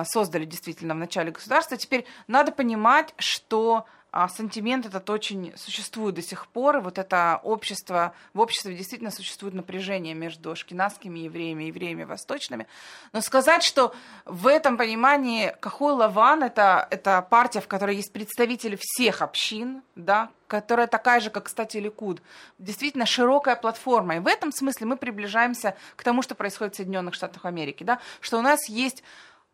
создали 0.05 0.45
действительно 0.45 0.93
в 0.93 0.97
начале 0.97 1.31
государства. 1.31 1.75
Теперь 1.75 2.05
надо 2.27 2.51
понимать, 2.51 3.13
что 3.17 3.85
а 4.11 4.27
сантимент 4.27 4.85
этот 4.85 5.09
очень 5.09 5.53
существует 5.55 6.15
до 6.15 6.21
сих 6.21 6.47
пор, 6.47 6.79
вот 6.79 6.97
это 6.97 7.39
общество, 7.43 8.13
в 8.33 8.39
обществе 8.39 8.75
действительно 8.75 9.11
существует 9.11 9.53
напряжение 9.53 10.15
между 10.15 10.55
шкинадскими 10.55 11.19
евреями 11.19 11.65
и 11.65 11.67
евреями 11.67 12.03
восточными. 12.03 12.67
Но 13.13 13.21
сказать, 13.21 13.63
что 13.63 13.93
в 14.25 14.47
этом 14.47 14.77
понимании 14.77 15.53
Кахой 15.59 15.93
Лаван 15.93 16.43
это, 16.43 16.87
это 16.89 17.21
партия, 17.29 17.61
в 17.61 17.67
которой 17.67 17.95
есть 17.95 18.11
представители 18.11 18.77
всех 18.79 19.21
общин, 19.21 19.83
да, 19.95 20.29
которая 20.47 20.87
такая 20.87 21.19
же, 21.19 21.29
как, 21.29 21.45
кстати, 21.45 21.77
Ликуд, 21.77 22.21
действительно 22.57 23.05
широкая 23.05 23.55
платформа. 23.55 24.15
И 24.15 24.19
в 24.19 24.27
этом 24.27 24.51
смысле 24.51 24.87
мы 24.87 24.97
приближаемся 24.97 25.75
к 25.95 26.03
тому, 26.03 26.23
что 26.23 26.33
происходит 26.33 26.73
в 26.73 26.77
Соединенных 26.77 27.13
Штатах 27.13 27.45
Америки, 27.45 27.83
да, 27.83 27.99
что 28.19 28.39
у 28.39 28.41
нас 28.41 28.67
есть 28.67 29.03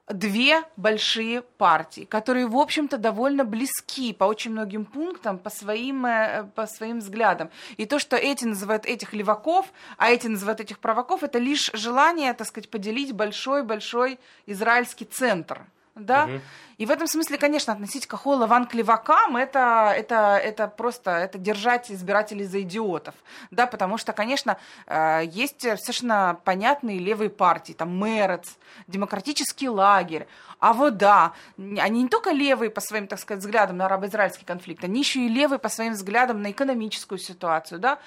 две 0.07 0.63
большие 0.77 1.41
партии, 1.41 2.05
которые, 2.05 2.47
в 2.47 2.57
общем-то, 2.57 2.97
довольно 2.97 3.43
близки 3.43 4.13
по 4.13 4.25
очень 4.25 4.51
многим 4.51 4.85
пунктам, 4.85 5.39
по 5.39 5.49
своим, 5.49 6.05
э, 6.05 6.43
по 6.55 6.67
своим 6.67 6.99
взглядам. 6.99 7.49
И 7.77 7.85
то, 7.85 7.97
что 7.97 8.15
эти 8.15 8.45
называют 8.45 8.85
этих 8.85 9.13
леваков, 9.13 9.71
а 9.97 10.11
эти 10.11 10.27
называют 10.27 10.59
этих 10.59 10.79
праваков, 10.79 11.23
это 11.23 11.39
лишь 11.39 11.71
желание, 11.73 12.33
так 12.33 12.47
сказать, 12.47 12.69
поделить 12.69 13.13
большой-большой 13.13 14.19
израильский 14.45 15.05
центр 15.05 15.65
да. 15.95 16.25
Угу. 16.25 16.41
И 16.77 16.85
в 16.85 16.91
этом 16.91 17.07
смысле, 17.07 17.37
конечно, 17.37 17.71
относить 17.71 18.05
Кахола 18.05 18.47
ван 18.47 18.67
к 18.67 18.73
левакам 18.73 19.37
это, 19.37 19.93
это, 19.95 20.37
это 20.37 20.67
просто 20.67 21.11
это 21.11 21.37
держать 21.37 21.89
избирателей 21.89 22.43
за 22.43 22.61
идиотов, 22.61 23.15
да, 23.49 23.65
потому 23.65 23.97
что, 23.97 24.11
конечно, 24.11 24.57
э, 24.87 25.21
есть 25.25 25.61
совершенно 25.61 26.37
понятные 26.43 26.99
левые 26.99 27.29
партии, 27.29 27.71
там 27.71 27.97
Мерец, 27.97 28.57
демократический 28.87 29.69
лагерь, 29.69 30.27
а 30.59 30.73
вот 30.73 30.97
да, 30.97 31.31
они 31.57 32.03
не 32.03 32.09
только 32.09 32.31
левые 32.31 32.69
по 32.69 32.81
своим, 32.81 33.07
так 33.07 33.19
сказать, 33.19 33.41
взглядам 33.41 33.77
на 33.77 33.85
арабо-израильский 33.85 34.45
конфликт, 34.45 34.83
они 34.83 34.99
еще 34.99 35.21
и 35.21 35.29
левые 35.29 35.59
по 35.59 35.69
своим 35.69 35.93
взглядам 35.93 36.41
на 36.41 36.51
экономическую 36.51 37.19
ситуацию, 37.19 37.79
да. 37.79 37.99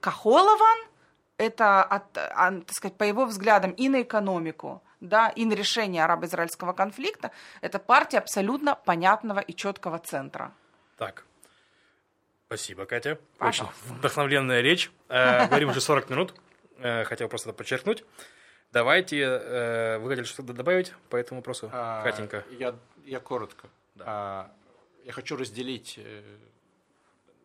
Кахолован 0.00 0.78
это, 1.38 1.82
от, 1.82 2.16
от, 2.16 2.66
так 2.66 2.72
сказать, 2.72 2.96
по 2.96 3.02
его 3.02 3.26
взглядам 3.26 3.72
и 3.72 3.88
на 3.88 4.02
экономику, 4.02 4.80
да, 5.02 5.28
и 5.30 5.44
на 5.44 5.52
решение 5.54 6.04
арабо-израильского 6.04 6.72
конфликта, 6.72 7.32
это 7.60 7.78
партия 7.78 8.18
абсолютно 8.18 8.74
понятного 8.76 9.40
и 9.40 9.52
четкого 9.54 9.98
центра. 9.98 10.52
Так. 10.96 11.24
Спасибо, 12.46 12.86
Катя. 12.86 13.18
Пожалуйста. 13.38 13.76
Очень 13.86 13.94
вдохновленная 13.98 14.60
речь. 14.60 14.90
Э, 15.08 15.46
Говорим 15.48 15.70
уже 15.70 15.80
40 15.80 16.10
минут. 16.10 16.34
Э, 16.78 17.04
Хотел 17.04 17.28
просто 17.28 17.48
это 17.50 17.56
подчеркнуть. 17.58 18.04
Давайте, 18.70 19.18
э, 19.20 19.98
вы 19.98 20.08
хотели 20.10 20.24
что-то 20.24 20.52
добавить 20.52 20.94
по 21.10 21.16
этому 21.16 21.40
вопросу, 21.40 21.68
А, 21.72 22.02
Катенька? 22.02 22.44
Я, 22.50 22.74
я 23.04 23.20
коротко. 23.20 23.68
Да. 23.96 24.04
А, 24.06 24.52
я 25.04 25.12
хочу 25.12 25.36
разделить 25.36 25.98
э, 25.98 26.22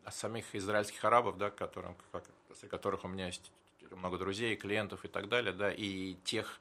самих 0.10 0.54
израильских 0.56 1.04
арабов, 1.04 1.38
да, 1.38 1.50
которым, 1.50 1.96
как- 2.12 2.24
среди 2.54 2.68
которых 2.70 3.04
у 3.04 3.08
меня 3.08 3.26
есть 3.28 3.52
много 3.92 4.18
друзей, 4.18 4.56
клиентов 4.56 5.04
и 5.06 5.08
так 5.08 5.28
далее, 5.28 5.54
да, 5.54 5.72
и 5.72 6.16
тех 6.24 6.60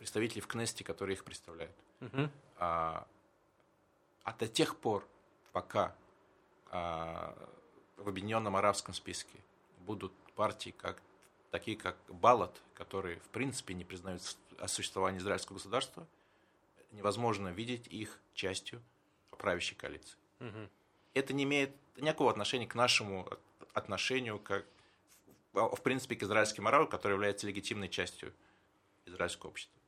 представителей 0.00 0.40
в 0.40 0.46
Кнесте, 0.46 0.82
которые 0.82 1.14
их 1.14 1.24
представляют. 1.24 1.76
Мгм. 2.00 2.30
А, 2.56 3.06
а 4.24 4.32
до 4.32 4.48
тех 4.48 4.76
пор, 4.76 5.06
пока 5.52 5.94
а, 6.70 7.36
в 7.98 8.08
Объединенном 8.08 8.56
Арабском 8.56 8.94
списке 8.94 9.38
будут 9.80 10.12
партии, 10.34 10.70
как, 10.70 11.02
такие 11.50 11.76
как 11.76 11.98
Балат, 12.08 12.62
которые 12.72 13.20
в 13.20 13.28
принципе 13.28 13.74
не 13.74 13.84
признают 13.84 14.22
о 14.58 14.68
существовании 14.68 15.20
израильского 15.20 15.56
государства, 15.56 16.06
невозможно 16.92 17.48
видеть 17.48 17.86
их 17.88 18.18
частью 18.32 18.82
правящей 19.36 19.76
коалиции. 19.76 20.16
Мгм. 20.38 20.70
Это 21.12 21.34
не 21.34 21.44
имеет 21.44 21.74
никакого 21.96 22.30
отношения 22.30 22.66
к 22.66 22.74
нашему 22.74 23.28
отношению, 23.74 24.38
как 24.38 24.64
в 25.52 25.76
в 25.76 25.82
принципе 25.82 26.16
к 26.16 26.22
израильским 26.22 26.66
арабам, 26.66 26.88
который 26.88 27.12
является 27.12 27.46
легитимной 27.46 27.90
частью 27.90 28.32
израильского 29.04 29.50
общества. 29.50 29.79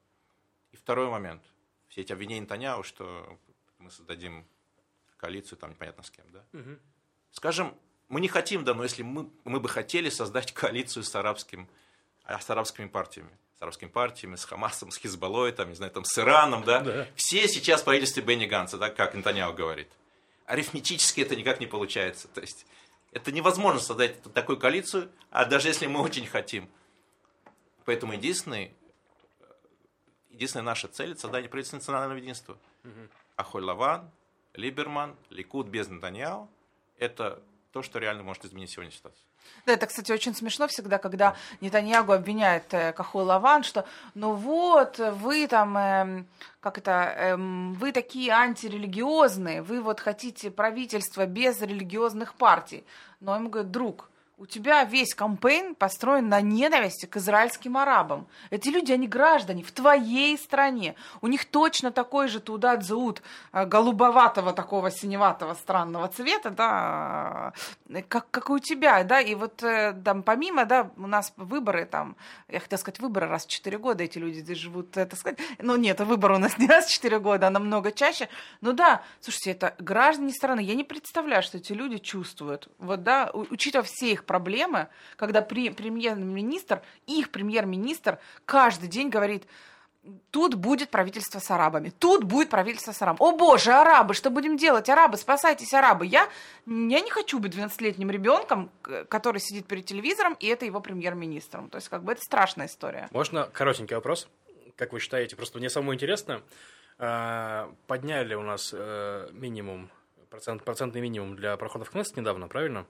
И 0.72 0.76
второй 0.76 1.08
момент. 1.08 1.42
Все 1.88 2.00
эти 2.00 2.12
обвинения 2.12 2.46
Таняу, 2.46 2.82
что 2.82 3.38
мы 3.78 3.90
создадим 3.90 4.46
коалицию, 5.18 5.58
там 5.58 5.70
непонятно 5.70 6.02
с 6.02 6.10
кем, 6.10 6.24
да? 6.32 6.44
Мгм. 6.52 6.80
Скажем, 7.30 7.76
мы 8.08 8.20
не 8.20 8.28
хотим, 8.28 8.64
да, 8.64 8.74
но 8.74 8.82
если 8.82 9.02
мы, 9.02 9.30
мы 9.44 9.60
бы 9.60 9.68
хотели 9.68 10.10
создать 10.10 10.52
коалицию 10.52 11.02
с, 11.04 11.14
арабским, 11.14 11.68
а, 12.24 12.40
с 12.40 12.50
арабскими 12.50 12.86
партиями, 12.86 13.30
с 13.58 13.62
арабскими 13.62 13.88
партиями, 13.88 14.36
с 14.36 14.44
Хамасом, 14.44 14.90
с 14.90 14.98
Хизбаллой, 14.98 15.52
там, 15.52 15.68
не 15.68 15.74
знаю, 15.74 15.92
там, 15.92 16.04
с 16.04 16.18
Ираном, 16.18 16.64
да? 16.64 16.80
Да. 16.80 17.08
Все 17.14 17.46
сейчас 17.48 17.82
в 17.82 17.84
правительстве 17.84 18.22
Бенни 18.22 18.46
Ганса, 18.46 18.78
да, 18.78 18.90
как 18.90 19.14
Нетаньяу 19.14 19.54
говорит. 19.54 19.88
Арифметически 20.46 21.20
это 21.20 21.36
никак 21.36 21.60
не 21.60 21.66
получается. 21.66 22.28
То 22.28 22.40
есть 22.40 22.66
это 23.12 23.30
невозможно 23.30 23.80
создать 23.80 24.22
такую 24.34 24.58
коалицию, 24.58 25.10
а 25.30 25.44
даже 25.44 25.68
если 25.68 25.86
мы 25.86 26.00
очень 26.00 26.26
хотим. 26.26 26.68
Поэтому 27.84 28.12
единственный, 28.12 28.74
единственная 30.32 30.64
наша 30.64 30.88
цель– 30.88 31.10
это 31.12 31.20
создание 31.20 31.48
правительства 31.48 31.76
национального 31.76 32.18
единства. 32.18 32.56
Ахоль 33.36 33.64
Лаван, 33.64 34.10
Либерман, 34.54 35.16
Ликуд 35.30 35.68
без 35.68 35.88
Нетаньяу– 35.88 36.48
это 36.98 37.42
то, 37.72 37.82
что 37.82 37.98
реально 37.98 38.22
может 38.22 38.44
изменить 38.44 38.70
сегодня 38.70 38.92
ситуацию. 38.92 39.24
Да, 39.66 39.72
это, 39.72 39.86
кстати, 39.86 40.12
очень 40.12 40.34
смешно 40.34 40.68
всегда, 40.68 40.98
когда 40.98 41.36
Нетаньягу 41.60 42.12
обвиняет 42.12 42.72
э, 42.74 42.92
Кахой 42.92 43.24
Лаван, 43.24 43.64
что 43.64 43.86
ну 44.14 44.34
вот, 44.34 44.98
вы 44.98 45.46
там, 45.48 45.76
эм, 45.76 46.26
как 46.60 46.78
это, 46.78 47.14
эм, 47.16 47.74
вы 47.74 47.92
такие 47.92 48.32
антирелигиозные, 48.32 49.62
вы 49.62 49.80
вот 49.80 50.00
хотите 50.00 50.50
правительство 50.50 51.26
без 51.26 51.60
религиозных 51.60 52.34
партий. 52.34 52.84
Но 53.20 53.34
ему 53.34 53.48
говорят, 53.48 53.70
друг, 53.70 54.10
у 54.42 54.46
тебя 54.46 54.82
весь 54.82 55.14
кампейн 55.14 55.76
построен 55.76 56.28
на 56.28 56.40
ненависти 56.40 57.06
к 57.06 57.16
израильским 57.16 57.76
арабам. 57.76 58.26
Эти 58.50 58.70
люди, 58.70 58.90
они 58.90 59.06
граждане 59.06 59.62
в 59.62 59.70
твоей 59.70 60.36
стране. 60.36 60.96
У 61.20 61.28
них 61.28 61.44
точно 61.44 61.92
такой 61.92 62.26
же 62.26 62.40
туда 62.40 62.80
зовут 62.80 63.22
голубоватого 63.52 64.52
такого 64.52 64.90
синеватого 64.90 65.54
странного 65.54 66.08
цвета, 66.08 66.50
да, 66.50 67.52
э, 67.88 68.02
как, 68.02 68.30
как 68.32 68.50
и 68.50 68.52
у 68.54 68.58
тебя, 68.58 69.04
да, 69.04 69.20
и 69.20 69.36
вот 69.36 69.62
э, 69.62 69.92
там 70.04 70.24
помимо, 70.24 70.64
да, 70.64 70.90
у 70.96 71.06
нас 71.06 71.32
выборы 71.36 71.86
там, 71.86 72.16
я 72.48 72.58
хотела 72.58 72.80
сказать 72.80 72.98
выборы 72.98 73.28
раз 73.28 73.46
в 73.46 73.48
4 73.48 73.78
года, 73.78 74.02
эти 74.02 74.18
люди 74.18 74.40
здесь 74.40 74.58
живут, 74.58 74.96
это 74.96 75.14
сказать, 75.14 75.38
ну 75.58 75.76
нет, 75.76 76.00
выборы 76.00 76.34
у 76.34 76.38
нас 76.38 76.58
не 76.58 76.66
раз 76.66 76.86
в 76.86 76.92
4 76.92 77.20
года, 77.20 77.46
а 77.46 77.50
намного 77.50 77.92
чаще, 77.92 78.28
ну 78.60 78.72
да, 78.72 79.02
слушайте, 79.20 79.52
это 79.52 79.76
граждане 79.78 80.32
страны, 80.32 80.60
я 80.60 80.74
не 80.74 80.84
представляю, 80.84 81.44
что 81.44 81.58
эти 81.58 81.72
люди 81.72 81.98
чувствуют, 81.98 82.68
вот, 82.78 83.04
да, 83.04 83.30
учитывая 83.32 83.84
все 83.84 84.10
их 84.10 84.24
проблемы, 84.32 84.88
когда 85.16 85.42
премьер-министр, 85.42 86.80
их 87.06 87.30
премьер-министр 87.30 88.18
каждый 88.46 88.88
день 88.88 89.10
говорит, 89.10 89.44
Тут 90.32 90.56
будет 90.56 90.90
правительство 90.90 91.38
с 91.38 91.48
арабами. 91.52 91.90
Тут 91.90 92.24
будет 92.24 92.50
правительство 92.50 92.90
с 92.90 93.00
арабами. 93.02 93.28
О 93.28 93.36
боже, 93.36 93.72
арабы, 93.72 94.14
что 94.14 94.30
будем 94.30 94.56
делать? 94.56 94.88
Арабы, 94.88 95.16
спасайтесь, 95.16 95.72
арабы. 95.74 96.06
Я, 96.06 96.28
я 96.66 97.00
не 97.00 97.08
хочу 97.10 97.38
быть 97.38 97.54
12-летним 97.54 98.10
ребенком, 98.10 98.70
к- 98.82 99.04
который 99.04 99.38
сидит 99.38 99.66
перед 99.68 99.86
телевизором, 99.86 100.36
и 100.40 100.48
это 100.48 100.64
его 100.64 100.80
премьер-министром. 100.80 101.68
То 101.68 101.76
есть, 101.76 101.88
как 101.88 102.02
бы, 102.02 102.10
это 102.10 102.20
страшная 102.20 102.66
история. 102.66 103.08
Можно 103.12 103.44
коротенький 103.44 103.94
вопрос? 103.94 104.28
Как 104.76 104.92
вы 104.92 104.98
считаете? 104.98 105.36
Просто 105.36 105.58
мне 105.58 105.70
самое 105.70 105.94
интересно, 105.94 106.42
а, 106.98 107.72
подняли 107.86 108.34
у 108.34 108.42
нас 108.42 108.74
э, 108.76 109.28
минимум, 109.30 109.88
процент, 110.30 110.64
процентный 110.64 111.00
минимум 111.00 111.36
для 111.36 111.56
проходов 111.56 111.88
в 111.88 111.90
Кнессет 111.92 112.16
недавно, 112.16 112.48
правильно? 112.48 112.86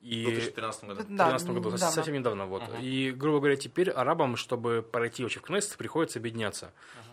В 0.00 0.04
И 0.04 0.24
2013 0.24 0.84
году. 0.84 0.94
в 0.94 0.96
Да, 1.16 1.30
2013 1.30 1.48
году, 1.48 1.58
недавно. 1.70 1.78
совсем 1.78 2.14
недавно, 2.14 2.46
вот. 2.46 2.62
Ага. 2.62 2.78
И, 2.78 3.10
грубо 3.12 3.38
говоря, 3.38 3.56
теперь 3.56 3.90
арабам, 3.90 4.36
чтобы 4.36 4.82
пройти 4.82 5.22
вообще 5.22 5.40
в 5.40 5.42
Кнессет, 5.42 5.76
приходится 5.76 6.18
объединяться. 6.18 6.72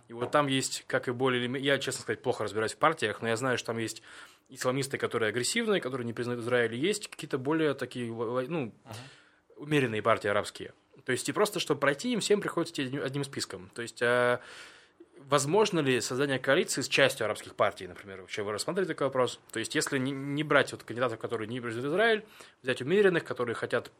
И 0.09 0.13
вот 0.13 0.31
там 0.31 0.47
есть, 0.47 0.83
как 0.87 1.07
и 1.07 1.11
более 1.11 1.39
или 1.41 1.47
менее, 1.47 1.65
я, 1.73 1.79
честно 1.79 2.01
сказать, 2.01 2.21
плохо 2.21 2.43
разбираюсь 2.43 2.73
в 2.73 2.77
партиях, 2.77 3.21
но 3.21 3.29
я 3.29 3.35
знаю, 3.37 3.57
что 3.57 3.67
там 3.67 3.77
есть 3.77 4.03
исламисты, 4.49 4.97
которые 4.97 5.29
агрессивные, 5.29 5.81
которые 5.81 6.05
не 6.05 6.13
признают 6.13 6.41
Израиль, 6.43 6.75
есть 6.75 7.07
какие-то 7.07 7.37
более 7.37 7.73
такие, 7.73 8.11
ну, 8.11 8.73
умеренные 9.55 10.01
партии 10.01 10.27
арабские. 10.27 10.73
То 11.05 11.11
есть 11.11 11.27
и 11.27 11.31
просто, 11.31 11.59
чтобы 11.59 11.79
пройти, 11.79 12.11
им 12.13 12.19
всем 12.19 12.41
приходится 12.41 12.73
идти 12.73 12.83
одним- 12.83 13.03
одним 13.03 13.23
списком. 13.23 13.69
То 13.73 13.81
есть 13.81 14.01
а, 14.01 14.39
возможно 15.29 15.79
ли 15.79 16.01
создание 16.01 16.39
коалиции 16.39 16.81
с 16.81 16.87
частью 16.87 17.25
арабских 17.25 17.55
партий, 17.55 17.87
например? 17.87 18.21
Вообще 18.21 18.43
вы 18.43 18.51
рассматриваете 18.51 18.93
такой 18.93 19.07
вопрос? 19.07 19.39
То 19.51 19.59
есть 19.59 19.75
если 19.75 19.97
не, 19.97 20.11
не 20.11 20.43
брать 20.43 20.71
вот 20.71 20.83
кандидатов, 20.83 21.19
которые 21.19 21.47
не 21.47 21.59
признают 21.59 21.89
Израиль, 21.89 22.25
взять 22.61 22.81
умеренных, 22.81 23.23
которые 23.23 23.55
хотят 23.55 23.91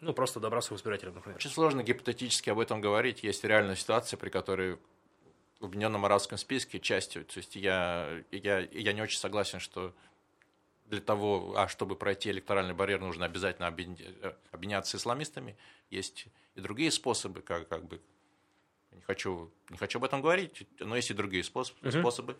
ну, 0.00 0.12
просто 0.12 0.40
добраться 0.40 0.74
к 0.74 0.76
избирателям, 0.76 1.14
например. 1.14 1.36
Очень 1.36 1.50
сложно 1.50 1.82
гипотетически 1.82 2.50
об 2.50 2.58
этом 2.58 2.80
говорить. 2.80 3.22
Есть 3.22 3.44
реальная 3.44 3.76
ситуация, 3.76 4.16
при 4.16 4.28
которой 4.28 4.78
в 5.60 5.64
Объединенном 5.64 6.04
Арабском 6.04 6.36
списке 6.38 6.78
частью, 6.78 7.24
то 7.24 7.38
есть 7.38 7.56
я, 7.56 8.22
я, 8.30 8.60
я 8.60 8.92
не 8.92 9.00
очень 9.00 9.18
согласен, 9.18 9.58
что 9.58 9.94
для 10.84 11.00
того, 11.00 11.54
а 11.56 11.66
чтобы 11.66 11.96
пройти 11.96 12.30
электоральный 12.30 12.74
барьер, 12.74 13.00
нужно 13.00 13.24
обязательно 13.24 13.66
объедин- 13.66 14.34
объединяться 14.52 14.98
с 14.98 15.00
исламистами. 15.00 15.56
Есть 15.90 16.26
и 16.54 16.60
другие 16.60 16.90
способы, 16.90 17.42
как, 17.42 17.68
как 17.68 17.84
бы, 17.84 18.00
не 18.96 19.02
хочу, 19.02 19.50
не 19.70 19.76
хочу 19.76 19.98
об 19.98 20.04
этом 20.04 20.20
говорить, 20.22 20.66
но 20.80 20.96
есть 20.96 21.10
и 21.10 21.14
другие 21.14 21.44
способ- 21.44 21.76
Мгм. 21.82 22.00
способы. 22.00 22.36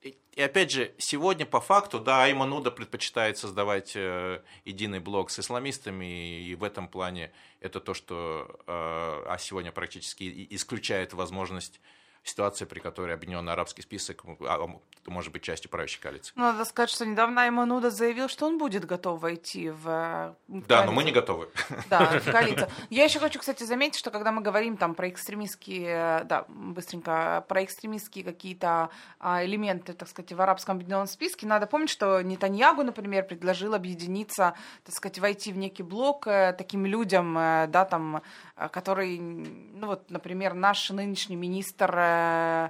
И, 0.00 0.16
и 0.32 0.40
опять 0.40 0.70
же, 0.70 0.94
сегодня 0.98 1.44
по 1.44 1.60
факту, 1.60 1.98
да, 1.98 2.22
Айман 2.22 2.52
Уда 2.52 2.70
предпочитает 2.70 3.36
создавать 3.36 3.92
э, 3.96 4.42
единый 4.64 5.00
блок 5.00 5.30
с 5.30 5.40
исламистами, 5.40 6.40
и 6.42 6.54
в 6.54 6.62
этом 6.62 6.86
плане 6.88 7.32
это 7.60 7.80
то, 7.80 7.94
что 7.94 8.46
э, 8.60 8.70
а 8.70 9.36
сегодня 9.40 9.72
практически 9.72 10.22
и- 10.24 10.54
исключает 10.54 11.12
возможность 11.14 11.80
ситуации, 12.22 12.64
при 12.64 12.80
которой 12.80 13.14
объединенный 13.14 13.52
арабский 13.52 13.82
список 13.82 14.24
а, 14.40 14.68
может 15.06 15.32
быть 15.32 15.42
частью 15.42 15.70
правящей 15.70 16.00
коалиции. 16.00 16.32
Надо 16.36 16.64
сказать, 16.64 16.90
что 16.90 17.06
недавно 17.06 17.42
Аймануда 17.42 17.90
заявил, 17.90 18.28
что 18.28 18.46
он 18.46 18.58
будет 18.58 18.84
готов 18.84 19.20
войти 19.20 19.70
в... 19.70 19.88
э, 19.88 20.34
в 20.48 20.66
Да, 20.66 20.84
но 20.84 20.92
мы 20.92 21.04
не 21.04 21.12
готовы. 21.12 21.48
Да, 21.88 22.20
в 22.20 22.24
коалицию. 22.30 22.68
Я 22.90 23.04
еще 23.04 23.18
хочу, 23.18 23.38
кстати, 23.38 23.62
заметить, 23.64 23.98
что 23.98 24.10
когда 24.10 24.32
мы 24.32 24.42
говорим 24.42 24.76
там 24.76 24.94
про 24.94 25.08
экстремистские, 25.08 26.24
да, 26.24 26.44
быстренько, 26.48 27.44
про 27.48 27.64
экстремистские 27.64 28.24
какие-то 28.24 28.90
а, 29.18 29.44
элементы, 29.44 29.92
так 29.92 30.08
сказать, 30.08 30.32
в 30.32 30.40
арабском 30.40 30.76
объединенном 30.76 31.06
списке, 31.06 31.46
надо 31.46 31.66
помнить, 31.66 31.90
что 31.90 32.20
Нетаньягу, 32.22 32.82
например, 32.82 33.24
предложил 33.24 33.74
объединиться, 33.74 34.54
так 34.84 34.94
сказать, 34.94 35.18
войти 35.18 35.52
в 35.52 35.58
некий 35.58 35.82
блок 35.82 36.26
э, 36.26 36.54
таким 36.56 36.86
людям, 36.86 37.36
э, 37.38 37.66
да, 37.68 37.84
там, 37.84 38.22
э, 38.56 38.68
который, 38.68 39.18
ну 39.18 39.86
вот, 39.86 40.10
например, 40.10 40.54
наш 40.54 40.90
нынешний 40.90 41.36
министр 41.36 41.98
э, 42.08 42.68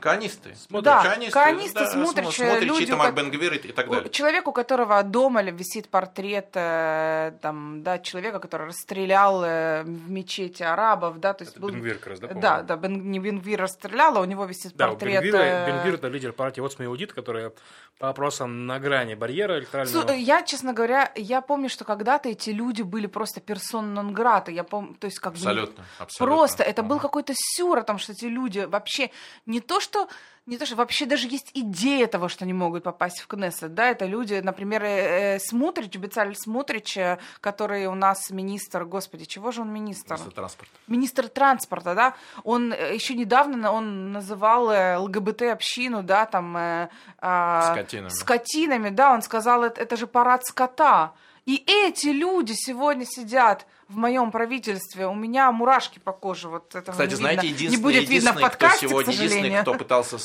ам, 0.00 0.02
Коанисты. 0.02 0.54
Да, 0.70 1.02
коанисты, 1.30 1.86
Смутрич, 1.86 2.36
Смотрич, 2.36 2.68
люди, 2.68 2.84
Итамар 2.84 3.06
как- 3.08 3.16
Бен-Гвир 3.16 3.54
и 3.54 3.56
и 3.56 3.72
так 3.72 3.88
далее. 3.90 4.10
Человек, 4.10 4.48
у 4.48 4.52
которого 4.52 5.02
дома 5.02 5.42
ли- 5.42 5.52
висит 5.52 5.88
портрет 5.88 6.50
э, 6.54 7.32
там, 7.42 7.82
да, 7.82 7.98
человека, 7.98 8.38
который 8.40 8.68
расстрелял 8.68 9.42
э, 9.44 9.82
в 9.82 10.10
мечети 10.10 10.62
арабов, 10.62 11.20
да, 11.20 11.32
то 11.34 11.42
есть 11.44 11.52
Это 11.52 11.60
был- 11.62 11.70
Бенгвир 11.70 11.98
как 11.98 12.06
раз, 12.08 12.20
да, 12.20 12.28
да, 12.28 12.34
по-моему? 12.34 12.66
да, 12.66 12.76
Бен, 12.76 13.10
не 13.10 13.18
Бенгвир 13.18 13.60
расстрелял, 13.60 14.16
а 14.16 14.20
у 14.20 14.24
него 14.24 14.44
висит 14.44 14.74
Да, 14.76 14.88
портрет. 14.88 15.22
Бенгвира, 15.22 15.42
э, 15.42 15.66
Бенгвир 15.66 15.94
это 15.94 16.08
лидер 16.08 16.32
партии 16.32 16.60
Отсма 16.60 16.84
Иудит, 16.86 17.12
которая 17.12 17.52
по 17.98 18.06
вопросам 18.06 18.66
на 18.66 18.78
грани 18.78 19.14
барьера 19.14 19.58
электорального. 19.58 20.04
Слу- 20.06 20.16
Я, 20.16 20.42
честно 20.42 20.72
говоря, 20.72 21.12
я 21.16 21.40
помню, 21.42 21.68
что 21.68 21.84
когда-то 21.84 22.28
эти 22.30 22.48
люди 22.50 22.80
были 22.82 23.06
просто 23.06 23.40
персон 23.40 23.92
нон 23.94 24.12
грата. 24.14 24.50
Я 24.50 24.64
помню, 24.64 24.94
то 24.94 25.06
есть 25.06 25.18
как 25.18 25.34
бы 25.34 25.38
не- 25.38 25.44
Абсолютно. 25.44 25.84
абсолютно. 25.98 26.26
Просто 26.36 26.62
это 26.62 26.82
был 26.82 26.96
Ага. 26.96 27.02
какой-то 27.08 27.32
сюр 27.36 27.78
о 27.78 27.82
том, 27.82 27.98
что 27.98 28.12
эти 28.12 28.24
люди 28.24 28.60
вообще 28.60 29.10
не 29.46 29.60
то, 29.60 29.70
то, 29.70 29.80
что 29.90 30.08
не 30.46 30.56
то, 30.56 30.66
что 30.66 30.76
вообще 30.76 31.06
даже 31.06 31.28
есть 31.28 31.50
идея 31.54 32.06
того, 32.06 32.28
что 32.28 32.44
они 32.44 32.52
могут 32.52 32.84
попасть 32.84 33.20
в 33.20 33.26
Кнессет, 33.26 33.74
да, 33.74 33.90
это 33.90 34.06
люди, 34.06 34.40
например, 34.42 34.82
э, 34.84 35.36
э, 35.36 35.38
Смутрич, 35.38 35.96
Бецаль 35.96 36.34
Смутрич, 36.36 36.96
э, 36.96 37.18
который 37.40 37.86
у 37.86 37.94
нас 37.94 38.30
министр, 38.30 38.84
господи, 38.84 39.24
чего 39.24 39.50
же 39.50 39.62
он 39.62 39.72
министр? 39.72 40.14
Министр 40.14 40.32
транспорта. 40.32 40.72
Министр 40.86 41.28
транспорта, 41.28 41.94
да, 41.94 42.14
он 42.44 42.72
еще 42.72 43.14
недавно 43.14 43.72
он 43.72 44.12
называл 44.12 45.02
ЛГБТ-общину, 45.02 46.02
да, 46.02 46.26
там... 46.26 46.56
Э, 46.56 46.88
э, 47.20 47.72
Скотинами. 47.72 48.08
Скотинами, 48.08 48.88
да, 48.90 49.12
он 49.12 49.22
сказал, 49.22 49.64
это, 49.64 49.80
это 49.80 49.96
же 49.96 50.06
парад 50.06 50.44
скота. 50.46 51.12
И 51.46 51.62
эти 51.66 52.08
люди 52.08 52.52
сегодня 52.54 53.04
сидят 53.04 53.66
в 53.88 53.96
моем 53.96 54.30
правительстве. 54.30 55.06
У 55.06 55.14
меня 55.14 55.50
мурашки 55.52 55.98
по 55.98 56.12
коже. 56.12 56.48
Вот 56.48 56.74
этого 56.74 56.92
Кстати, 56.92 57.10
не 57.10 57.16
знаете, 57.16 57.42
видно. 57.42 57.54
единственный, 57.56 57.76
не 57.78 57.82
будет 57.82 58.00
видно 58.02 58.08
в 58.08 58.12
единственный, 58.12 58.42
подкасте, 58.42 58.78
кто 58.86 58.88
сегодня, 58.88 59.12
к 59.12 59.16
сожалению. 59.16 59.44
единственный, 59.46 59.62
кто 59.62 59.74
пытался, 59.74 60.18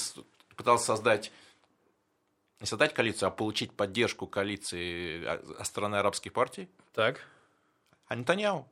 пытался 0.56 0.86
создать 0.86 1.32
не 2.62 2.68
создать 2.68 2.94
коалицию, 2.94 3.28
а 3.28 3.32
получить 3.32 3.74
поддержку 3.74 4.28
коалиции 4.28 5.24
а, 5.26 5.42
от 5.60 5.68
стороны 5.68 5.98
арабских 5.98 6.32
партий, 6.34 6.70
Так, 6.94 7.20
а 8.08 8.16
Нетаньяу. 8.16 8.66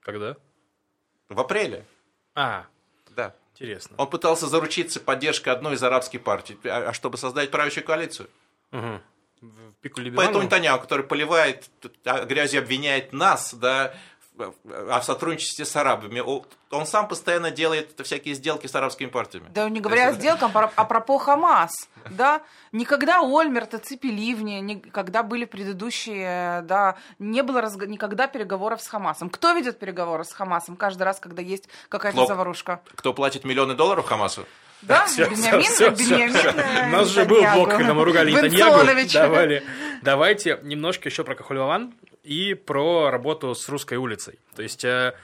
когда? 0.00 0.36
В 1.30 1.40
апреле, 1.40 1.86
А, 2.34 2.66
да. 3.16 3.34
интересно. 3.54 3.96
Он 3.98 4.10
пытался 4.10 4.46
заручиться 4.46 5.00
поддержкой 5.00 5.48
одной 5.50 5.74
из 5.74 5.82
арабских 5.82 6.22
партий, 6.22 6.58
а, 6.64 6.90
а 6.90 6.92
чтобы 6.92 7.16
создать 7.16 7.50
правящую 7.50 7.84
коалицию. 7.84 8.28
Мгм. 8.72 9.00
В 9.50 9.82
пику 9.82 9.96
Поэтому 9.96 10.16
Либерану? 10.24 10.42
Нетаньяу, 10.42 10.80
который 10.80 11.04
поливает, 11.04 11.68
а, 12.04 12.24
грязью 12.24 12.60
обвиняет 12.62 13.12
нас, 13.12 13.52
да, 13.54 13.94
а 14.36 14.98
в 15.00 15.04
сотрудничестве 15.04 15.64
с 15.64 15.76
арабами, 15.76 16.20
он 16.70 16.86
сам 16.86 17.06
постоянно 17.06 17.52
делает 17.52 18.00
всякие 18.02 18.34
сделки 18.34 18.66
с 18.66 18.74
арабскими 18.74 19.08
партиями. 19.08 19.46
Да 19.54 19.68
не 19.68 19.80
говоря 19.80 20.06
о 20.06 20.08
есть- 20.08 20.18
сделках, 20.20 20.50
а 20.50 20.52
про- 20.52 20.72
а 20.74 20.84
пропо 20.84 21.18
Хамас, 21.18 21.70
да, 22.10 22.42
никогда 22.72 23.20
Ольмерт 23.22 23.74
и 23.74 23.78
Ципи 23.78 24.08
Ливни, 24.08 24.54
никогда 24.54 25.22
были 25.22 25.44
предыдущие, 25.44 26.62
да, 26.62 26.96
не 27.20 27.42
было 27.44 27.60
разго- 27.60 27.86
никогда 27.86 28.26
переговоров 28.26 28.82
с 28.82 28.88
Хамасом. 28.88 29.30
Кто 29.30 29.52
ведет 29.52 29.78
переговоры 29.78 30.24
с 30.24 30.32
Хамасом 30.32 30.74
каждый 30.74 31.04
раз, 31.04 31.20
когда 31.20 31.40
есть 31.40 31.68
какая-то 31.88 32.26
заварушка? 32.26 32.80
Кто 32.96 33.14
платит 33.14 33.44
миллионы 33.44 33.74
долларов 33.74 34.06
Хамасу? 34.06 34.46
Да, 34.86 35.06
Всё, 35.06 35.28
Беньямин, 35.28 35.62
всё, 35.62 35.94
всё, 35.94 36.10
Беньямин, 36.10 36.34
всё. 36.34 36.50
э, 36.50 36.86
У 36.88 36.90
нас 36.90 37.08
же 37.08 37.24
был 37.24 37.42
блок, 37.54 37.70
когда 37.70 37.94
мы 37.94 38.04
ругали 38.04 38.30
Нетаньягу. 38.32 38.84
Давали. 39.12 39.62
Давайте 40.02 40.58
немножко 40.62 41.08
еще 41.08 41.24
про 41.24 41.34
Кахулеван 41.34 41.94
и 42.22 42.54
про 42.54 43.10
работу 43.10 43.54
с 43.54 43.68
русской 43.68 43.96
улицей. 43.98 44.38
То 44.56 44.62
есть, 44.62 44.84
э, 44.84 45.14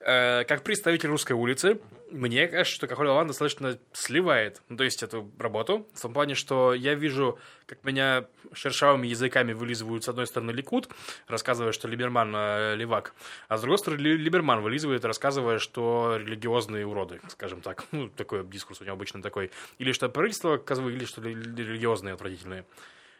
э, 0.00 0.44
как 0.44 0.62
представитель 0.62 1.08
русской 1.10 1.32
улицы, 1.32 1.78
мне 2.10 2.48
кажется, 2.48 2.74
что 2.74 2.86
Кахулеван 2.86 3.26
достаточно 3.26 3.78
сливает, 3.92 4.62
ну, 4.68 4.76
то 4.76 4.84
есть, 4.84 5.02
эту 5.02 5.30
работу, 5.38 5.88
в 5.94 6.00
том 6.00 6.12
плане, 6.12 6.34
что 6.34 6.74
я 6.74 6.94
вижу, 6.94 7.38
как 7.66 7.84
меня 7.84 8.26
шершавыми 8.52 9.06
языками 9.06 9.52
вылизывают 9.52 10.04
с 10.04 10.08
одной 10.08 10.26
стороны 10.26 10.50
Ликут, 10.50 10.88
рассказывая, 11.26 11.72
что 11.72 11.88
Либерман 11.88 12.32
э, 12.34 12.74
левак, 12.76 13.14
а 13.48 13.56
с 13.58 13.60
другой 13.60 13.78
стороны 13.78 14.00
Ли- 14.00 14.16
Либерман 14.16 14.60
вылизывает, 14.62 15.04
рассказывая, 15.04 15.58
что 15.58 16.16
религиозные 16.18 16.86
уроды, 16.86 17.20
скажем 17.28 17.60
так. 17.60 17.84
Ну, 17.92 18.08
такой 18.08 18.44
дискурс 18.46 18.80
у 18.80 18.84
него 18.84 18.94
обычно 18.94 19.22
такой. 19.22 19.50
Или 19.78 19.92
что 19.92 20.08
правительство 20.08 20.56
козлы, 20.56 20.92
или 20.92 21.04
что 21.04 21.20
ли- 21.20 21.34
религиозные 21.34 22.14
отвратительные. 22.14 22.64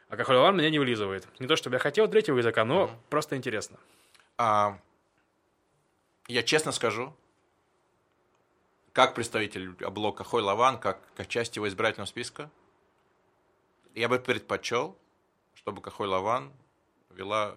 А 0.09 0.17
Кахулеван 0.17 0.57
меня 0.57 0.71
не 0.71 0.79
вылизывает. 0.79 1.29
Не 1.39 1.47
то, 1.47 1.57
чтобы 1.57 1.77
я 1.77 1.81
хотел 1.81 2.09
третьего 2.09 2.39
языка, 2.39 2.65
но 2.65 2.91
просто 3.11 3.37
интересно. 3.37 3.77
А, 4.39 4.79
я 6.29 6.43
честно 6.43 6.73
скажу, 6.73 7.15
как 8.99 9.15
представитель 9.15 9.71
блока 9.91 10.25
Хой 10.25 10.43
Лаван, 10.43 10.77
как, 10.77 10.99
как 11.15 11.29
часть 11.29 11.55
его 11.55 11.69
избирательного 11.69 12.09
списка, 12.09 12.51
я 13.95 14.09
бы 14.09 14.19
предпочел, 14.19 14.99
чтобы 15.55 15.81
Кахой 15.81 16.09
Лаван 16.09 16.53
вела 17.11 17.55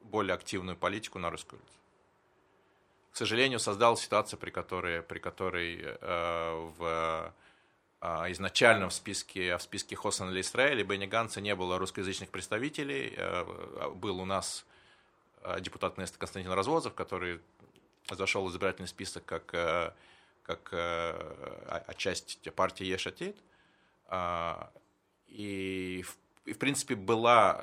более 0.00 0.32
активную 0.32 0.78
политику 0.78 1.18
на 1.18 1.28
русской 1.28 1.56
улице. 1.56 1.78
К 3.12 3.16
сожалению, 3.18 3.58
создалась 3.58 4.00
ситуация, 4.00 4.38
при 4.38 4.48
которой, 4.48 5.02
при 5.02 5.18
которой 5.18 5.78
э, 5.82 6.70
в 6.78 7.34
а, 8.00 8.32
изначально 8.32 8.88
в 8.88 8.94
списке, 8.94 9.58
в 9.58 9.60
списке 9.60 9.94
Хосана 9.94 10.30
или 10.30 10.40
Израиля 10.40 10.84
Бенни 10.84 11.04
Ганса 11.04 11.42
не 11.42 11.54
было 11.54 11.78
русскоязычных 11.78 12.30
представителей. 12.30 13.12
Э, 13.14 13.90
Был 13.94 14.20
у 14.20 14.24
нас 14.24 14.64
э, 15.42 15.60
депутат 15.60 15.98
Неста 15.98 16.16
Константин 16.18 16.52
Развозов, 16.52 16.94
который 16.94 17.42
зашел 18.10 18.46
в 18.46 18.50
избирательный 18.50 18.88
список 18.88 19.26
как, 19.26 19.52
э, 19.52 19.92
как 20.48 20.70
э, 20.72 20.76
а- 21.68 21.84
а 21.86 21.94
часть 21.94 22.40
партии 22.54 22.84
Ешатит. 22.86 23.36
И, 25.28 26.02
в- 26.06 26.16
и, 26.48 26.52
в 26.54 26.58
принципе, 26.58 26.94
была, 26.96 27.58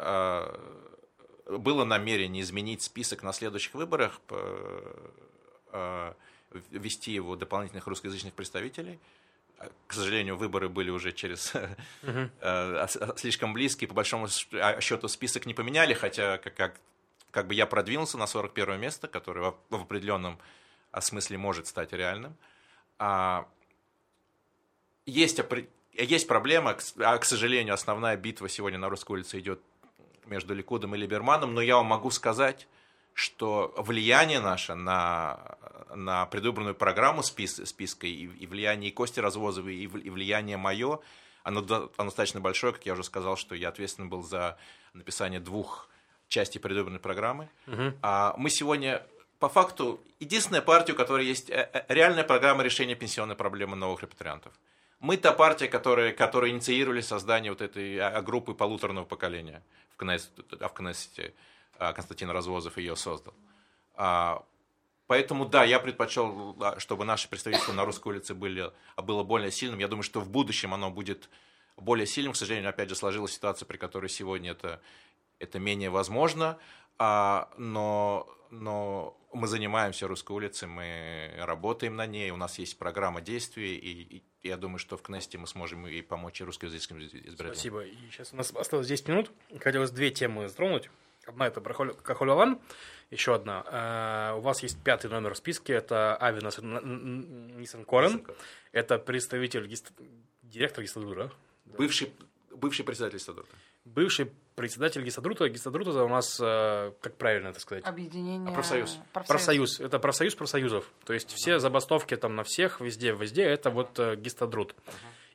э, 1.48 1.58
было 1.58 1.84
намерение 1.84 2.44
изменить 2.44 2.84
список 2.84 3.24
на 3.24 3.34
следующих 3.34 3.74
выборах, 3.74 4.22
э, 4.30 6.14
ввести 6.72 7.12
его 7.12 7.36
дополнительных 7.36 7.88
русскоязычных 7.88 8.34
представителей. 8.34 9.00
К 9.88 9.94
сожалению, 9.94 10.38
выборы 10.38 10.70
были 10.70 10.90
уже 10.92 11.12
через 11.12 11.52
с- 12.42 13.18
слишком 13.18 13.54
близкие, 13.54 13.88
по 13.88 13.94
большому 13.94 14.28
а, 14.54 14.80
счету 14.82 15.08
список 15.08 15.46
не 15.48 15.54
поменяли, 15.54 15.94
хотя 15.94 16.38
как, 16.38 16.56
как, 16.56 16.80
как 17.32 17.48
бы 17.48 17.54
я 17.56 17.66
продвинулся 17.66 18.18
на 18.18 18.28
41 18.28 18.80
место, 18.80 19.08
которое 19.08 19.52
в, 19.52 19.58
в 19.70 19.82
определенном 19.82 20.38
а, 20.92 21.02
смысле 21.02 21.38
может 21.38 21.68
стать 21.68 21.92
реальным. 21.94 22.36
А, 23.00 23.48
есть, 25.06 25.40
есть 25.94 26.28
проблема, 26.28 26.74
к, 26.74 26.82
а, 27.00 27.18
к 27.18 27.26
сожалению, 27.26 27.74
основная 27.74 28.18
битва 28.18 28.50
сегодня 28.50 28.80
на 28.80 28.90
русской 28.90 29.14
улице 29.14 29.40
идет 29.40 29.62
между 30.26 30.54
Ликудом 30.56 30.96
и 30.96 30.98
Либерманом, 30.98 31.54
но 31.54 31.62
я 31.62 31.76
вам 31.78 31.86
могу 31.88 32.10
сказать, 32.12 32.68
что 33.14 33.74
влияние 33.78 34.40
наше 34.40 34.74
на, 34.76 35.58
на 35.94 36.26
предвыборную 36.26 36.76
программу 36.76 37.24
спис, 37.24 37.62
списка 37.64 38.08
и, 38.08 38.26
и 38.26 38.48
влияние 38.48 38.90
и 38.90 38.94
Кости 38.94 39.20
Развозовой, 39.20 39.76
и, 39.76 39.88
в- 39.88 39.98
и 39.98 40.10
влияние 40.10 40.58
мое, 40.58 41.00
оно, 41.44 41.60
оно 41.60 42.06
достаточно 42.10 42.42
большое, 42.42 42.74
как 42.74 42.86
я 42.86 42.94
уже 42.94 43.04
сказал, 43.04 43.38
что 43.38 43.54
я 43.56 43.70
ответственен 43.70 44.10
был 44.10 44.24
за 44.24 44.58
написание 44.94 45.40
двух 45.40 45.88
частей 46.28 46.60
предвыборной 46.60 47.00
программы. 47.00 47.48
А 48.02 48.34
мы 48.38 48.50
сегодня, 48.50 49.06
по 49.40 49.50
факту, 49.50 50.00
единственная 50.20 50.62
партия, 50.62 50.94
у 50.94 50.96
которой 50.96 51.26
есть 51.26 51.50
э, 51.50 51.70
э, 51.74 51.86
реальная 51.88 52.24
программа 52.24 52.64
решения 52.64 52.96
пенсионной 52.96 53.36
проблемы 53.36 53.76
новых 53.76 54.02
репатриантов. 54.02 54.54
Мы 55.00 55.18
та 55.18 55.34
партия, 55.34 55.68
которая, 55.68 56.14
которая 56.14 56.52
инициировали 56.52 57.02
создание 57.02 57.52
вот 57.52 57.62
этой 57.62 58.00
а, 58.00 58.22
группы 58.22 58.54
полуторного 58.54 59.06
поколения 59.06 59.62
в 59.94 59.98
Кнессете, 59.98 61.34
а 61.78 61.90
а, 61.90 61.94
Константин 61.94 62.30
Развозов 62.30 62.78
ее 62.78 62.96
создал. 62.96 63.34
А, 63.96 64.44
Поэтому, 65.08 65.46
да, 65.46 65.64
я 65.64 65.80
предпочел, 65.80 66.56
а, 66.60 66.80
чтобы 66.80 67.06
наше 67.06 67.30
представительство 67.30 67.74
на 67.74 67.86
русской 67.86 68.10
улице 68.10 68.34
были, 68.34 68.72
а, 68.96 69.02
было 69.02 69.24
более 69.24 69.52
сильным. 69.52 69.80
Я 69.80 69.88
думаю, 69.88 70.04
что 70.04 70.20
в 70.20 70.30
будущем 70.30 70.74
оно 70.74 70.90
будет 70.90 71.30
более 71.78 72.08
сильным. 72.08 72.34
К 72.34 72.36
сожалению, 72.36 72.70
опять 72.70 72.90
же, 72.90 72.96
сложилась 72.96 73.34
ситуация, 73.34 73.68
при 73.68 73.78
которой 73.78 74.10
сегодня 74.10 74.52
это, 74.52 74.82
это 75.38 75.60
менее 75.60 75.92
возможно. 75.92 76.58
А, 76.98 77.50
но, 77.58 78.28
но 78.50 79.16
мы 79.36 79.48
занимаемся 79.48 80.08
русской 80.08 80.32
улицей, 80.32 80.68
мы 80.68 81.32
работаем 81.38 81.96
на 81.96 82.06
ней, 82.06 82.32
у 82.32 82.38
нас 82.38 82.60
есть 82.60 82.78
программа 82.78 83.22
действий, 83.22 83.76
и, 83.76 84.18
и 84.18 84.24
я 84.44 84.58
думаю, 84.58 84.80
что 84.80 84.98
в 84.98 85.02
Кнесте 85.02 85.38
мы 85.38 85.48
сможем 85.48 85.88
и 85.88 86.02
помочь 86.02 86.42
и 86.42 86.44
русскоязычным 86.44 87.00
избирателям. 87.00 87.54
Спасибо. 87.54 87.86
И 87.86 87.96
сейчас 88.12 88.34
у 88.34 88.36
нас 88.36 88.52
осталось 88.52 88.88
10 88.88 89.08
минут. 89.10 89.32
Хотелось 89.60 89.92
две 89.92 90.12
темы 90.12 90.48
затронуть. 90.48 90.90
Одна 91.26 91.48
это 91.48 91.60
Кахолеван, 91.60 92.60
еще 93.10 93.34
одна. 93.34 93.64
Э, 94.32 94.38
У 94.38 94.42
вас 94.42 94.62
есть 94.62 94.78
пятый 94.84 95.10
номер 95.10 95.34
в 95.34 95.38
списке, 95.38 95.74
это 95.74 96.16
Ави 96.22 96.42
Нисан 96.42 97.84
Корен. 97.86 98.26
Это 98.72 99.00
представитель, 99.00 99.68
директор 100.44 100.84
Гистадура. 100.84 101.32
Бывший, 101.66 102.14
бывший 102.52 102.86
председатель 102.86 103.20
Стадота. 103.20 103.50
Бывший 103.86 104.32
председатель. 104.56 105.04
Гистадрута 105.04 105.46
это 105.46 106.04
у 106.04 106.08
нас, 106.08 106.40
э, 106.42 106.92
как 107.02 107.16
правильно 107.16 107.50
это 107.50 107.60
сказать? 107.60 107.86
Объединение... 107.86 108.50
А 108.50 108.54
профсоюз? 108.54 108.98
Профсоюз. 109.14 109.80
Это 109.80 110.00
профсоюз 110.00 110.36
профсоюзов. 110.36 110.92
То 111.06 111.14
есть 111.14 111.32
все 111.34 111.60
забастовки 111.60 112.16
там 112.16 112.36
на 112.36 112.44
всех, 112.44 112.82
везде, 112.82 113.12
везде, 113.14 113.44
это 113.44 113.70
вот 113.70 114.00
э, 114.00 114.16
гистадрут. 114.16 114.76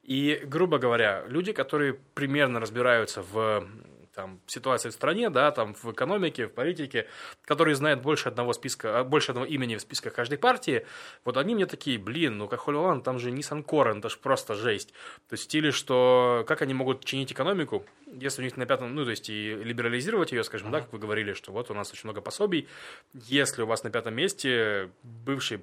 И, 0.03 0.43
грубо 0.45 0.79
говоря, 0.79 1.25
люди, 1.29 1.53
которые 1.53 1.95
примерно 2.15 2.59
разбираются 2.59 3.23
в 3.23 3.69
там, 4.21 4.41
ситуации 4.47 4.91
в 4.91 4.93
стране, 4.93 5.31
да, 5.31 5.51
там, 5.51 5.73
в 5.73 5.93
экономике, 5.93 6.47
в 6.47 6.53
политике, 6.53 7.07
которые 7.47 7.75
знают 7.75 8.03
больше 8.03 8.29
одного 8.29 8.53
списка, 8.53 9.01
а, 9.01 9.05
больше 9.05 9.33
одного 9.33 9.47
имени 9.47 9.77
в 9.77 9.81
списках 9.81 10.13
каждой 10.13 10.37
партии, 10.37 10.85
вот 11.25 11.39
они 11.39 11.55
мне 11.55 11.65
такие, 11.65 11.99
блин, 11.99 12.37
ну 12.37 12.47
Кахолеван, 12.49 13.03
там 13.03 13.19
же 13.19 13.31
Nissan 13.31 13.63
Корен, 13.63 14.01
это 14.01 14.11
же 14.11 14.19
просто 14.19 14.55
жесть. 14.55 14.93
То 15.29 15.33
есть 15.35 15.45
в 15.45 15.47
стиле, 15.47 15.71
что 15.71 16.45
как 16.47 16.61
они 16.61 16.75
могут 16.75 17.03
чинить 17.05 17.33
экономику, 17.33 17.87
если 18.13 18.43
у 18.43 18.45
них 18.45 18.59
на 18.59 18.67
пятом, 18.67 18.95
ну, 18.95 19.05
то 19.05 19.11
есть 19.11 19.31
и 19.31 19.55
либерализировать 19.55 20.33
ее, 20.33 20.45
скажем, 20.45 20.71
да, 20.71 20.81
как 20.81 20.93
вы 20.93 20.99
говорили, 20.99 21.33
что 21.33 21.53
вот 21.53 21.71
у 21.71 21.75
нас 21.75 21.91
очень 21.91 22.05
много 22.05 22.21
пособий, 22.21 22.69
если 23.15 23.63
у 23.63 23.67
вас 23.67 23.85
на 23.85 23.91
пятом 23.91 24.15
месте 24.15 24.91
бывший 25.03 25.63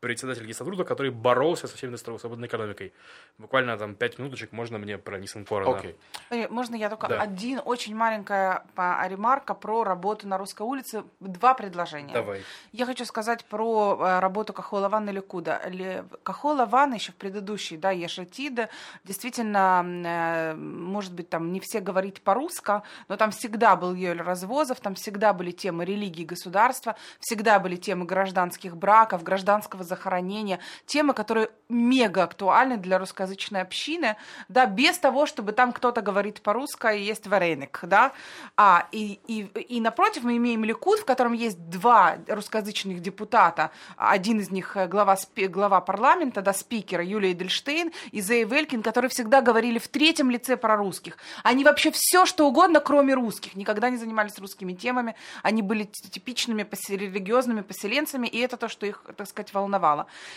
председатель 0.00 0.46
Гестатруда, 0.46 0.84
который 0.84 1.10
боролся 1.10 1.66
со 1.66 1.76
всеми 1.76 1.96
свободной 1.96 2.46
экономикой. 2.48 2.92
Буквально 3.38 3.76
там 3.76 3.94
пять 3.94 4.18
минуточек 4.18 4.52
можно 4.52 4.78
мне 4.78 4.96
про 4.98 5.18
Нисан 5.18 5.44
Корона. 5.44 5.76
Окей. 5.78 5.96
Э, 6.30 6.48
Можно 6.48 6.76
я 6.76 6.88
только 6.88 7.08
Да. 7.08 7.20
один 7.20 7.60
очень 7.64 7.94
маленькая 7.96 8.64
по- 8.74 9.04
ремарка 9.08 9.54
про 9.54 9.84
работу 9.84 10.28
на 10.28 10.38
русской 10.38 10.62
улице? 10.62 11.02
Два 11.20 11.54
предложения. 11.54 12.12
Давай. 12.14 12.42
Я 12.72 12.86
хочу 12.86 13.04
сказать 13.04 13.44
про 13.44 13.98
э, 14.00 14.18
работу 14.20 14.52
Кахола 14.52 14.88
Ван 14.88 15.08
и 15.08 15.12
Ликуда. 15.12 15.60
Ле- 15.66 16.04
Кахола 16.22 16.64
Ван 16.66 16.92
еще 16.94 17.12
в 17.12 17.16
предыдущей, 17.16 17.76
да, 17.76 17.90
Ешатида, 17.90 18.68
действительно, 19.04 19.84
э, 19.84 20.54
может 20.54 21.12
быть, 21.12 21.28
там 21.28 21.52
не 21.52 21.60
все 21.60 21.80
говорить 21.80 22.22
по-русски, 22.22 22.82
но 23.08 23.16
там 23.16 23.30
всегда 23.30 23.76
был 23.76 23.94
Йоль 23.94 24.20
Развозов, 24.22 24.80
там 24.80 24.94
всегда 24.94 25.32
были 25.32 25.50
темы 25.50 25.84
религии 25.84 26.22
и 26.22 26.26
государства, 26.26 26.96
всегда 27.20 27.58
были 27.58 27.76
темы 27.76 28.04
гражданских 28.04 28.76
браков, 28.76 29.22
гражданского 29.22 29.82
захоронения, 29.88 30.60
темы, 30.86 31.14
которые 31.14 31.50
мега 31.68 32.22
актуальны 32.22 32.76
для 32.76 32.98
русскоязычной 32.98 33.62
общины, 33.62 34.16
да, 34.48 34.66
без 34.66 34.98
того, 34.98 35.26
чтобы 35.26 35.52
там 35.52 35.72
кто-то 35.72 36.00
говорит 36.00 36.40
по-русски 36.40 36.96
и 36.96 37.02
есть 37.02 37.26
вареник, 37.26 37.80
да, 37.82 38.12
а, 38.56 38.86
и, 38.92 39.20
и, 39.26 39.42
и 39.60 39.80
напротив 39.80 40.22
мы 40.24 40.36
имеем 40.36 40.64
Ликуд, 40.64 41.00
в 41.00 41.04
котором 41.04 41.32
есть 41.32 41.68
два 41.68 42.16
русскоязычных 42.28 43.00
депутата, 43.00 43.70
один 43.96 44.40
из 44.40 44.50
них 44.50 44.76
э, 44.76 44.86
глава, 44.86 45.16
глава 45.36 45.80
парламента, 45.80 46.42
да, 46.42 46.52
спикера 46.52 47.04
Юлия 47.04 47.32
Эдельштейн 47.32 47.92
и 48.12 48.20
Зей 48.20 48.44
Велькин, 48.44 48.82
которые 48.82 49.08
всегда 49.10 49.40
говорили 49.40 49.78
в 49.78 49.88
третьем 49.88 50.30
лице 50.30 50.56
про 50.56 50.76
русских. 50.76 51.16
Они 51.42 51.64
вообще 51.64 51.90
все, 51.90 52.26
что 52.26 52.46
угодно, 52.46 52.80
кроме 52.80 53.14
русских, 53.14 53.54
никогда 53.54 53.90
не 53.90 53.96
занимались 53.96 54.38
русскими 54.38 54.72
темами, 54.72 55.14
они 55.42 55.62
были 55.62 55.84
типичными 55.84 56.66
религиозными 56.88 57.62
поселенцами, 57.62 58.26
и 58.26 58.38
это 58.38 58.56
то, 58.56 58.68
что 58.68 58.86
их, 58.86 59.04
так 59.16 59.28
сказать, 59.28 59.52
волновало. 59.54 59.77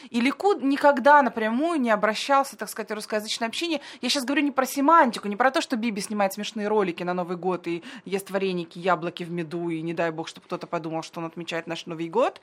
И 0.10 0.22
Ликуд 0.22 0.62
никогда 0.62 1.22
напрямую 1.22 1.80
не 1.80 1.90
обращался, 1.90 2.56
так 2.58 2.70
сказать, 2.70 2.90
в 2.90 2.94
русскоязычное 2.94 3.48
общение. 3.48 3.82
Я 4.02 4.10
сейчас 4.10 4.26
говорю 4.26 4.44
не 4.44 4.52
про 4.52 4.66
семантику, 4.66 5.28
не 5.28 5.36
про 5.36 5.52
то, 5.52 5.62
что 5.62 5.76
Биби 5.76 6.02
снимает 6.02 6.34
смешные 6.34 6.68
ролики 6.68 7.04
на 7.04 7.14
Новый 7.14 7.38
год 7.38 7.68
и 7.68 7.84
ест 8.06 8.32
вареники, 8.32 8.80
яблоки 8.80 9.24
в 9.24 9.32
меду, 9.32 9.70
и 9.70 9.82
не 9.82 9.94
дай 9.94 10.12
бог, 10.12 10.28
чтобы 10.28 10.46
кто-то 10.46 10.68
подумал, 10.68 11.04
что 11.04 11.20
он 11.20 11.26
отмечает 11.26 11.68
наш 11.68 11.86
Новый 11.86 12.10
год, 12.10 12.42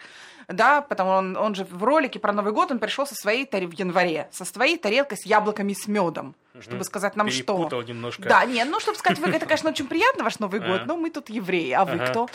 да, 0.48 0.80
потому 0.82 1.10
он, 1.10 1.36
он 1.36 1.54
же 1.54 1.64
в 1.64 1.82
ролике 1.82 2.18
про 2.18 2.32
Новый 2.32 2.52
год, 2.52 2.70
он 2.70 2.78
пришел 2.78 3.06
со 3.06 3.14
своей 3.14 3.44
тари- 3.44 3.66
в 3.66 3.72
январе, 3.72 4.28
со 4.32 4.44
своей 4.44 4.78
тарелкой 4.78 5.18
с 5.18 5.26
яблоками 5.26 5.72
с 5.72 5.86
медом, 5.88 6.34
чтобы 6.62 6.84
сказать 6.84 7.16
нам 7.16 7.30
что. 7.30 7.56
Перепутал 7.56 7.82
немножко. 7.82 8.28
Да, 8.28 8.44
нет, 8.44 8.68
ну, 8.70 8.80
чтобы 8.80 8.98
сказать, 8.98 9.18
вы, 9.18 9.30
это, 9.30 9.46
конечно, 9.46 9.70
очень 9.70 9.86
приятно, 9.86 10.24
ваш 10.24 10.38
Новый 10.38 10.60
год, 10.60 10.80
Ага. 10.80 10.84
но 10.86 10.96
мы 10.96 11.10
тут 11.10 11.28
евреи, 11.28 11.72
а 11.72 11.84
вы 11.84 11.98
кто? 11.98 12.28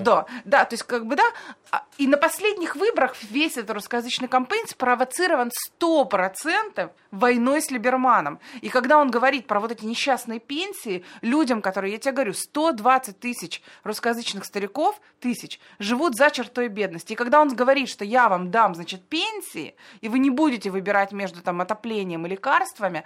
Да, 0.00 0.26
да, 0.44 0.64
то 0.64 0.74
есть, 0.74 0.82
как 0.84 1.06
бы, 1.06 1.16
да, 1.16 1.24
а, 1.70 1.84
и 1.98 2.06
на 2.06 2.16
последних 2.16 2.76
выборах 2.76 3.14
весь 3.30 3.56
этот 3.56 3.70
русскоязычный 3.70 4.28
кампейн 4.28 4.66
спровоцирован 4.68 5.50
100% 5.80 6.90
войной 7.10 7.62
с 7.62 7.70
Либерманом. 7.70 8.40
И 8.60 8.68
когда 8.68 8.98
он 8.98 9.10
говорит 9.10 9.46
про 9.46 9.60
вот 9.60 9.72
эти 9.72 9.84
несчастные 9.84 10.40
пенсии, 10.40 11.04
людям, 11.22 11.62
которые, 11.62 11.92
я 11.92 11.98
тебе 11.98 12.12
говорю, 12.12 12.32
120 12.32 13.18
тысяч 13.18 13.62
русскоязычных 13.84 14.44
стариков, 14.44 15.00
тысяч, 15.20 15.60
живут 15.78 16.16
за 16.16 16.30
чертой 16.30 16.68
бедности. 16.68 17.12
И 17.12 17.16
когда 17.16 17.40
он 17.40 17.54
говорит, 17.54 17.88
что 17.88 18.04
я 18.04 18.28
вам 18.28 18.50
дам, 18.50 18.74
значит, 18.74 19.08
пенсии, 19.08 19.74
и 20.00 20.08
вы 20.08 20.18
не 20.18 20.30
будете 20.30 20.70
выбирать 20.70 21.12
между 21.12 21.40
там 21.40 21.60
отоплением 21.60 22.26
и 22.26 22.30
лекарствами, 22.30 23.04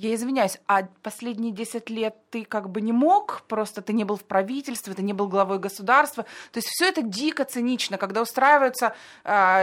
я 0.00 0.14
извиняюсь, 0.14 0.58
а 0.66 0.84
последние 1.02 1.52
10 1.52 1.90
лет 1.90 2.14
ты 2.30 2.44
как 2.44 2.70
бы 2.70 2.80
не 2.80 2.92
мог, 2.92 3.42
просто 3.48 3.82
ты 3.82 3.92
не 3.92 4.04
был 4.04 4.16
в 4.16 4.24
правительстве, 4.24 4.94
ты 4.94 5.02
не 5.02 5.12
был 5.12 5.28
главой 5.28 5.58
государства. 5.58 6.22
То 6.52 6.58
есть 6.58 6.68
все 6.68 6.88
это 6.88 7.02
дико 7.02 7.44
цинично, 7.44 7.98
когда 7.98 8.22
устраиваются 8.22 8.94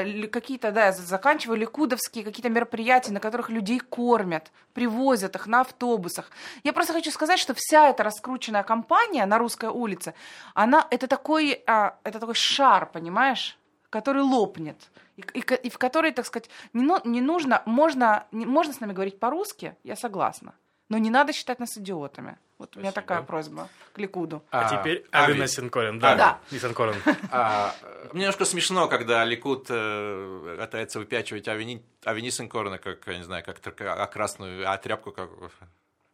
ли- 0.03 0.27
какие-то, 0.27 0.71
да, 0.71 0.85
я 0.87 0.91
за- 0.91 1.01
заканчиваю 1.03 1.57
ликудовские 1.59 2.23
какие-то 2.23 2.49
мероприятия, 2.49 3.11
на 3.13 3.19
которых 3.19 3.49
людей 3.49 3.79
кормят, 3.79 4.51
привозят 4.73 5.35
их 5.35 5.47
на 5.47 5.61
автобусах. 5.61 6.29
Я 6.63 6.71
просто 6.73 6.93
хочу 6.93 7.09
сказать, 7.11 7.39
что 7.39 7.53
вся 7.55 7.89
эта 7.89 8.03
раскрученная 8.03 8.63
кампания 8.63 9.25
на 9.25 9.39
русской 9.39 9.69
улице, 9.69 10.13
она, 10.53 10.87
это 10.91 11.07
такой, 11.07 11.63
а, 11.65 11.97
это 12.03 12.19
такой 12.19 12.35
шар, 12.35 12.85
понимаешь? 12.91 13.57
Который 13.89 14.21
лопнет, 14.21 14.77
и, 15.15 15.21
и 15.33 15.39
и 15.41 15.69
в 15.69 15.77
который, 15.77 16.11
так 16.11 16.25
сказать, 16.25 16.49
не, 16.73 16.83
ну- 16.83 17.01
не 17.05 17.21
нужно, 17.21 17.61
можно, 17.65 18.25
не- 18.31 18.45
можно 18.45 18.73
с 18.73 18.79
нами 18.79 18.93
говорить 18.93 19.19
по-русски, 19.19 19.75
я 19.83 19.95
согласна, 19.95 20.53
но 20.89 20.97
не 20.97 21.09
надо 21.09 21.33
считать 21.33 21.59
нас 21.59 21.77
идиотами. 21.77 22.37
Вот 22.57 22.75
у 22.75 22.79
меня 22.79 22.89
Спасибо. 22.91 23.07
такая 23.07 23.21
просьба 23.23 23.69
к 23.93 23.99
Ликуду. 23.99 24.43
А, 24.49 24.67
теперь 24.67 25.05
Ави. 25.11 25.33
Ави 25.33 25.41
Нисенкорен. 25.41 25.99
Да, 25.99 26.15
Да. 26.15 26.39
Нисенкорен. 26.49 26.95
А, 27.31 27.75
э, 27.83 28.09
мне 28.13 28.21
немножко 28.21 28.45
смешно, 28.45 28.87
когда 28.87 29.23
Ликут 29.25 29.67
э, 29.69 30.57
пытается 30.59 30.97
выпячивать 30.97 31.47
Авени, 31.47 31.83
Авени 32.03 32.29
Сенкорна, 32.31 32.79
как, 32.79 33.05
я 33.05 33.17
не 33.17 33.23
знаю, 33.23 33.43
как 33.45 33.59
а, 33.81 34.07
красную, 34.07 34.67
а 34.67 34.75
тряпку 34.77 35.11
как, 35.11 35.29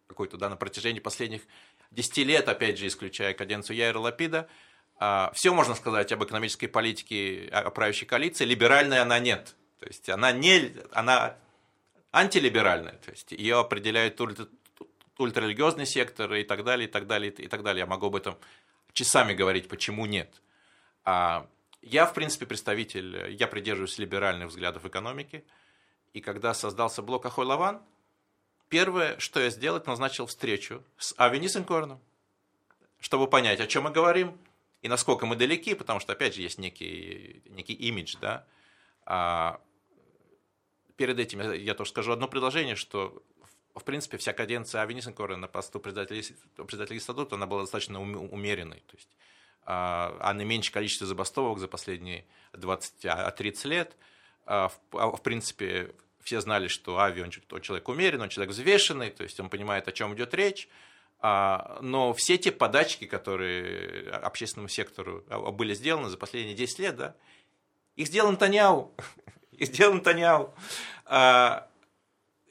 какую-то, 0.08 0.36
да, 0.38 0.50
на 0.50 0.58
протяжении 0.58 1.00
последних 1.00 1.44
10 1.92 2.18
лет, 2.18 2.50
опять 2.50 2.78
же, 2.78 2.88
исключая 2.88 3.34
каденцию 3.34 3.78
Яйра 3.78 4.00
Лапида. 4.00 4.50
Все 5.34 5.54
можно 5.54 5.76
сказать 5.76 6.12
об 6.12 6.24
экономической 6.24 6.68
политике 6.68 7.50
о 7.52 7.70
правящей 7.72 8.08
коалиции, 8.08 8.46
либеральной 8.46 9.02
она 9.02 9.20
нет. 9.20 9.56
То 9.80 9.88
есть 9.88 10.10
она 10.10 10.32
не, 10.32 10.72
она 10.92 11.36
антилиберальная, 12.14 12.94
то 12.94 13.12
есть 13.12 13.32
ее 13.34 13.60
определяет 13.60 14.22
ультра- 14.22 14.48
ультрарелигиозный 15.18 15.86
сектор 15.86 16.34
и 16.34 16.44
так 16.44 16.64
далее, 16.64 16.88
и 16.88 16.92
так 16.92 17.08
далее, 17.08 17.32
и 17.32 17.48
так 17.48 17.64
далее. 17.64 17.82
Я 17.82 17.86
могу 17.86 18.08
об 18.08 18.16
этом 18.16 18.38
часами 18.94 19.34
говорить, 19.34 19.68
почему 19.68 20.06
нет. 20.06 20.42
А, 21.04 21.48
я, 21.82 22.06
в 22.06 22.14
принципе, 22.14 22.46
представитель, 22.46 23.32
я 23.32 23.48
придерживаюсь 23.48 23.98
либеральных 23.98 24.50
взглядов 24.50 24.86
экономики, 24.86 25.44
и 26.14 26.22
когда 26.22 26.54
создался 26.54 27.02
блок 27.02 27.26
Ахой 27.26 27.46
Лаван, 27.46 27.82
первое, 28.70 29.18
что 29.20 29.40
я 29.40 29.50
сделал, 29.50 29.82
назначил 29.86 30.28
встречу 30.28 30.84
с 30.98 31.14
Ави 31.18 31.40
Нисенкорном, 31.40 32.00
чтобы 33.00 33.28
понять, 33.28 33.60
о 33.60 33.68
чем 33.68 33.84
мы 33.84 33.92
говорим 33.92 34.38
и 34.84 34.88
насколько 34.88 35.26
мы 35.26 35.36
далеки, 35.36 35.74
потому 35.74 36.00
что, 36.00 36.14
опять 36.14 36.36
же, 36.36 36.42
есть 36.42 36.60
некий, 36.60 37.42
некий 37.46 37.74
имидж, 37.74 38.16
да. 38.22 38.46
А, 39.06 39.60
перед 40.98 41.18
этим 41.18 41.42
я, 41.42 41.54
я 41.54 41.74
тоже 41.74 41.90
скажу 41.90 42.12
одно 42.12 42.28
предложение, 42.28 42.76
что 42.76 43.24
в 43.76 43.84
принципе, 43.84 44.18
вся 44.18 44.34
каденция 44.34 44.82
Ави 44.82 44.94
Нисенкорна 44.94 45.38
на 45.38 45.48
посту 45.48 45.80
председателя, 45.80 46.22
статута, 47.00 47.36
она 47.36 47.48
была 47.48 47.62
достаточно 47.62 48.00
ум- 48.00 48.32
умеренной. 48.32 48.84
То 48.88 48.96
есть, 48.96 49.10
а, 49.66 50.16
а 50.20 50.34
наименьшее 50.34 50.74
количество 50.74 51.08
забастовок 51.08 51.60
за 51.60 51.68
последние 51.68 52.26
20, 52.54 53.06
а 53.06 53.32
30 53.32 53.66
лет. 53.66 53.98
А, 54.46 54.70
В, 54.92 55.22
принципе, 55.24 55.96
все 56.22 56.40
знали, 56.42 56.68
что 56.68 57.00
Ави, 57.00 57.22
он, 57.22 57.32
он 57.52 57.62
человек 57.62 57.88
умеренный, 57.90 58.24
он 58.26 58.30
человек 58.30 58.54
взвешенный, 58.54 59.10
то 59.10 59.24
есть 59.24 59.40
он 59.40 59.50
понимает, 59.50 59.88
о 59.88 59.92
чем 59.92 60.14
идет 60.14 60.34
речь. 60.34 60.68
А, 61.26 61.80
Но 61.82 62.14
все 62.14 62.38
те 62.38 62.52
подачки, 62.52 63.06
которые 63.06 64.10
общественному 64.12 64.68
сектору 64.68 65.24
а, 65.30 65.52
были 65.52 65.74
сделаны 65.74 66.10
за 66.10 66.18
последние 66.18 66.54
10 66.54 66.80
лет, 66.80 66.96
да, 66.98 67.16
их 67.96 68.08
сделал 68.08 68.32
Натаньяу. 68.32 68.92
Их 69.54 69.68
сделал 69.70 69.94
Натаньяу. 69.94 70.54
А, 71.06 71.68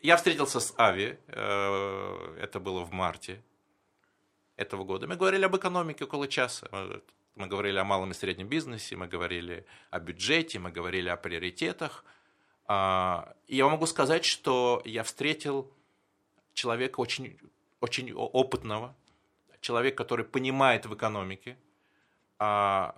Я 0.00 0.16
встретился 0.16 0.58
с 0.60 0.72
Ави, 0.78 1.18
э, 1.28 2.36
это 2.40 2.60
было 2.60 2.80
в 2.84 2.92
марте 2.92 3.42
этого 4.56 4.84
года. 4.84 5.06
Мы 5.06 5.16
говорили 5.16 5.44
об 5.44 5.54
экономике 5.56 6.04
около 6.04 6.26
часа. 6.26 6.66
Мы- 6.72 7.02
Мы 7.34 7.46
говорили 7.46 7.78
о 7.78 7.84
малом 7.84 8.10
и 8.10 8.14
среднем 8.14 8.46
бизнесе, 8.48 8.94
мы 8.96 9.06
говорили 9.06 9.64
о 9.90 9.98
бюджете, 10.00 10.58
мы 10.58 10.70
говорили 10.70 11.08
о 11.08 11.16
приоритетах. 11.16 12.04
И 12.68 13.56
я 13.56 13.68
могу 13.68 13.86
сказать, 13.86 14.24
что 14.26 14.82
я 14.84 15.02
встретил 15.02 15.72
человека 16.52 17.00
очень, 17.00 17.38
очень 17.82 18.12
опытного, 18.12 18.94
человека, 19.60 19.96
который 19.98 20.24
понимает 20.24 20.86
в 20.86 20.94
экономике, 20.94 21.58
а, 22.38 22.94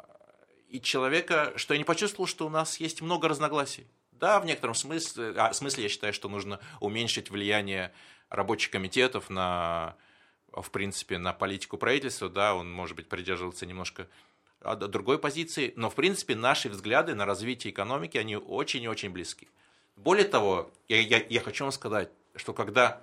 и 0.68 0.80
человека, 0.80 1.52
что 1.56 1.74
я 1.74 1.78
не 1.78 1.84
почувствовал, 1.84 2.26
что 2.26 2.46
у 2.46 2.50
нас 2.50 2.78
есть 2.80 3.00
много 3.00 3.28
разногласий. 3.28 3.86
Да, 4.12 4.38
в 4.40 4.44
некотором 4.46 4.74
смысле, 4.74 5.32
а, 5.36 5.52
смысле 5.52 5.84
я 5.84 5.88
считаю, 5.88 6.12
что 6.12 6.28
нужно 6.28 6.60
уменьшить 6.80 7.30
влияние 7.30 7.92
рабочих 8.28 8.70
комитетов 8.70 9.30
на, 9.30 9.96
в 10.52 10.70
принципе, 10.70 11.18
на 11.18 11.32
политику 11.32 11.76
правительства. 11.78 12.28
Да, 12.28 12.54
он, 12.54 12.70
может 12.70 12.96
быть, 12.96 13.08
придерживался 13.08 13.66
немножко 13.66 14.06
а, 14.60 14.76
другой 14.76 15.18
позиции, 15.18 15.72
но, 15.76 15.88
в 15.90 15.94
принципе, 15.94 16.34
наши 16.34 16.68
взгляды 16.68 17.14
на 17.14 17.24
развитие 17.24 17.72
экономики, 17.72 18.18
они 18.18 18.36
очень 18.36 18.82
и 18.82 18.88
очень 18.88 19.10
близки. 19.10 19.48
Более 19.96 20.26
того, 20.26 20.70
я, 20.88 21.00
я- 21.00 21.24
я 21.28 21.40
хочу 21.40 21.64
вам 21.64 21.72
сказать, 21.72 22.10
что 22.36 22.52
когда 22.52 23.00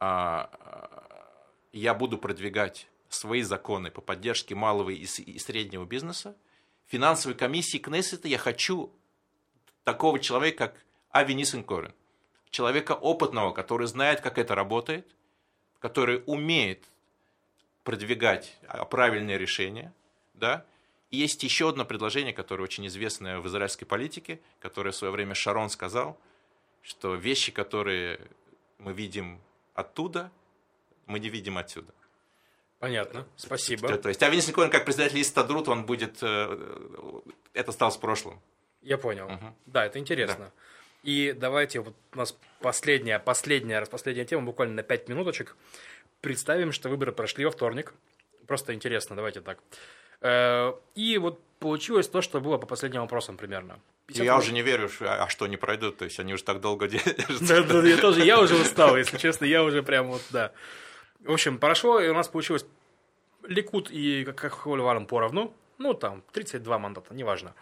я 0.00 1.94
буду 1.94 2.18
продвигать 2.18 2.88
свои 3.08 3.42
законы 3.42 3.90
по 3.90 4.00
поддержке 4.00 4.54
малого 4.54 4.90
и, 4.90 5.04
и 5.04 5.38
среднего 5.38 5.84
бизнеса, 5.84 6.36
финансовой 6.86 7.36
комиссии 7.36 7.78
Кнессета 7.78 8.28
я 8.28 8.38
хочу 8.38 8.92
такого 9.84 10.18
человека, 10.18 10.68
как 10.68 10.84
Ави 11.10 11.34
Нисенкорен. 11.34 11.94
Человека 12.50 12.92
опытного, 12.92 13.52
который 13.52 13.86
знает, 13.86 14.20
как 14.20 14.38
это 14.38 14.54
работает, 14.54 15.06
который 15.78 16.22
умеет 16.26 16.84
продвигать 17.82 18.56
а, 18.66 18.84
правильные 18.84 19.38
решения, 19.38 19.92
да, 20.34 20.64
Есть 21.10 21.44
еще 21.44 21.68
одно 21.68 21.84
предложение, 21.84 22.32
которое 22.32 22.64
очень 22.64 22.86
известное 22.88 23.38
в 23.38 23.46
израильской 23.46 23.86
политике, 23.86 24.40
которое 24.58 24.90
в 24.90 24.96
свое 24.96 25.12
время 25.12 25.34
Шарон 25.34 25.70
сказал, 25.70 26.18
что 26.82 27.14
вещи, 27.14 27.52
которые 27.52 28.20
мы 28.78 28.92
видим 28.92 29.40
оттуда, 29.74 30.30
мы 31.06 31.18
не 31.18 31.28
видим 31.28 31.58
отсюда. 31.58 31.92
Понятно, 32.78 33.26
спасибо. 33.36 33.88
То, 33.88 33.98
то 33.98 34.08
есть 34.08 34.22
Авинис 34.22 34.48
Николин, 34.48 34.70
как 34.70 34.84
председатель 34.84 35.20
Истадрут, 35.20 35.68
он 35.68 35.86
будет... 35.86 36.18
э, 36.22 37.20
Это 37.54 37.72
стало 37.72 37.90
с 37.90 37.96
прошлым. 37.96 38.40
Я 38.82 38.98
понял. 38.98 39.28
Мгм. 39.28 39.54
Да, 39.66 39.86
это 39.86 39.98
интересно. 39.98 40.52
И 41.02 41.32
давайте, 41.32 41.80
вот 41.80 41.94
у 42.12 42.18
нас 42.18 42.36
последняя, 42.60 43.18
последняя, 43.18 43.84
последняя 43.86 44.24
тема, 44.24 44.42
буквально 44.44 44.74
на 44.74 44.82
5 44.82 45.08
минуточек. 45.08 45.56
Представим, 46.20 46.72
что 46.72 46.88
выборы 46.88 47.12
прошли 47.12 47.44
во 47.44 47.50
вторник. 47.50 47.94
Просто 48.46 48.74
интересно, 48.74 49.16
давайте 49.16 49.40
так. 49.40 49.58
Э, 50.20 50.72
И 50.94 51.18
вот 51.18 51.40
получилось 51.58 52.08
то, 52.08 52.20
что 52.22 52.40
было 52.40 52.58
по 52.58 52.66
последним 52.66 53.00
вопросам 53.02 53.36
примерно. 53.36 53.78
Я 54.08 54.36
уже 54.36 54.52
не 54.52 54.62
верю, 54.62 54.88
что- 54.88 55.22
а 55.24 55.28
что 55.28 55.46
они 55.46 55.56
пройдут, 55.56 55.96
то 55.98 56.04
есть 56.04 56.20
они 56.20 56.34
уже 56.34 56.44
так 56.44 56.60
долго 56.60 56.88
держатся. 56.88 57.46
Да, 57.46 57.62
да, 57.62 57.88
я 57.88 57.96
тоже, 57.96 58.24
я 58.24 58.38
уже 58.40 58.54
устал, 58.56 58.96
если 58.96 59.16
честно, 59.18 59.46
я 59.46 59.62
уже 59.62 59.82
прям 59.82 60.08
вот, 60.08 60.22
да. 60.30 60.52
В 61.20 61.32
общем, 61.32 61.58
прошло, 61.58 62.00
и 62.00 62.08
у 62.08 62.14
нас 62.14 62.28
получилось 62.28 62.66
Ликут 63.46 63.90
и 63.90 64.24
Кахоль 64.24 64.80
Валом 64.80 65.06
поровну, 65.06 65.54
ну, 65.78 65.94
там, 65.94 66.22
32 66.32 66.78
мандата, 66.78 67.14
неважно. 67.14 67.54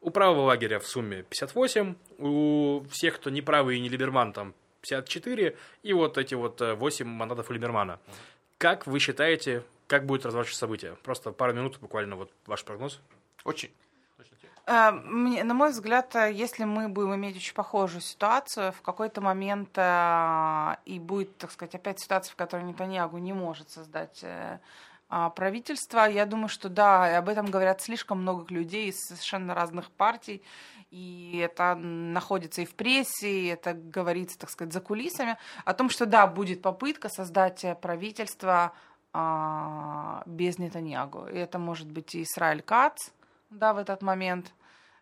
У 0.00 0.10
правого 0.10 0.42
лагеря 0.42 0.78
в 0.78 0.86
сумме 0.86 1.24
58, 1.24 1.94
у 2.18 2.84
всех, 2.90 3.16
кто 3.16 3.30
не 3.30 3.42
правый 3.42 3.76
и 3.78 3.80
не 3.80 3.88
Либерман, 3.88 4.32
там 4.32 4.54
54, 4.82 5.56
и 5.82 5.92
вот 5.92 6.16
эти 6.18 6.34
вот 6.34 6.60
э, 6.60 6.74
8 6.74 7.06
мандатов 7.08 7.50
у 7.50 7.52
Либермана. 7.52 7.98
Как 8.58 8.86
вы 8.86 9.00
считаете, 9.00 9.64
как 9.88 10.06
будет 10.06 10.24
разворачиваться 10.24 10.60
событие? 10.60 10.94
Просто 11.02 11.32
пару 11.32 11.52
минут 11.52 11.78
буквально 11.80 12.14
вот 12.14 12.30
ваш 12.46 12.64
прогноз. 12.64 13.00
Очень. 13.44 13.70
Э, 14.66 14.90
мне- 14.92 15.44
На 15.44 15.54
мой 15.54 15.70
взгляд, 15.70 16.14
э, 16.14 16.30
если 16.30 16.64
мы 16.64 16.88
будем 16.88 17.14
иметь 17.14 17.36
очень 17.36 17.54
похожую 17.54 18.02
ситуацию, 18.02 18.70
в 18.72 18.82
какой-то 18.82 19.22
момент 19.22 19.70
э, 19.76 20.76
и 20.84 21.00
будет, 21.00 21.38
так 21.38 21.50
сказать, 21.50 21.74
опять 21.74 22.00
ситуация, 22.00 22.32
в 22.32 22.36
которой 22.36 22.64
Нетаньягу 22.64 23.16
не 23.18 23.32
может 23.32 23.70
создать 23.70 24.20
э, 24.22 24.58
а, 25.10 25.30
правительство, 25.30 26.00
я 26.06 26.26
думаю, 26.26 26.48
что 26.48 26.68
да, 26.68 27.10
и 27.10 27.14
об 27.14 27.30
этом 27.30 27.46
говорят 27.46 27.80
слишком 27.80 28.20
много 28.20 28.52
людей 28.52 28.90
из 28.90 29.00
совершенно 29.06 29.54
разных 29.54 29.90
партий, 29.90 30.42
и 30.90 31.40
это 31.42 31.74
находится 31.74 32.60
и 32.60 32.66
в 32.66 32.74
прессе, 32.74 33.30
и 33.30 33.46
это 33.46 33.72
говорится, 33.72 34.38
так 34.38 34.50
сказать, 34.50 34.74
за 34.74 34.82
кулисами, 34.82 35.38
о 35.64 35.72
том, 35.72 35.88
что 35.88 36.04
да, 36.04 36.26
будет 36.26 36.60
попытка 36.60 37.08
создать 37.08 37.64
э, 37.64 37.74
правительство 37.74 38.74
а, 39.12 40.22
без 40.26 40.58
Нетаньягу. 40.58 41.28
И 41.28 41.36
это 41.36 41.58
может 41.58 41.90
быть 41.90 42.14
и 42.14 42.22
Израиль 42.22 42.62
Кац, 42.62 43.10
да, 43.50 43.72
в 43.72 43.78
этот 43.78 44.02
момент. 44.02 44.52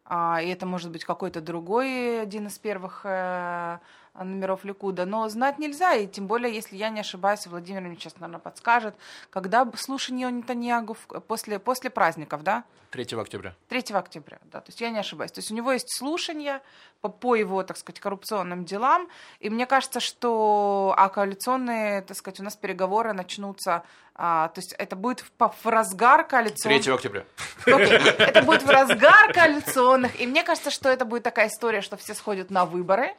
А, 0.05 0.41
и 0.41 0.49
это 0.49 0.67
может 0.67 0.91
быть 0.93 1.05
какой-то 1.05 1.41
другой, 1.41 2.23
один 2.23 2.47
из 2.47 2.59
первых 2.59 3.01
э, 3.05 3.79
номеров 4.25 4.64
Ликуда. 4.64 5.05
Но 5.07 5.29
знать 5.29 5.59
нельзя, 5.59 5.95
и 5.95 6.07
тем 6.07 6.27
более, 6.27 6.55
если 6.55 6.77
я 6.77 6.89
не 6.91 7.01
ошибаюсь, 7.01 7.47
Владимир 7.47 7.83
мне 7.83 7.97
сейчас, 7.97 8.14
наверное, 8.17 8.41
подскажет, 8.41 8.95
когда 9.31 9.67
слушание 9.77 10.31
Нетаньягу 10.31 10.95
в- 10.95 11.21
после, 11.21 11.59
после 11.59 11.91
праздников, 11.91 12.43
да? 12.43 12.64
3 12.91 13.19
октября. 13.21 13.55
3 13.69 13.95
октября, 13.95 14.39
да, 14.45 14.61
то 14.61 14.69
есть 14.69 14.81
я 14.81 14.91
не 14.91 14.99
ошибаюсь. 14.99 15.33
То 15.33 15.41
есть 15.41 15.51
у 15.51 15.55
него 15.55 15.73
есть 15.73 15.95
слушания 15.95 16.62
по, 17.01 17.09
по 17.09 17.35
его, 17.35 17.62
так 17.62 17.77
сказать, 17.77 18.01
коррупционным 18.01 18.64
делам, 18.64 19.09
и 19.41 19.51
мне 19.51 19.67
кажется, 19.67 20.01
что 20.01 20.95
а 20.97 21.09
коалиционные, 21.09 22.03
так 22.03 22.17
сказать, 22.17 22.41
у 22.41 22.45
нас 22.45 22.57
переговоры 22.57 23.12
начнутся, 23.12 23.83
а, 24.14 24.49
то 24.49 24.61
есть 24.61 24.73
это 24.79 24.97
будет 24.97 25.21
в, 25.39 25.53
в 25.62 25.67
разгар 25.67 26.23
3 26.23 26.31
коалиционных... 26.31 26.89
октября. 26.89 27.25
Окей, 27.67 27.99
Это 28.19 28.43
будет 28.43 28.62
в 28.62 28.71
разгар 28.71 29.33
коалиционных, 29.33 30.19
и 30.21 30.27
мне 30.27 30.43
кажется, 30.43 30.71
что 30.71 30.89
это 30.89 31.05
будет 31.05 31.23
такая 31.23 31.49
история, 31.49 31.83
что 31.83 31.97
все 31.97 32.14
сходят 32.14 32.51
на 32.51 32.64
выборы, 32.64 33.14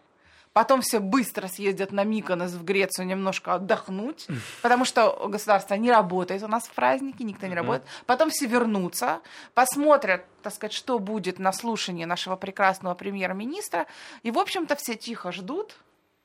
Потом 0.58 0.82
все 0.82 1.00
быстро 1.00 1.48
съездят 1.48 1.92
на 1.92 2.04
Миконос 2.04 2.54
в 2.54 2.64
Грецию 2.64 3.06
немножко 3.06 3.54
отдохнуть, 3.54 4.26
потому 4.64 4.86
что 4.86 5.28
государство 5.28 5.76
не 5.76 5.92
работает 5.92 6.42
у 6.42 6.48
нас 6.48 6.68
в 6.68 6.72
праздники, 6.72 7.22
никто 7.22 7.46
не 7.46 7.54
работает. 7.54 7.88
Потом 8.08 8.32
все 8.32 8.48
вернутся, 8.48 9.22
посмотрят, 9.54 10.26
так 10.42 10.52
сказать, 10.52 10.74
что 10.74 10.98
будет 10.98 11.38
на 11.38 11.54
слушании 11.54 12.06
нашего 12.06 12.38
прекрасного 12.38 12.96
премьер-министра. 12.96 13.86
И, 14.24 14.32
в 14.32 14.40
общем-то, 14.40 14.76
все 14.78 14.96
тихо 14.96 15.32
ждут, 15.32 15.76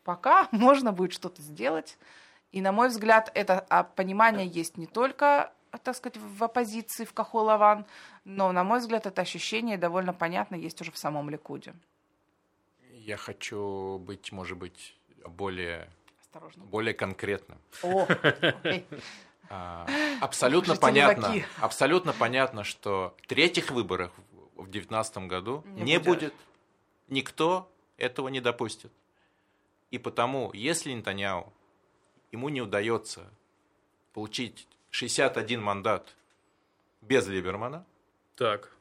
пока 0.02 0.48
можно 0.50 0.92
будет 0.92 1.12
что-то 1.12 1.42
сделать. 1.42 1.98
И, 2.52 2.62
на 2.62 2.72
мой 2.72 2.88
взгляд, 2.88 3.30
это 3.34 3.66
а, 3.68 3.84
понимание 3.84 4.46
есть 4.46 4.78
не 4.78 4.86
только 4.86 5.52
так 5.84 5.94
сказать, 5.94 6.16
в 6.16 6.42
оппозиции, 6.42 7.04
в 7.04 7.12
Кахолаван, 7.12 7.84
но, 8.24 8.50
на 8.52 8.64
мой 8.64 8.78
взгляд, 8.78 9.04
это 9.04 9.20
ощущение 9.20 9.76
довольно 9.76 10.14
понятно 10.14 10.54
есть 10.54 10.80
уже 10.80 10.90
в 10.90 10.96
самом 10.96 11.28
Ликуде. 11.28 11.74
Я 13.04 13.16
хочу 13.16 13.98
быть, 13.98 14.30
может 14.30 14.56
быть, 14.56 14.96
более, 15.26 15.90
Осторожно. 16.20 16.64
более 16.64 16.94
конкретным. 16.94 17.58
О. 17.82 18.06
А, 19.54 19.86
Абсолютно 20.22 20.76
Слушайте, 20.76 20.80
понятно, 20.80 21.44
абсолютно 21.60 22.14
понятно, 22.14 22.64
что 22.64 23.14
третьих 23.26 23.70
выборов 23.70 24.10
в 24.54 24.62
2019 24.62 25.18
году 25.28 25.62
Не 25.66 25.98
будет. 25.98 26.32
Никто 27.08 27.70
этого 27.98 28.28
не 28.28 28.40
допустит. 28.40 28.90
И 29.90 29.98
потому, 29.98 30.50
если 30.54 30.92
Нетаньяу, 30.92 31.52
ему 32.30 32.48
не 32.48 32.62
удается 32.62 33.28
получить 34.14 34.66
61 34.88 35.60
мандат 35.60 36.14
без 37.02 37.26
Либермана, 37.26 37.84
Так. 38.36 38.72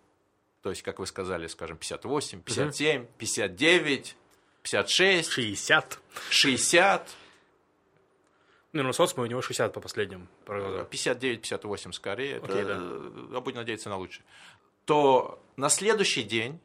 То 0.62 0.70
есть, 0.70 0.84
как 0.84 1.00
вы 1.00 1.08
сказали, 1.08 1.48
скажем, 1.48 1.78
58, 1.78 2.42
57, 2.42 3.06
59, 3.18 4.16
56, 4.64 5.30
60. 5.32 6.00
60, 6.30 7.10
Ну, 8.74 8.84
на 8.84 8.94
соцме 8.94 9.24
у 9.24 9.26
него 9.26 9.42
60 9.42 9.74
по 9.74 9.82
последним 9.82 10.28
прогнозам. 10.46 10.88
59-58 10.88 11.92
скорее, 11.94 12.38
это, 12.38 12.46
Окей, 12.46 12.64
да. 12.64 12.78
э, 12.80 13.40
будем 13.42 13.58
надеяться 13.58 13.90
на 13.90 13.98
лучшее, 13.98 14.24
то 14.86 15.44
на 15.58 15.70
следующий 15.70 16.24
день, 16.24 16.60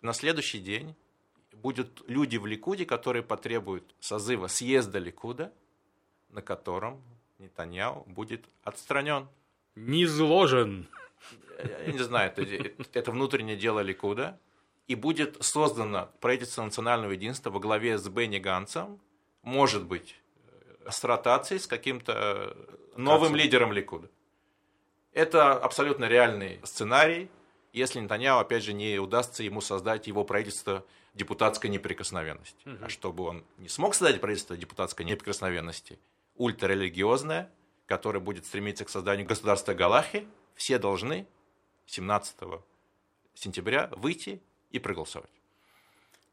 на 0.00 0.12
следующий 0.12 0.58
день 0.58 0.94
будут 1.52 2.02
люди 2.08 2.36
в 2.36 2.46
Ликуде, 2.46 2.84
которые 2.84 3.22
потребуют 3.22 3.94
созыва 4.00 4.48
съезда 4.48 4.98
Ликуда, 4.98 5.52
на 6.30 6.42
котором 6.42 7.02
Нетаньяу 7.38 8.04
будет 8.06 8.44
отстранен. 8.62 9.28
Не 9.74 10.06
зложен. 10.06 10.88
Я 11.86 11.92
не 11.92 11.98
знаю, 11.98 12.32
это, 12.34 12.42
это 12.92 13.10
внутреннее 13.10 13.56
дело 13.56 13.80
Ликуда. 13.80 14.38
И 14.88 14.94
будет 14.94 15.42
создано 15.42 16.10
правительство 16.20 16.62
национального 16.62 17.12
единства 17.12 17.50
во 17.50 17.60
главе 17.60 17.98
с 17.98 18.08
Бенни 18.08 18.38
Ганцем, 18.38 19.00
может 19.42 19.84
быть, 19.84 20.16
э, 20.84 20.90
с 20.90 21.04
ротацией, 21.04 21.60
с 21.60 21.66
каким-то 21.66 22.12
э, 22.12 22.96
новым 22.96 23.28
Ганцем. 23.28 23.36
лидером 23.36 23.72
Ликуда. 23.72 24.08
Это 25.12 25.52
абсолютно 25.52 26.06
реальный 26.06 26.60
сценарий, 26.64 27.30
если 27.72 28.00
Нетаньяу, 28.00 28.38
опять 28.38 28.64
же, 28.64 28.72
не 28.72 28.98
удастся 28.98 29.42
ему 29.42 29.60
создать 29.60 30.06
его 30.06 30.24
правительство 30.24 30.84
депутатской 31.14 31.70
неприкосновенности. 31.70 32.66
А 32.80 32.88
чтобы 32.88 33.24
он 33.24 33.44
не 33.58 33.68
смог 33.68 33.94
создать 33.94 34.20
правительство 34.20 34.56
депутатской 34.56 35.04
неприкосновенности, 35.04 35.98
ультрарелигиозное, 36.36 37.50
которое 37.86 38.20
будет 38.20 38.46
стремиться 38.46 38.84
к 38.84 38.88
созданию 38.88 39.26
государства 39.26 39.74
Галахи, 39.74 40.26
все 40.54 40.78
должны 40.78 41.26
17 41.86 42.36
сентября 43.34 43.88
выйти 43.92 44.40
и 44.70 44.78
проголосовать. 44.78 45.30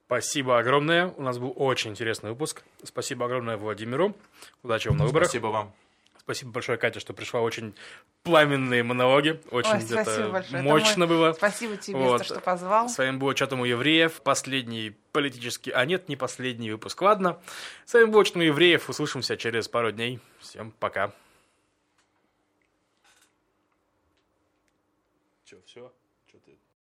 Спасибо 0.06 0.58
огромное. 0.58 1.08
У 1.18 1.22
нас 1.22 1.38
был 1.38 1.54
очень 1.56 1.92
интересный 1.92 2.32
выпуск. 2.32 2.64
Спасибо 2.84 3.26
огромное 3.26 3.58
Владимиру. 3.58 4.16
Удачи 4.64 4.88
вам 4.88 4.98
на 4.98 5.06
выборах. 5.06 5.28
Спасибо 5.28 5.48
вам. 5.48 5.74
Спасибо 6.18 6.52
большое, 6.52 6.78
Катя, 6.78 7.00
что 7.00 7.14
пришла. 7.14 7.42
Очень 7.42 7.76
пламенные 8.24 8.84
монологи. 8.84 9.42
Очень 9.52 9.72
Ой, 9.72 9.84
это 9.84 9.96
большое. 9.96 10.28
Это 10.40 10.58
мощно 10.64 11.06
мой- 11.06 11.08
было. 11.08 11.34
Спасибо 11.34 11.78
тебе, 11.78 11.98
Вот. 11.98 12.24
что 12.26 12.40
позвал. 12.40 12.88
С 12.90 12.98
вами 12.98 13.18
был 13.18 13.34
«Чатом 13.34 13.62
у 13.62 13.66
евреев». 13.66 14.22
Последний 14.22 14.96
политический... 15.12 15.72
А 15.72 15.86
нет, 15.86 16.08
не 16.08 16.16
последний 16.16 16.72
выпуск. 16.72 17.02
Ладно. 17.02 17.40
С 17.86 17.94
вами 17.94 18.06
был 18.06 18.24
«Чатом 18.24 18.42
у 18.42 18.46
евреев». 18.46 18.90
Услышимся 18.90 19.38
через 19.38 19.68
пару 19.68 19.92
дней. 19.92 20.20
Всем 20.40 20.72
пока. 20.80 21.12
Че, 25.50 25.62
все? 25.66 25.92